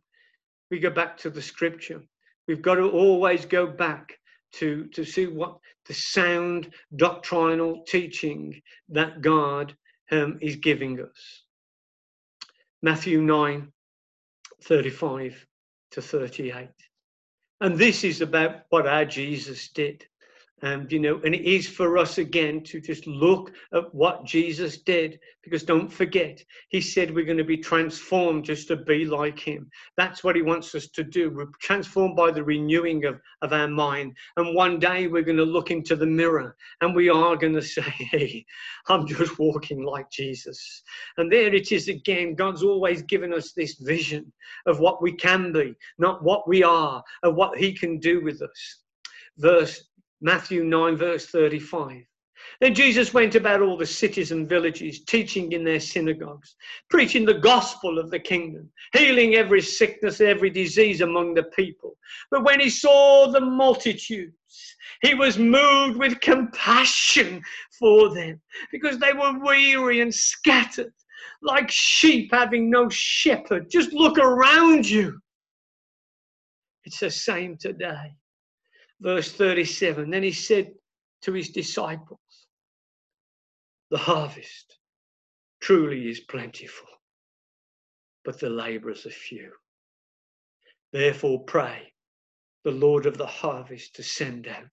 we 0.70 0.78
go 0.78 0.90
back 0.90 1.16
to 1.18 1.30
the 1.30 1.42
scripture. 1.42 2.02
We've 2.46 2.62
got 2.62 2.76
to 2.76 2.90
always 2.90 3.44
go 3.44 3.66
back 3.66 4.18
to, 4.54 4.86
to 4.88 5.04
see 5.04 5.26
what 5.26 5.58
the 5.86 5.94
sound 5.94 6.72
doctrinal 6.96 7.84
teaching 7.86 8.60
that 8.88 9.20
God 9.22 9.74
um, 10.10 10.38
is 10.40 10.56
giving 10.56 11.00
us. 11.00 11.44
Matthew 12.82 13.20
9 13.20 13.72
35 14.62 15.46
to 15.92 16.02
38. 16.02 16.68
And 17.60 17.78
this 17.78 18.04
is 18.04 18.20
about 18.20 18.62
what 18.70 18.86
our 18.86 19.04
Jesus 19.04 19.68
did. 19.68 20.04
And, 20.62 20.92
you 20.92 20.98
know, 20.98 21.20
and 21.24 21.34
it 21.34 21.42
is 21.42 21.66
for 21.66 21.96
us 21.96 22.18
again 22.18 22.62
to 22.64 22.80
just 22.80 23.06
look 23.06 23.52
at 23.72 23.94
what 23.94 24.26
Jesus 24.26 24.78
did, 24.78 25.18
because 25.42 25.62
don't 25.62 25.90
forget, 25.90 26.44
he 26.68 26.82
said 26.82 27.14
we're 27.14 27.24
going 27.24 27.38
to 27.38 27.44
be 27.44 27.56
transformed 27.56 28.44
just 28.44 28.68
to 28.68 28.76
be 28.76 29.06
like 29.06 29.38
him. 29.38 29.70
That's 29.96 30.22
what 30.22 30.36
he 30.36 30.42
wants 30.42 30.74
us 30.74 30.88
to 30.88 31.02
do. 31.02 31.30
We're 31.30 31.46
transformed 31.60 32.14
by 32.14 32.30
the 32.30 32.44
renewing 32.44 33.06
of, 33.06 33.20
of 33.40 33.54
our 33.54 33.68
mind. 33.68 34.14
And 34.36 34.54
one 34.54 34.78
day 34.78 35.06
we're 35.06 35.22
going 35.22 35.38
to 35.38 35.44
look 35.44 35.70
into 35.70 35.96
the 35.96 36.06
mirror 36.06 36.56
and 36.82 36.94
we 36.94 37.08
are 37.08 37.36
going 37.36 37.54
to 37.54 37.62
say, 37.62 37.82
hey, 37.82 38.44
I'm 38.88 39.06
just 39.06 39.38
walking 39.38 39.82
like 39.82 40.10
Jesus. 40.10 40.82
And 41.16 41.32
there 41.32 41.54
it 41.54 41.72
is 41.72 41.88
again. 41.88 42.34
God's 42.34 42.62
always 42.62 43.00
given 43.02 43.32
us 43.32 43.52
this 43.52 43.76
vision 43.76 44.30
of 44.66 44.78
what 44.78 45.00
we 45.00 45.12
can 45.12 45.52
be, 45.52 45.74
not 45.98 46.22
what 46.22 46.46
we 46.46 46.62
are, 46.62 47.02
of 47.22 47.34
what 47.34 47.56
he 47.56 47.72
can 47.72 47.98
do 47.98 48.22
with 48.22 48.42
us. 48.42 48.82
Verse 49.38 49.89
Matthew 50.20 50.64
9, 50.64 50.96
verse 50.96 51.26
35. 51.26 52.02
Then 52.60 52.74
Jesus 52.74 53.14
went 53.14 53.34
about 53.34 53.62
all 53.62 53.76
the 53.76 53.86
cities 53.86 54.32
and 54.32 54.48
villages, 54.48 55.02
teaching 55.04 55.52
in 55.52 55.64
their 55.64 55.80
synagogues, 55.80 56.56
preaching 56.90 57.24
the 57.24 57.38
gospel 57.38 57.98
of 57.98 58.10
the 58.10 58.18
kingdom, 58.18 58.70
healing 58.92 59.34
every 59.34 59.62
sickness, 59.62 60.20
every 60.20 60.50
disease 60.50 61.00
among 61.00 61.34
the 61.34 61.44
people. 61.44 61.96
But 62.30 62.44
when 62.44 62.60
he 62.60 62.68
saw 62.68 63.30
the 63.30 63.40
multitudes, 63.40 64.76
he 65.02 65.14
was 65.14 65.38
moved 65.38 65.98
with 65.98 66.20
compassion 66.20 67.42
for 67.78 68.12
them 68.14 68.40
because 68.72 68.98
they 68.98 69.12
were 69.12 69.38
weary 69.38 70.00
and 70.00 70.14
scattered, 70.14 70.92
like 71.42 71.70
sheep 71.70 72.30
having 72.32 72.68
no 72.68 72.88
shepherd. 72.90 73.70
Just 73.70 73.92
look 73.92 74.18
around 74.18 74.88
you. 74.88 75.18
It's 76.84 77.00
the 77.00 77.10
same 77.10 77.56
today 77.56 78.14
verse 79.00 79.32
37. 79.32 80.10
Then 80.10 80.22
he 80.22 80.32
said 80.32 80.72
to 81.22 81.32
his 81.32 81.50
disciples, 81.50 82.18
The 83.90 83.98
harvest 83.98 84.78
truly 85.60 86.08
is 86.08 86.20
plentiful, 86.20 86.88
but 88.24 88.38
the 88.38 88.50
laborers 88.50 89.06
are 89.06 89.10
few. 89.10 89.52
Therefore, 90.92 91.44
pray 91.44 91.92
the 92.64 92.70
Lord 92.70 93.06
of 93.06 93.16
the 93.16 93.26
harvest 93.26 93.96
to 93.96 94.02
send 94.02 94.48
out 94.48 94.70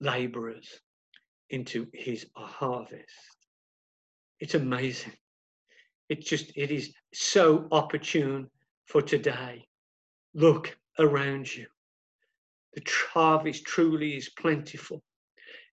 laborers 0.00 0.80
into 1.50 1.86
his 1.92 2.26
harvest. 2.34 3.36
It's 4.40 4.54
amazing. 4.54 5.12
It 6.08 6.24
just, 6.24 6.52
it 6.56 6.70
is 6.70 6.92
so 7.12 7.66
opportune 7.72 8.48
for 8.86 9.02
today. 9.02 9.66
Look 10.34 10.76
around 10.98 11.54
you. 11.54 11.66
The 12.76 12.84
harvest 13.14 13.64
truly 13.64 14.18
is 14.18 14.28
plentiful, 14.28 15.02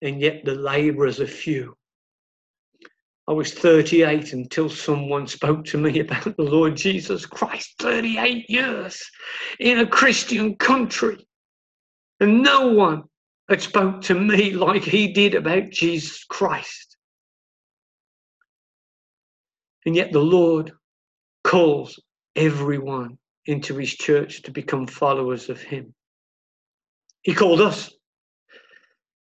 and 0.03 0.20
yet 0.20 0.44
the 0.44 0.55
laborers 0.55 1.18
are 1.18 1.26
few. 1.26 1.74
I 3.26 3.32
was 3.32 3.55
38 3.55 4.34
until 4.34 4.68
someone 4.68 5.26
spoke 5.26 5.64
to 5.66 5.78
me 5.78 6.01
about 6.01 6.36
the 6.36 6.42
Lord 6.42 6.76
Jesus 6.76 7.24
Christ. 7.24 7.74
38 7.78 8.51
years 8.51 9.03
in 9.59 9.78
a 9.78 9.86
Christian 9.86 10.57
country. 10.57 11.26
And 12.18 12.42
no 12.42 12.68
one 12.68 13.05
had 13.48 13.62
spoke 13.62 14.03
to 14.03 14.14
me 14.14 14.51
like 14.66 14.82
he 14.82 15.12
did 15.12 15.34
about 15.34 15.70
Jesus 15.70 16.24
Christ. 16.24 16.98
And 19.86 19.96
yet 19.96 20.12
the 20.12 20.18
Lord 20.18 20.72
calls 21.44 21.98
everyone 22.36 23.16
into 23.46 23.76
his 23.78 23.94
church 23.94 24.42
to 24.42 24.51
become 24.51 24.86
followers 24.86 25.48
of 25.48 25.62
him. 25.62 25.94
He 27.23 27.35
called 27.35 27.61
us. 27.61 27.91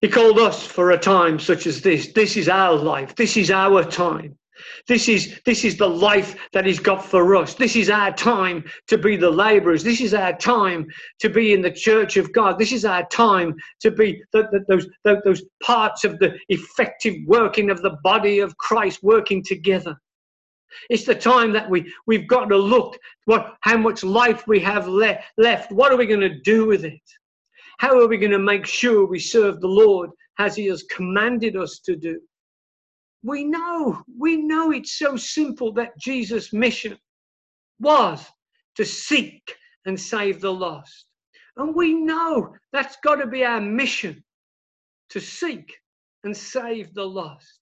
He 0.02 0.08
called 0.08 0.40
us 0.40 0.66
for 0.66 0.92
a 0.92 0.98
time 0.98 1.40
such 1.40 1.68
as 1.68 1.82
this. 1.82 2.14
This 2.14 2.38
is 2.38 2.48
our 2.48 2.74
life. 2.74 3.16
This 3.16 3.36
is 3.36 3.52
our 3.52 3.84
time. 3.84 4.38
This 4.88 5.08
is, 5.08 5.40
this 5.46 5.64
is 5.64 5.78
the 5.78 5.90
life 5.90 6.36
that 6.54 6.66
He's 6.66 6.80
got 6.80 7.04
for 7.04 7.36
us. 7.36 7.54
This 7.54 7.76
is 7.76 7.90
our 7.90 8.12
time 8.14 8.64
to 8.88 8.98
be 8.98 9.16
the 9.16 9.30
laborers. 9.30 9.84
This 9.84 10.02
is 10.02 10.14
our 10.14 10.36
time 10.36 10.88
to 11.20 11.30
be 11.30 11.54
in 11.54 11.62
the 11.62 11.72
church 11.72 12.18
of 12.18 12.32
God. 12.34 12.58
This 12.60 12.72
is 12.72 12.86
our 12.86 13.08
time 13.08 13.56
to 13.82 13.92
be 13.92 14.22
the, 14.34 14.44
the, 14.52 14.66
those, 14.68 14.88
the, 15.04 15.22
those 15.24 15.44
parts 15.64 16.04
of 16.04 16.20
the 16.20 16.38
effective 16.50 17.16
working 17.26 17.70
of 17.70 17.82
the 17.82 17.98
body 18.04 18.40
of 18.40 18.58
Christ 18.58 19.00
working 19.04 19.44
together. 19.44 19.98
It's 20.90 21.06
the 21.06 21.16
time 21.16 21.52
that 21.54 21.70
we, 21.70 21.92
we've 22.06 22.28
got 22.28 22.46
to 22.46 22.58
look 22.58 22.98
what, 23.26 23.56
how 23.62 23.78
much 23.78 24.04
life 24.04 24.48
we 24.48 24.60
have 24.60 24.88
le- 24.88 25.20
left. 25.38 25.72
What 25.72 25.92
are 25.92 25.98
we 25.98 26.06
going 26.06 26.20
to 26.22 26.40
do 26.42 26.66
with 26.68 26.86
it? 26.86 27.02
How 27.80 27.98
are 27.98 28.10
we 28.10 28.18
going 28.18 28.34
to 28.34 28.40
make 28.40 28.66
sure 28.66 29.06
we 29.06 29.20
serve 29.20 29.62
the 29.62 29.68
Lord 29.68 30.10
as 30.38 30.54
He 30.54 30.66
has 30.66 30.84
commanded 30.84 31.56
us 31.56 31.80
to 31.86 31.96
do? 31.96 32.20
We 33.24 33.46
know, 33.46 34.04
we 34.18 34.36
know 34.36 34.72
it's 34.72 35.00
so 35.00 35.16
simple 35.16 35.72
that 35.76 35.98
Jesus' 35.98 36.52
mission 36.52 36.98
was 37.80 38.26
to 38.76 38.84
seek 38.84 39.56
and 39.86 39.98
save 39.98 40.42
the 40.42 40.52
lost. 40.52 41.06
And 41.56 41.74
we 41.74 41.94
know 41.94 42.54
that's 42.74 42.98
got 43.02 43.16
to 43.16 43.28
be 43.28 43.46
our 43.46 43.62
mission 43.62 44.26
to 45.12 45.22
seek 45.22 45.74
and 46.26 46.36
save 46.36 46.94
the 46.94 47.08
lost. 47.08 47.60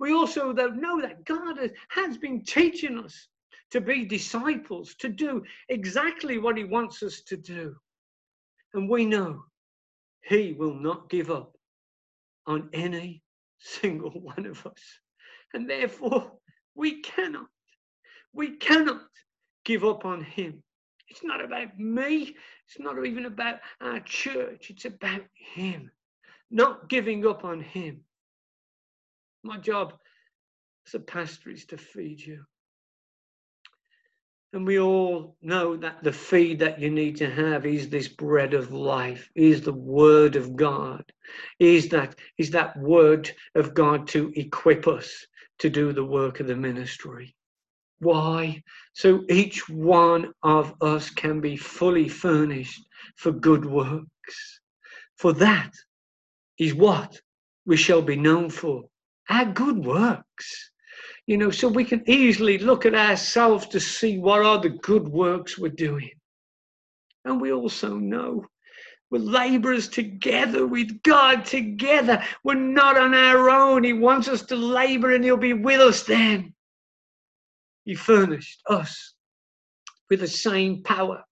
We 0.00 0.12
also 0.12 0.52
know 0.52 1.00
that 1.00 1.24
God 1.24 1.70
has 1.90 2.18
been 2.18 2.42
teaching 2.44 2.98
us 2.98 3.28
to 3.70 3.80
be 3.80 4.06
disciples, 4.06 4.96
to 4.96 5.08
do 5.08 5.44
exactly 5.68 6.38
what 6.38 6.56
He 6.56 6.64
wants 6.64 7.00
us 7.04 7.22
to 7.28 7.36
do. 7.36 7.76
And 8.74 8.90
we 8.90 9.06
know 9.06 9.44
He 10.22 10.52
will 10.52 10.74
not 10.74 11.10
give 11.10 11.30
up 11.30 11.56
on 12.46 12.68
any 12.72 13.22
single 13.58 14.10
one 14.20 14.46
of 14.46 14.66
us. 14.66 14.82
And 15.54 15.68
therefore, 15.68 16.32
we 16.74 17.00
cannot, 17.02 17.46
we 18.32 18.56
cannot 18.56 19.02
give 19.64 19.84
up 19.84 20.04
on 20.04 20.22
Him. 20.22 20.62
It's 21.08 21.22
not 21.22 21.44
about 21.44 21.78
me. 21.78 22.34
It's 22.66 22.78
not 22.78 23.04
even 23.04 23.26
about 23.26 23.56
our 23.80 24.00
church. 24.00 24.70
It's 24.70 24.86
about 24.86 25.22
Him. 25.34 25.90
Not 26.50 26.88
giving 26.88 27.26
up 27.26 27.44
on 27.44 27.60
Him. 27.60 28.00
My 29.42 29.58
job 29.58 29.94
as 30.86 30.94
a 30.94 31.00
pastor 31.00 31.50
is 31.50 31.66
to 31.66 31.76
feed 31.76 32.20
you. 32.20 32.44
And 34.54 34.66
we 34.66 34.78
all 34.78 35.34
know 35.40 35.76
that 35.76 36.02
the 36.02 36.12
feed 36.12 36.58
that 36.58 36.78
you 36.78 36.90
need 36.90 37.16
to 37.16 37.30
have 37.30 37.64
is 37.64 37.88
this 37.88 38.08
bread 38.08 38.52
of 38.52 38.70
life, 38.70 39.30
is 39.34 39.62
the 39.62 39.72
word 39.72 40.36
of 40.36 40.56
God, 40.56 41.02
is 41.58 41.88
that 41.88 42.16
is 42.36 42.50
that 42.50 42.76
word 42.76 43.30
of 43.54 43.72
God 43.72 44.08
to 44.08 44.30
equip 44.36 44.86
us 44.86 45.26
to 45.60 45.70
do 45.70 45.94
the 45.94 46.04
work 46.04 46.40
of 46.40 46.48
the 46.48 46.56
ministry. 46.56 47.34
Why? 48.00 48.62
So 48.92 49.24
each 49.30 49.68
one 49.70 50.32
of 50.42 50.74
us 50.82 51.08
can 51.08 51.40
be 51.40 51.56
fully 51.56 52.08
furnished 52.08 52.84
for 53.16 53.32
good 53.32 53.64
works. 53.64 54.60
For 55.16 55.32
that 55.34 55.72
is 56.58 56.74
what 56.74 57.18
we 57.64 57.76
shall 57.76 58.02
be 58.02 58.16
known 58.16 58.50
for 58.50 58.82
our 59.30 59.46
good 59.46 59.78
works. 59.78 60.71
You 61.26 61.36
know, 61.36 61.50
so 61.50 61.68
we 61.68 61.84
can 61.84 62.02
easily 62.08 62.58
look 62.58 62.84
at 62.84 62.94
ourselves 62.94 63.66
to 63.68 63.80
see 63.80 64.18
what 64.18 64.44
are 64.44 64.60
the 64.60 64.70
good 64.70 65.08
works 65.08 65.56
we're 65.56 65.68
doing. 65.68 66.10
And 67.24 67.40
we 67.40 67.52
also 67.52 67.96
know 67.96 68.44
we're 69.10 69.18
laborers 69.18 69.88
together 69.88 70.66
with 70.66 71.02
God 71.02 71.44
together. 71.44 72.24
We're 72.42 72.54
not 72.54 72.96
on 72.96 73.14
our 73.14 73.50
own. 73.50 73.84
He 73.84 73.92
wants 73.92 74.26
us 74.26 74.42
to 74.46 74.56
labor 74.56 75.14
and 75.14 75.22
He'll 75.22 75.36
be 75.36 75.52
with 75.52 75.80
us 75.80 76.02
then. 76.02 76.54
He 77.84 77.94
furnished 77.94 78.62
us 78.68 79.14
with 80.08 80.20
the 80.20 80.28
same 80.28 80.82
power 80.82 81.22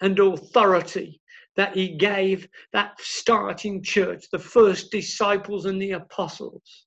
and 0.00 0.18
authority 0.18 1.20
that 1.56 1.74
He 1.74 1.96
gave 1.96 2.48
that 2.72 3.00
starting 3.00 3.82
church, 3.82 4.26
the 4.30 4.38
first 4.38 4.90
disciples 4.90 5.66
and 5.66 5.82
the 5.82 5.92
apostles. 5.92 6.85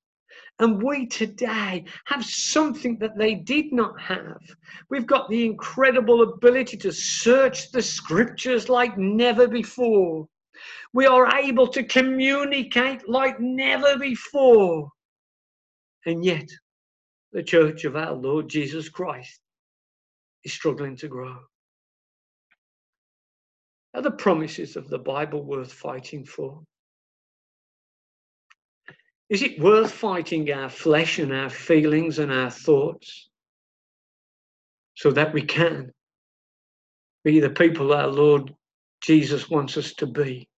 And 0.60 0.84
we 0.84 1.08
today 1.08 1.86
have 2.06 2.26
something 2.26 2.98
that 3.00 3.18
they 3.18 3.36
did 3.36 3.72
not 3.72 4.00
have. 4.00 4.42
We've 4.90 5.08
got 5.08 5.30
the 5.30 5.46
incredible 5.46 6.22
ability 6.22 6.78
to 6.78 6.92
search 6.92 7.72
the 7.72 7.82
scriptures 7.82 8.68
like 8.68 8.98
never 8.98 9.48
before. 9.48 10.28
We 10.94 11.06
are 11.06 11.38
able 11.38 11.68
to 11.68 11.84
communicate 11.84 13.08
like 13.08 13.40
never 13.40 13.98
before. 13.98 14.90
And 16.06 16.26
yet, 16.26 16.50
the 17.32 17.44
church 17.44 17.86
of 17.86 17.96
our 17.96 18.14
Lord 18.14 18.50
Jesus 18.50 18.90
Christ 18.90 19.40
is 20.44 20.54
struggling 20.54 20.96
to 20.98 21.08
grow. 21.08 21.38
Are 23.94 24.02
the 24.02 24.12
promises 24.12 24.76
of 24.76 24.90
the 24.90 25.00
Bible 25.00 25.44
worth 25.44 25.72
fighting 25.72 26.26
for? 26.26 26.64
Is 29.30 29.44
it 29.44 29.60
worth 29.60 29.92
fighting 29.92 30.52
our 30.52 30.70
flesh 30.70 31.20
and 31.20 31.32
our 31.32 31.52
feelings 31.52 32.18
and 32.18 32.32
our 32.32 32.50
thoughts 32.50 33.30
so 34.96 35.12
that 35.12 35.34
we 35.34 35.44
can 35.44 35.92
be 37.24 37.40
the 37.40 37.52
people 37.52 37.94
our 37.94 38.08
Lord 38.08 38.56
Jesus 39.02 39.48
wants 39.48 39.78
us 39.78 39.94
to 39.96 40.08
be? 40.08 40.50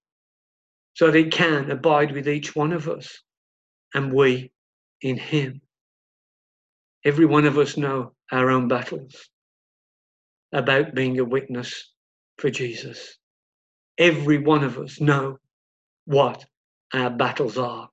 So 0.93 1.07
that 1.11 1.17
He 1.17 1.25
can 1.25 1.69
abide 1.69 2.13
with 2.13 2.29
each 2.29 2.55
one 2.55 2.71
of 2.71 2.87
us 2.87 3.21
and 3.93 4.13
we 4.13 4.51
in 5.01 5.17
Him. 5.17 5.61
Every 7.03 7.25
one 7.25 7.45
of 7.45 7.57
us 7.57 7.75
know 7.75 8.13
our 8.31 8.49
own 8.49 8.69
battles 8.69 9.29
about 10.53 10.95
being 10.95 11.19
a 11.19 11.25
witness 11.25 11.91
for 12.37 12.49
Jesus. 12.49 13.17
Every 13.97 14.37
one 14.37 14.63
of 14.63 14.77
us 14.77 15.01
know 15.01 15.39
what 16.05 16.45
our 16.93 17.09
battles 17.09 17.57
are 17.57 17.90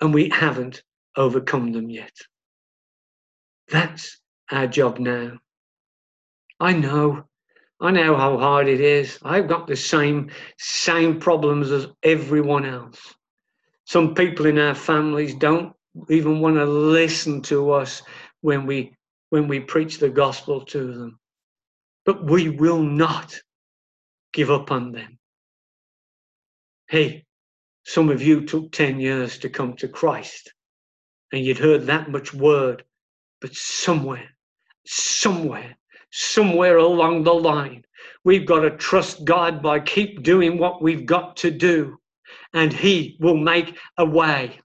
and 0.00 0.14
we 0.14 0.28
haven't 0.30 0.82
overcome 1.16 1.72
them 1.72 1.90
yet. 1.90 2.12
That's 3.68 4.18
our 4.50 4.66
job 4.66 4.98
now. 4.98 5.38
I 6.58 6.72
know. 6.72 7.24
I 7.80 7.90
know 7.90 8.16
how 8.16 8.36
hard 8.36 8.68
it 8.68 8.80
is. 8.80 9.18
I've 9.22 9.48
got 9.48 9.66
the 9.66 9.76
same 9.76 10.30
same 10.58 11.18
problems 11.18 11.70
as 11.70 11.86
everyone 12.02 12.66
else. 12.66 13.14
Some 13.84 14.14
people 14.14 14.46
in 14.46 14.58
our 14.58 14.74
families 14.74 15.34
don't 15.34 15.74
even 16.08 16.40
want 16.40 16.56
to 16.56 16.64
listen 16.64 17.40
to 17.42 17.70
us 17.70 18.02
when 18.42 18.66
we 18.66 18.94
when 19.30 19.48
we 19.48 19.60
preach 19.60 19.98
the 19.98 20.10
gospel 20.10 20.64
to 20.66 20.92
them. 20.92 21.18
But 22.04 22.24
we 22.24 22.50
will 22.50 22.82
not 22.82 23.34
give 24.32 24.50
up 24.50 24.70
on 24.70 24.92
them. 24.92 25.18
Hey, 26.88 27.24
some 27.90 28.08
of 28.08 28.22
you 28.22 28.40
took 28.42 28.70
10 28.70 29.00
years 29.00 29.36
to 29.38 29.48
come 29.48 29.74
to 29.74 29.88
Christ 29.88 30.52
and 31.32 31.44
you'd 31.44 31.58
heard 31.58 31.86
that 31.86 32.08
much 32.08 32.32
word, 32.32 32.84
but 33.40 33.52
somewhere, 33.52 34.28
somewhere, 34.86 35.76
somewhere 36.12 36.76
along 36.76 37.24
the 37.24 37.34
line, 37.34 37.84
we've 38.22 38.46
got 38.46 38.60
to 38.60 38.70
trust 38.70 39.24
God 39.24 39.60
by 39.60 39.80
keep 39.80 40.22
doing 40.22 40.56
what 40.56 40.80
we've 40.80 41.04
got 41.04 41.36
to 41.38 41.50
do, 41.50 41.98
and 42.54 42.72
He 42.72 43.16
will 43.18 43.36
make 43.36 43.76
a 43.98 44.04
way. 44.04 44.60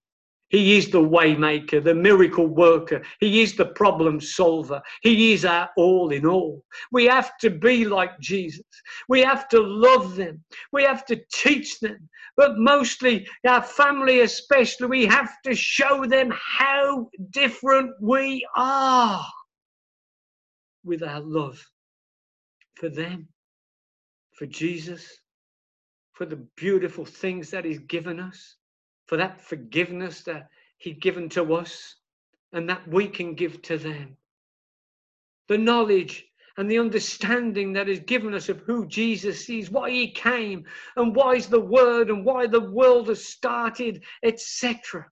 He 0.49 0.77
is 0.77 0.89
the 0.89 1.01
waymaker, 1.01 1.83
the 1.83 1.95
miracle 1.95 2.45
worker. 2.45 3.01
He 3.19 3.41
is 3.41 3.55
the 3.55 3.65
problem 3.65 4.21
solver. 4.21 4.81
He 5.01 5.33
is 5.33 5.43
our 5.43 5.69
all 5.75 6.11
in 6.11 6.25
all. 6.25 6.63
We 6.91 7.05
have 7.05 7.37
to 7.39 7.49
be 7.49 7.85
like 7.85 8.19
Jesus. 8.19 8.65
We 9.09 9.21
have 9.21 9.47
to 9.49 9.59
love 9.59 10.15
them. 10.15 10.43
We 10.71 10.83
have 10.83 11.03
to 11.07 11.19
teach 11.33 11.79
them. 11.79 12.09
But 12.37 12.57
mostly, 12.57 13.27
our 13.47 13.63
family 13.63 14.21
especially, 14.21 14.87
we 14.87 15.05
have 15.07 15.31
to 15.45 15.55
show 15.55 16.05
them 16.05 16.31
how 16.35 17.09
different 17.31 17.91
we 17.99 18.45
are 18.55 19.25
with 20.83 21.01
our 21.01 21.21
love 21.21 21.65
for 22.75 22.89
them, 22.89 23.27
for 24.33 24.45
Jesus, 24.45 25.17
for 26.13 26.25
the 26.25 26.45
beautiful 26.55 27.05
things 27.05 27.49
that 27.49 27.65
He's 27.65 27.79
given 27.79 28.19
us 28.19 28.57
for 29.05 29.17
that 29.17 29.41
forgiveness 29.41 30.21
that 30.23 30.49
He'd 30.77 31.01
given 31.01 31.29
to 31.29 31.55
us 31.55 31.95
and 32.53 32.69
that 32.69 32.87
we 32.87 33.07
can 33.07 33.33
give 33.33 33.61
to 33.63 33.77
them. 33.77 34.17
The 35.47 35.57
knowledge 35.57 36.25
and 36.57 36.69
the 36.71 36.79
understanding 36.79 37.73
that 37.73 37.89
is 37.89 37.99
given 37.99 38.33
us 38.33 38.49
of 38.49 38.59
who 38.61 38.87
Jesus 38.87 39.49
is, 39.49 39.69
why 39.69 39.89
He 39.89 40.11
came, 40.11 40.65
and 40.95 41.15
why 41.15 41.35
is 41.35 41.47
the 41.47 41.59
Word, 41.59 42.09
and 42.09 42.25
why 42.25 42.47
the 42.47 42.71
world 42.71 43.09
has 43.09 43.25
started, 43.25 44.03
etc. 44.23 45.05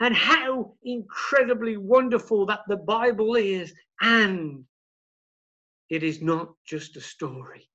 And 0.00 0.14
how 0.14 0.74
incredibly 0.82 1.76
wonderful 1.76 2.46
that 2.46 2.60
the 2.68 2.76
Bible 2.76 3.36
is, 3.36 3.72
and 4.00 4.64
it 5.90 6.02
is 6.02 6.22
not 6.22 6.54
just 6.64 6.96
a 6.96 7.00
story, 7.00 7.68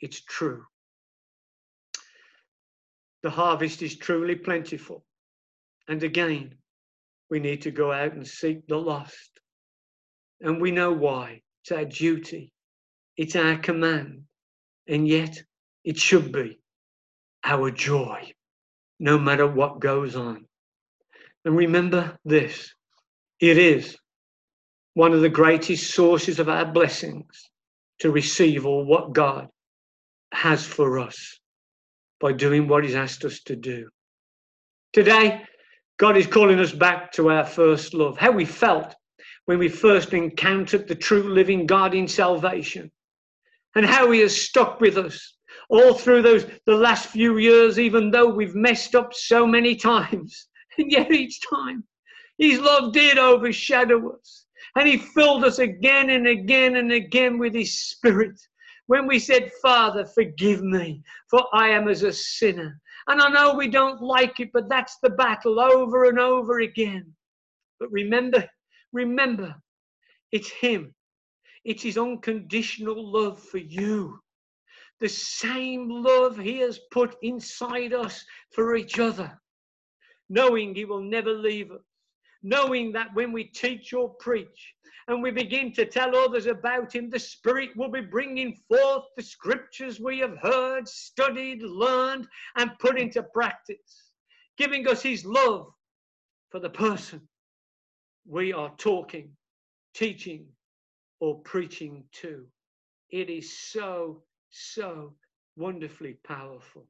it's 0.00 0.20
true. 0.20 0.64
The 3.24 3.30
harvest 3.30 3.80
is 3.80 3.96
truly 3.96 4.34
plentiful. 4.34 5.02
And 5.88 6.02
again, 6.02 6.56
we 7.30 7.40
need 7.40 7.62
to 7.62 7.70
go 7.70 7.90
out 7.90 8.12
and 8.12 8.28
seek 8.28 8.66
the 8.66 8.76
lost. 8.76 9.40
And 10.42 10.60
we 10.60 10.70
know 10.70 10.92
why. 10.92 11.40
It's 11.62 11.72
our 11.72 11.86
duty, 11.86 12.52
it's 13.16 13.34
our 13.34 13.56
command. 13.56 14.24
And 14.86 15.08
yet, 15.08 15.42
it 15.84 15.96
should 15.96 16.32
be 16.32 16.58
our 17.42 17.70
joy, 17.70 18.30
no 19.00 19.18
matter 19.18 19.46
what 19.46 19.80
goes 19.80 20.16
on. 20.16 20.44
And 21.46 21.56
remember 21.56 22.18
this 22.26 22.74
it 23.40 23.56
is 23.56 23.96
one 24.92 25.14
of 25.14 25.22
the 25.22 25.30
greatest 25.30 25.94
sources 25.94 26.38
of 26.40 26.50
our 26.50 26.66
blessings 26.66 27.48
to 28.00 28.10
receive 28.10 28.66
all 28.66 28.84
what 28.84 29.14
God 29.14 29.48
has 30.30 30.66
for 30.66 30.98
us 30.98 31.40
by 32.24 32.32
doing 32.32 32.66
what 32.66 32.82
He's 32.82 32.94
asked 32.94 33.22
us 33.26 33.40
to 33.40 33.54
do. 33.54 33.90
Today, 34.94 35.42
God 35.98 36.16
is 36.16 36.26
calling 36.26 36.58
us 36.58 36.72
back 36.72 37.12
to 37.12 37.28
our 37.28 37.44
first 37.44 37.92
love, 37.92 38.16
how 38.16 38.30
we 38.30 38.46
felt 38.46 38.94
when 39.44 39.58
we 39.58 39.68
first 39.68 40.14
encountered 40.14 40.88
the 40.88 40.94
true 40.94 41.34
living 41.34 41.66
God 41.66 41.94
in 41.94 42.08
salvation, 42.08 42.90
and 43.74 43.84
how 43.84 44.10
He 44.10 44.20
has 44.20 44.34
stuck 44.34 44.80
with 44.80 44.96
us 44.96 45.36
all 45.68 45.92
through 45.92 46.22
those 46.22 46.46
the 46.64 46.74
last 46.74 47.08
few 47.08 47.36
years, 47.36 47.78
even 47.78 48.10
though 48.10 48.30
we've 48.30 48.54
messed 48.54 48.94
up 48.94 49.12
so 49.12 49.46
many 49.46 49.76
times. 49.76 50.48
And 50.78 50.90
yet 50.90 51.12
each 51.12 51.40
time 51.42 51.84
His 52.38 52.58
love 52.58 52.94
did 52.94 53.18
overshadow 53.18 54.14
us. 54.16 54.46
And 54.76 54.88
He 54.88 54.96
filled 54.96 55.44
us 55.44 55.58
again 55.58 56.08
and 56.08 56.26
again 56.26 56.76
and 56.76 56.90
again 56.90 57.36
with 57.38 57.52
His 57.52 57.82
Spirit 57.82 58.40
when 58.86 59.06
we 59.06 59.18
said, 59.18 59.50
Father, 59.62 60.04
forgive 60.04 60.62
me, 60.62 61.02
for 61.30 61.44
I 61.52 61.68
am 61.70 61.88
as 61.88 62.02
a 62.02 62.12
sinner. 62.12 62.80
And 63.06 63.20
I 63.20 63.28
know 63.28 63.54
we 63.54 63.68
don't 63.68 64.00
like 64.02 64.40
it, 64.40 64.50
but 64.52 64.68
that's 64.68 64.98
the 65.02 65.10
battle 65.10 65.60
over 65.60 66.04
and 66.04 66.18
over 66.18 66.60
again. 66.60 67.12
But 67.80 67.90
remember, 67.90 68.48
remember, 68.92 69.54
it's 70.32 70.50
Him. 70.50 70.94
It's 71.64 71.82
His 71.82 71.98
unconditional 71.98 73.10
love 73.10 73.42
for 73.42 73.58
you. 73.58 74.18
The 75.00 75.08
same 75.08 75.88
love 75.88 76.38
He 76.38 76.58
has 76.58 76.78
put 76.90 77.16
inside 77.22 77.92
us 77.92 78.24
for 78.52 78.76
each 78.76 78.98
other, 78.98 79.38
knowing 80.28 80.74
He 80.74 80.84
will 80.84 81.02
never 81.02 81.32
leave 81.32 81.70
us, 81.70 81.82
knowing 82.42 82.92
that 82.92 83.14
when 83.14 83.32
we 83.32 83.44
teach 83.44 83.92
or 83.92 84.14
preach, 84.14 84.74
and 85.08 85.22
we 85.22 85.30
begin 85.30 85.72
to 85.72 85.84
tell 85.84 86.16
others 86.16 86.46
about 86.46 86.94
him, 86.94 87.10
the 87.10 87.18
Spirit 87.18 87.70
will 87.76 87.90
be 87.90 88.00
bringing 88.00 88.56
forth 88.68 89.04
the 89.16 89.22
scriptures 89.22 90.00
we 90.00 90.18
have 90.18 90.38
heard, 90.38 90.88
studied, 90.88 91.62
learned, 91.62 92.26
and 92.56 92.78
put 92.78 92.98
into 92.98 93.22
practice, 93.22 94.12
giving 94.56 94.88
us 94.88 95.02
his 95.02 95.24
love 95.24 95.72
for 96.50 96.58
the 96.58 96.70
person 96.70 97.20
we 98.26 98.52
are 98.52 98.72
talking, 98.78 99.30
teaching, 99.94 100.46
or 101.20 101.40
preaching 101.40 102.04
to. 102.12 102.46
It 103.10 103.28
is 103.28 103.56
so, 103.56 104.22
so 104.50 105.14
wonderfully 105.56 106.16
powerful. 106.24 106.86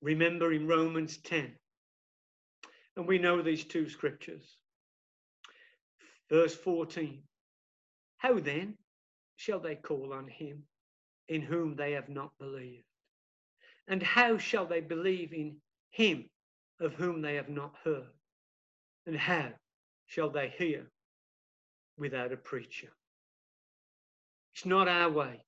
Remember 0.00 0.52
in 0.52 0.66
Romans 0.66 1.18
10, 1.18 1.52
and 2.96 3.06
we 3.06 3.18
know 3.18 3.42
these 3.42 3.64
two 3.64 3.88
scriptures. 3.88 4.56
Verse 6.32 6.54
14 6.54 7.22
How 8.16 8.40
then 8.40 8.78
shall 9.36 9.60
they 9.60 9.74
call 9.74 10.14
on 10.14 10.28
him 10.28 10.62
in 11.28 11.42
whom 11.42 11.76
they 11.76 11.92
have 11.92 12.08
not 12.08 12.30
believed? 12.38 12.86
And 13.86 14.02
how 14.02 14.38
shall 14.38 14.64
they 14.64 14.80
believe 14.80 15.34
in 15.34 15.56
him 15.90 16.30
of 16.80 16.94
whom 16.94 17.20
they 17.20 17.34
have 17.34 17.50
not 17.50 17.74
heard? 17.84 18.08
And 19.06 19.14
how 19.14 19.50
shall 20.06 20.30
they 20.30 20.54
hear 20.56 20.90
without 21.98 22.32
a 22.32 22.38
preacher? 22.38 22.88
It's 24.54 24.64
not 24.64 24.88
our 24.88 25.10
way, 25.10 25.44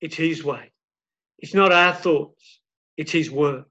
it's 0.00 0.16
his 0.16 0.42
way. 0.42 0.72
It's 1.40 1.52
not 1.52 1.72
our 1.72 1.92
thoughts, 1.92 2.60
it's 2.96 3.12
his 3.12 3.30
word. 3.30 3.66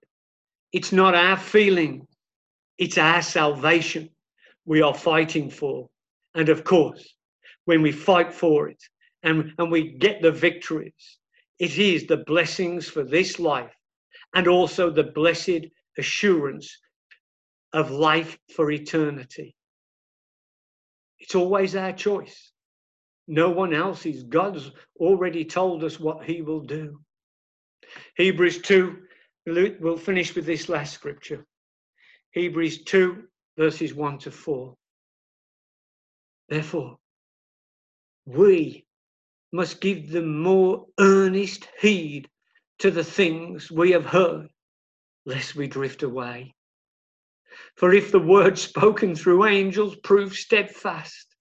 It's 0.72 0.92
not 0.92 1.16
our 1.16 1.38
feeling, 1.38 2.06
it's 2.78 3.00
our 3.00 3.24
salvation 3.24 4.12
we 4.66 4.84
are 4.84 4.94
fighting 4.94 5.50
for. 5.50 5.90
And 6.36 6.50
of 6.50 6.64
course, 6.64 7.16
when 7.64 7.82
we 7.82 7.92
fight 7.92 8.34
for 8.34 8.68
it 8.68 8.82
and, 9.24 9.54
and 9.58 9.72
we 9.72 9.98
get 9.98 10.22
the 10.22 10.32
victories, 10.32 11.18
it 11.60 11.78
is 11.78 12.06
the 12.06 12.18
blessings 12.18 12.88
for 12.88 13.04
this 13.04 13.40
life 13.40 13.74
and 14.36 14.48
also 14.48 14.92
the 14.92 15.04
blessed 15.04 15.66
assurance 15.98 16.78
of 17.74 17.90
life 17.90 18.38
for 18.54 18.70
eternity. 18.70 19.56
It's 21.20 21.36
always 21.36 21.76
our 21.76 21.94
choice. 21.94 22.52
No 23.28 23.50
one 23.50 23.74
else's. 23.74 24.24
God's 24.24 24.72
already 25.00 25.46
told 25.46 25.84
us 25.84 26.00
what 26.00 26.26
he 26.26 26.42
will 26.42 26.60
do. 26.60 27.00
Hebrews 28.18 28.62
2, 28.62 28.98
we'll 29.48 29.98
finish 29.98 30.36
with 30.36 30.46
this 30.46 30.70
last 30.70 30.94
scripture. 30.94 31.46
Hebrews 32.32 32.84
2, 32.84 33.24
verses 33.58 33.94
1 33.94 34.20
to 34.20 34.32
4. 34.32 34.76
Therefore, 36.48 36.98
we 38.26 38.86
must 39.52 39.82
give 39.82 40.10
the 40.10 40.22
more 40.22 40.88
earnest 41.00 41.68
heed 41.80 42.30
to 42.80 42.92
the 42.92 43.04
things 43.04 43.72
we 43.72 43.92
have 43.92 44.06
heard, 44.06 44.50
lest 45.26 45.56
we 45.56 45.68
drift 45.68 46.04
away. 46.04 46.54
For 47.76 47.94
if 47.94 48.12
the 48.12 48.20
word 48.20 48.60
spoken 48.70 49.16
through 49.16 49.46
angels 49.46 49.96
proves 49.98 50.40
steadfast, 50.40 51.36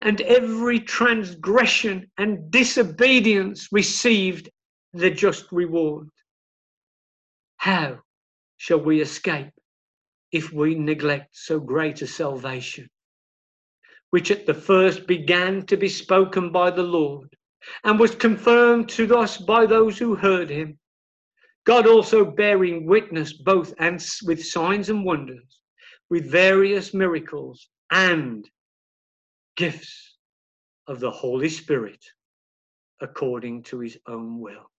and 0.00 0.20
every 0.22 0.80
transgression 0.80 2.10
and 2.16 2.50
disobedience 2.50 3.68
received 3.70 4.48
the 4.92 5.10
just 5.10 5.52
reward, 5.52 6.08
how 7.58 8.00
shall 8.56 8.80
we 8.80 9.00
escape 9.00 9.52
if 10.32 10.52
we 10.52 10.74
neglect 10.74 11.36
so 11.36 11.60
great 11.60 12.02
a 12.02 12.06
salvation? 12.06 12.88
Which 14.10 14.30
at 14.30 14.46
the 14.46 14.54
first 14.54 15.06
began 15.06 15.64
to 15.66 15.76
be 15.76 15.88
spoken 15.88 16.50
by 16.50 16.70
the 16.70 16.82
Lord, 16.82 17.28
and 17.84 17.98
was 17.98 18.14
confirmed 18.14 18.88
to 18.90 19.16
us 19.16 19.36
by 19.36 19.66
those 19.66 19.98
who 19.98 20.14
heard 20.14 20.48
him. 20.48 20.78
God 21.64 21.86
also 21.86 22.24
bearing 22.24 22.86
witness 22.86 23.32
both 23.32 23.74
and 23.78 24.02
with 24.24 24.44
signs 24.44 24.88
and 24.88 25.04
wonders, 25.04 25.60
with 26.08 26.30
various 26.30 26.94
miracles 26.94 27.68
and 27.90 28.48
gifts 29.56 30.16
of 30.86 31.00
the 31.00 31.10
Holy 31.10 31.48
Spirit 31.48 32.02
according 33.00 33.62
to 33.64 33.80
his 33.80 33.98
own 34.06 34.40
will. 34.40 34.70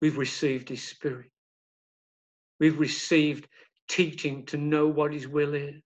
We've 0.00 0.18
received 0.18 0.68
his 0.68 0.82
Spirit. 0.82 1.30
We've 2.60 2.78
received 2.78 3.48
teaching 3.88 4.44
to 4.46 4.56
know 4.56 4.86
what 4.86 5.12
his 5.12 5.26
will 5.26 5.54
is. 5.54 5.82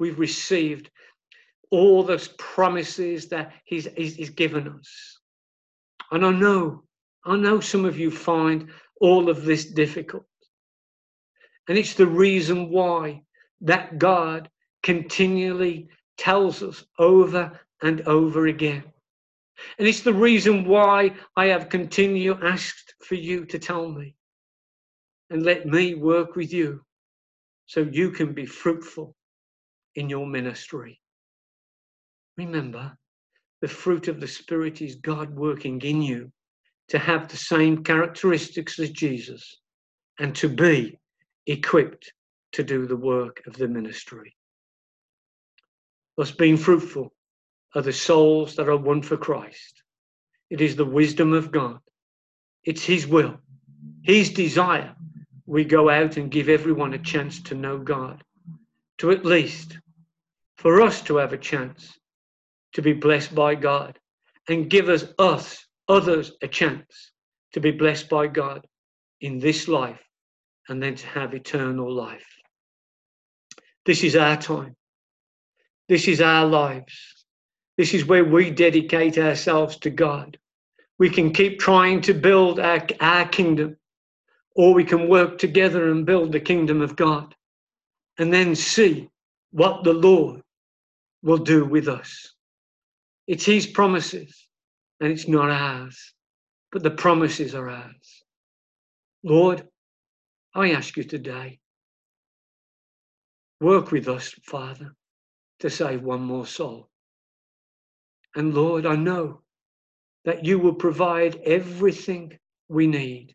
We've 0.00 0.18
received 0.18 0.90
all 1.70 2.02
those 2.02 2.28
promises 2.38 3.28
that 3.28 3.52
he's, 3.64 3.86
he's, 3.96 4.16
he's 4.16 4.30
given 4.30 4.66
us. 4.66 5.20
And 6.10 6.24
I 6.24 6.30
know, 6.30 6.82
I 7.24 7.36
know 7.36 7.60
some 7.60 7.84
of 7.84 7.98
you 7.98 8.10
find 8.10 8.70
all 9.00 9.28
of 9.28 9.44
this 9.44 9.66
difficult. 9.66 10.24
And 11.68 11.78
it's 11.78 11.94
the 11.94 12.06
reason 12.06 12.70
why 12.70 13.22
that 13.60 13.98
God 13.98 14.48
continually 14.82 15.88
tells 16.16 16.62
us 16.62 16.82
over 16.98 17.60
and 17.82 18.00
over 18.02 18.46
again. 18.46 18.82
And 19.78 19.86
it's 19.86 20.00
the 20.00 20.14
reason 20.14 20.64
why 20.64 21.14
I 21.36 21.46
have 21.46 21.68
continued 21.68 22.42
asked 22.42 22.94
for 23.04 23.16
you 23.16 23.44
to 23.44 23.58
tell 23.58 23.88
me 23.88 24.16
and 25.28 25.42
let 25.42 25.66
me 25.66 25.94
work 25.94 26.36
with 26.36 26.52
you 26.52 26.80
so 27.66 27.82
you 27.92 28.10
can 28.10 28.32
be 28.32 28.46
fruitful 28.46 29.14
in 29.94 30.08
your 30.08 30.26
ministry. 30.26 31.00
Remember, 32.36 32.96
the 33.60 33.68
fruit 33.68 34.08
of 34.08 34.20
the 34.20 34.28
Spirit 34.28 34.80
is 34.80 34.96
God 34.96 35.34
working 35.34 35.80
in 35.82 36.02
you 36.02 36.32
to 36.88 36.98
have 36.98 37.28
the 37.28 37.36
same 37.36 37.84
characteristics 37.84 38.78
as 38.78 38.90
Jesus 38.90 39.58
and 40.18 40.34
to 40.36 40.48
be 40.48 40.98
equipped 41.46 42.12
to 42.52 42.62
do 42.62 42.86
the 42.86 42.96
work 42.96 43.42
of 43.46 43.54
the 43.54 43.68
ministry. 43.68 44.34
Thus, 46.16 46.30
being 46.30 46.56
fruitful 46.56 47.12
are 47.74 47.82
the 47.82 47.92
souls 47.92 48.56
that 48.56 48.68
are 48.68 48.76
won 48.76 49.02
for 49.02 49.16
Christ. 49.16 49.82
It 50.50 50.60
is 50.60 50.74
the 50.74 50.84
wisdom 50.84 51.32
of 51.32 51.52
God, 51.52 51.78
it's 52.64 52.84
His 52.84 53.06
will, 53.06 53.38
His 54.02 54.30
desire. 54.30 54.94
We 55.46 55.64
go 55.64 55.88
out 55.90 56.16
and 56.16 56.30
give 56.30 56.48
everyone 56.48 56.94
a 56.94 56.98
chance 56.98 57.42
to 57.42 57.54
know 57.54 57.78
God 57.78 58.22
to 59.00 59.10
at 59.10 59.24
least 59.24 59.78
for 60.58 60.82
us 60.82 61.00
to 61.00 61.16
have 61.16 61.32
a 61.32 61.38
chance 61.38 61.98
to 62.74 62.82
be 62.82 62.92
blessed 62.92 63.34
by 63.34 63.54
God 63.54 63.98
and 64.46 64.68
give 64.68 64.90
us 64.90 65.06
us 65.18 65.64
others 65.88 66.32
a 66.42 66.48
chance 66.48 67.10
to 67.54 67.60
be 67.60 67.70
blessed 67.70 68.10
by 68.10 68.26
God 68.26 68.66
in 69.22 69.38
this 69.38 69.68
life 69.68 70.02
and 70.68 70.82
then 70.82 70.96
to 70.96 71.06
have 71.06 71.32
eternal 71.32 71.90
life. 71.90 72.26
This 73.86 74.04
is 74.04 74.16
our 74.16 74.36
time. 74.36 74.76
This 75.88 76.06
is 76.06 76.20
our 76.20 76.44
lives. 76.44 77.24
This 77.78 77.94
is 77.94 78.04
where 78.04 78.26
we 78.26 78.50
dedicate 78.50 79.16
ourselves 79.16 79.78
to 79.78 79.88
God. 79.88 80.36
We 80.98 81.08
can 81.08 81.32
keep 81.32 81.58
trying 81.58 82.02
to 82.02 82.12
build 82.12 82.60
our, 82.60 82.86
our 83.00 83.26
kingdom, 83.26 83.78
or 84.54 84.74
we 84.74 84.84
can 84.84 85.08
work 85.08 85.38
together 85.38 85.90
and 85.90 86.04
build 86.04 86.32
the 86.32 86.40
kingdom 86.40 86.82
of 86.82 86.96
God 86.96 87.34
and 88.20 88.30
then 88.30 88.54
see 88.54 89.08
what 89.50 89.82
the 89.82 89.94
Lord 89.94 90.42
will 91.22 91.38
do 91.38 91.64
with 91.64 91.88
us. 91.88 92.34
It's 93.26 93.46
His 93.46 93.66
promises 93.66 94.46
and 95.00 95.10
it's 95.10 95.26
not 95.26 95.50
ours, 95.50 96.12
but 96.70 96.82
the 96.82 96.90
promises 96.90 97.54
are 97.54 97.70
ours. 97.70 98.24
Lord, 99.24 99.66
I 100.54 100.72
ask 100.72 100.98
you 100.98 101.04
today, 101.04 101.60
work 103.58 103.90
with 103.90 104.06
us, 104.06 104.34
Father, 104.44 104.94
to 105.60 105.70
save 105.70 106.02
one 106.02 106.20
more 106.20 106.46
soul. 106.46 106.90
And 108.36 108.52
Lord, 108.52 108.84
I 108.84 108.96
know 108.96 109.40
that 110.26 110.44
you 110.44 110.58
will 110.58 110.74
provide 110.74 111.36
everything 111.36 112.38
we 112.68 112.86
need. 112.86 113.34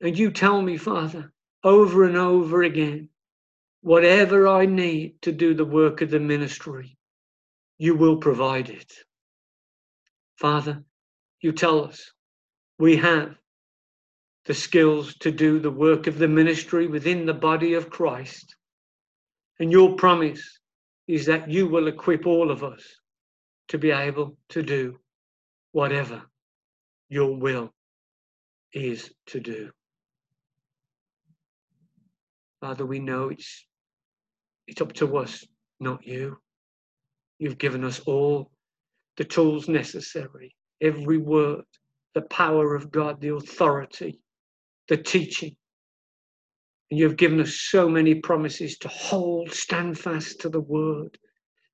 And 0.00 0.18
you 0.18 0.32
tell 0.32 0.60
me, 0.60 0.76
Father, 0.76 1.32
over 1.62 2.02
and 2.02 2.16
over 2.16 2.64
again, 2.64 3.08
whatever 3.82 4.46
I 4.46 4.66
need 4.66 5.22
to 5.22 5.32
do 5.32 5.54
the 5.54 5.64
work 5.64 6.02
of 6.02 6.10
the 6.10 6.20
ministry, 6.20 6.96
you 7.78 7.94
will 7.94 8.18
provide 8.18 8.68
it. 8.68 8.92
Father, 10.36 10.84
you 11.40 11.52
tell 11.52 11.84
us 11.84 12.12
we 12.78 12.96
have 12.96 13.34
the 14.44 14.54
skills 14.54 15.14
to 15.16 15.30
do 15.30 15.58
the 15.58 15.70
work 15.70 16.06
of 16.06 16.18
the 16.18 16.28
ministry 16.28 16.86
within 16.86 17.26
the 17.26 17.34
body 17.34 17.74
of 17.74 17.90
Christ. 17.90 18.56
And 19.58 19.70
your 19.70 19.96
promise 19.96 20.60
is 21.06 21.26
that 21.26 21.50
you 21.50 21.68
will 21.68 21.88
equip 21.88 22.26
all 22.26 22.50
of 22.50 22.64
us 22.64 22.82
to 23.68 23.78
be 23.78 23.90
able 23.90 24.36
to 24.50 24.62
do 24.62 24.98
whatever 25.72 26.22
your 27.08 27.36
will 27.36 27.72
is 28.72 29.10
to 29.26 29.40
do. 29.40 29.70
Father, 32.60 32.84
we 32.84 32.98
know 32.98 33.28
it's 33.28 33.66
it's 34.70 34.80
up 34.80 34.92
to 34.92 35.16
us, 35.16 35.44
not 35.80 36.06
you. 36.06 36.38
You've 37.40 37.58
given 37.58 37.82
us 37.82 37.98
all 38.06 38.52
the 39.16 39.24
tools 39.24 39.68
necessary, 39.68 40.54
every 40.80 41.18
word, 41.18 41.64
the 42.14 42.22
power 42.22 42.76
of 42.76 42.92
God, 42.92 43.20
the 43.20 43.34
authority, 43.34 44.20
the 44.86 44.96
teaching. 44.96 45.56
And 46.88 47.00
you've 47.00 47.16
given 47.16 47.40
us 47.40 47.54
so 47.54 47.88
many 47.88 48.14
promises 48.14 48.78
to 48.78 48.88
hold, 48.88 49.50
stand 49.50 49.98
fast 49.98 50.40
to 50.42 50.48
the 50.48 50.60
word, 50.60 51.18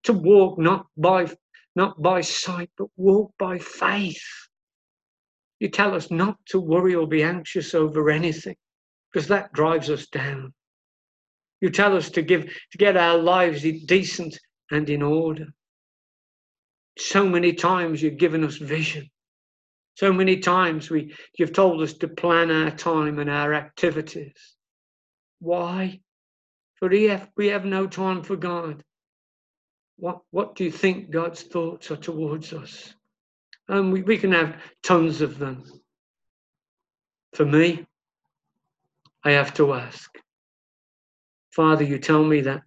to 0.04 0.14
walk 0.14 0.58
not 0.58 0.86
by 0.96 1.30
not 1.74 2.00
by 2.00 2.22
sight, 2.22 2.70
but 2.78 2.88
walk 2.96 3.34
by 3.38 3.58
faith. 3.58 4.48
You 5.60 5.68
tell 5.68 5.94
us 5.94 6.10
not 6.10 6.38
to 6.46 6.58
worry 6.58 6.94
or 6.94 7.06
be 7.06 7.22
anxious 7.22 7.74
over 7.74 8.08
anything, 8.08 8.56
because 9.12 9.28
that 9.28 9.52
drives 9.52 9.90
us 9.90 10.06
down. 10.06 10.54
You 11.66 11.72
tell 11.72 11.96
us 11.96 12.10
to 12.10 12.22
give 12.22 12.44
to 12.44 12.78
get 12.78 12.96
our 12.96 13.18
lives 13.18 13.62
decent 13.62 14.38
and 14.70 14.88
in 14.88 15.02
order. 15.02 15.46
So 16.96 17.28
many 17.28 17.54
times 17.54 18.00
you've 18.00 18.18
given 18.18 18.44
us 18.44 18.56
vision. 18.56 19.10
So 19.94 20.12
many 20.12 20.36
times 20.36 20.90
we 20.90 21.12
you've 21.36 21.52
told 21.52 21.82
us 21.82 21.94
to 21.94 22.06
plan 22.06 22.52
our 22.52 22.70
time 22.70 23.18
and 23.18 23.28
our 23.28 23.52
activities. 23.52 24.54
Why? 25.40 25.98
For 26.76 26.88
have, 27.08 27.30
we 27.36 27.48
have 27.48 27.64
no 27.64 27.88
time 27.88 28.22
for 28.22 28.36
God. 28.36 28.84
What 29.96 30.20
what 30.30 30.54
do 30.54 30.62
you 30.62 30.70
think 30.70 31.10
God's 31.10 31.42
thoughts 31.42 31.90
are 31.90 31.96
towards 31.96 32.52
us? 32.52 32.94
And 33.66 33.92
we, 33.92 34.02
we 34.02 34.18
can 34.18 34.30
have 34.30 34.54
tons 34.84 35.20
of 35.20 35.40
them. 35.40 35.64
For 37.32 37.44
me, 37.44 37.84
I 39.24 39.32
have 39.32 39.52
to 39.54 39.74
ask, 39.74 40.16
Father, 41.56 41.84
you 41.84 41.98
tell 41.98 42.22
me 42.22 42.42
that 42.42 42.64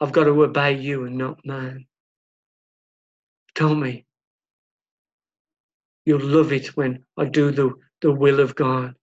I've 0.00 0.10
got 0.10 0.24
to 0.24 0.42
obey 0.42 0.76
you 0.76 1.04
and 1.04 1.16
not 1.16 1.46
man. 1.46 1.86
Tell 3.54 3.72
me. 3.72 4.06
You'll 6.04 6.26
love 6.26 6.52
it 6.52 6.76
when 6.76 7.04
I 7.16 7.26
do 7.26 7.52
the, 7.52 7.72
the 8.00 8.10
will 8.10 8.40
of 8.40 8.56
God, 8.56 8.96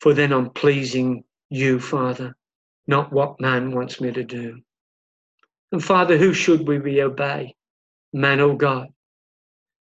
for 0.00 0.14
then 0.14 0.32
I'm 0.32 0.50
pleasing 0.50 1.24
you, 1.50 1.80
Father, 1.80 2.36
not 2.86 3.12
what 3.12 3.40
man 3.40 3.74
wants 3.74 4.00
me 4.00 4.12
to 4.12 4.22
do. 4.22 4.60
And 5.72 5.82
Father, 5.82 6.16
who 6.16 6.32
should 6.32 6.68
we 6.68 6.78
be 6.78 7.02
obey? 7.02 7.56
Man 8.12 8.38
or 8.38 8.56
God? 8.56 8.90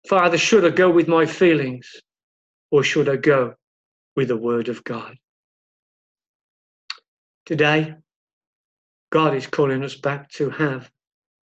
Father, 0.08 0.38
should 0.38 0.64
I 0.64 0.70
go 0.70 0.90
with 0.90 1.06
my 1.06 1.24
feelings 1.24 2.02
or 2.72 2.82
should 2.82 3.08
I 3.08 3.14
go 3.14 3.54
with 4.16 4.26
the 4.26 4.36
word 4.36 4.68
of 4.68 4.82
God? 4.82 5.16
Today, 7.46 7.94
God 9.11 9.34
is 9.34 9.46
calling 9.46 9.84
us 9.84 9.94
back 9.94 10.30
to 10.32 10.50
have 10.50 10.90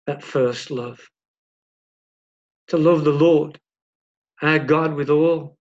that 0.05 0.23
first 0.23 0.69
love. 0.69 0.99
To 2.67 2.77
love 2.77 3.03
the 3.03 3.11
Lord, 3.11 3.59
our 4.41 4.59
God, 4.59 4.93
with 4.93 5.09
all 5.09 5.57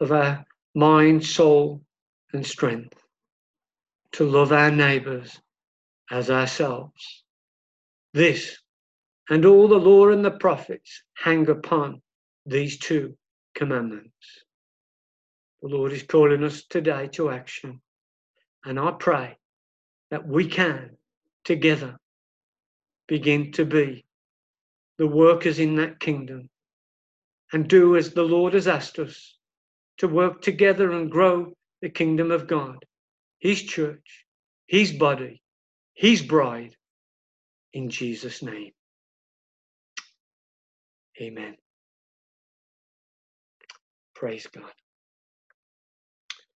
of 0.00 0.12
our 0.12 0.44
mind, 0.74 1.24
soul, 1.24 1.82
and 2.32 2.46
strength. 2.46 2.94
To 4.12 4.24
love 4.24 4.52
our 4.52 4.70
neighbours 4.70 5.38
as 6.10 6.30
ourselves. 6.30 7.24
This 8.14 8.56
and 9.28 9.44
all 9.44 9.68
the 9.68 9.76
law 9.76 10.08
and 10.08 10.24
the 10.24 10.30
prophets 10.30 11.02
hang 11.14 11.48
upon 11.50 12.00
these 12.46 12.78
two 12.78 13.16
commandments. 13.54 14.14
The 15.60 15.68
Lord 15.68 15.92
is 15.92 16.02
calling 16.02 16.44
us 16.44 16.64
today 16.64 17.08
to 17.12 17.30
action. 17.30 17.80
And 18.64 18.78
I 18.78 18.92
pray 18.92 19.36
that 20.10 20.26
we 20.26 20.46
can 20.46 20.97
together 21.48 21.96
begin 23.06 23.50
to 23.52 23.64
be 23.64 24.04
the 24.98 25.06
workers 25.06 25.58
in 25.58 25.76
that 25.76 25.98
kingdom 25.98 26.50
and 27.54 27.66
do 27.66 27.96
as 27.96 28.12
the 28.12 28.22
Lord 28.22 28.52
has 28.52 28.68
asked 28.68 28.98
us 28.98 29.34
to 29.96 30.08
work 30.08 30.42
together 30.42 30.92
and 30.92 31.10
grow 31.10 31.54
the 31.80 31.88
kingdom 31.88 32.30
of 32.30 32.46
God, 32.46 32.84
His 33.38 33.62
church, 33.62 34.26
His 34.66 34.92
body, 34.92 35.40
His 35.94 36.20
bride, 36.20 36.76
in 37.72 37.88
Jesus' 37.88 38.42
name. 38.42 38.72
Amen. 41.18 41.56
Praise 44.14 44.46
God. 44.48 44.70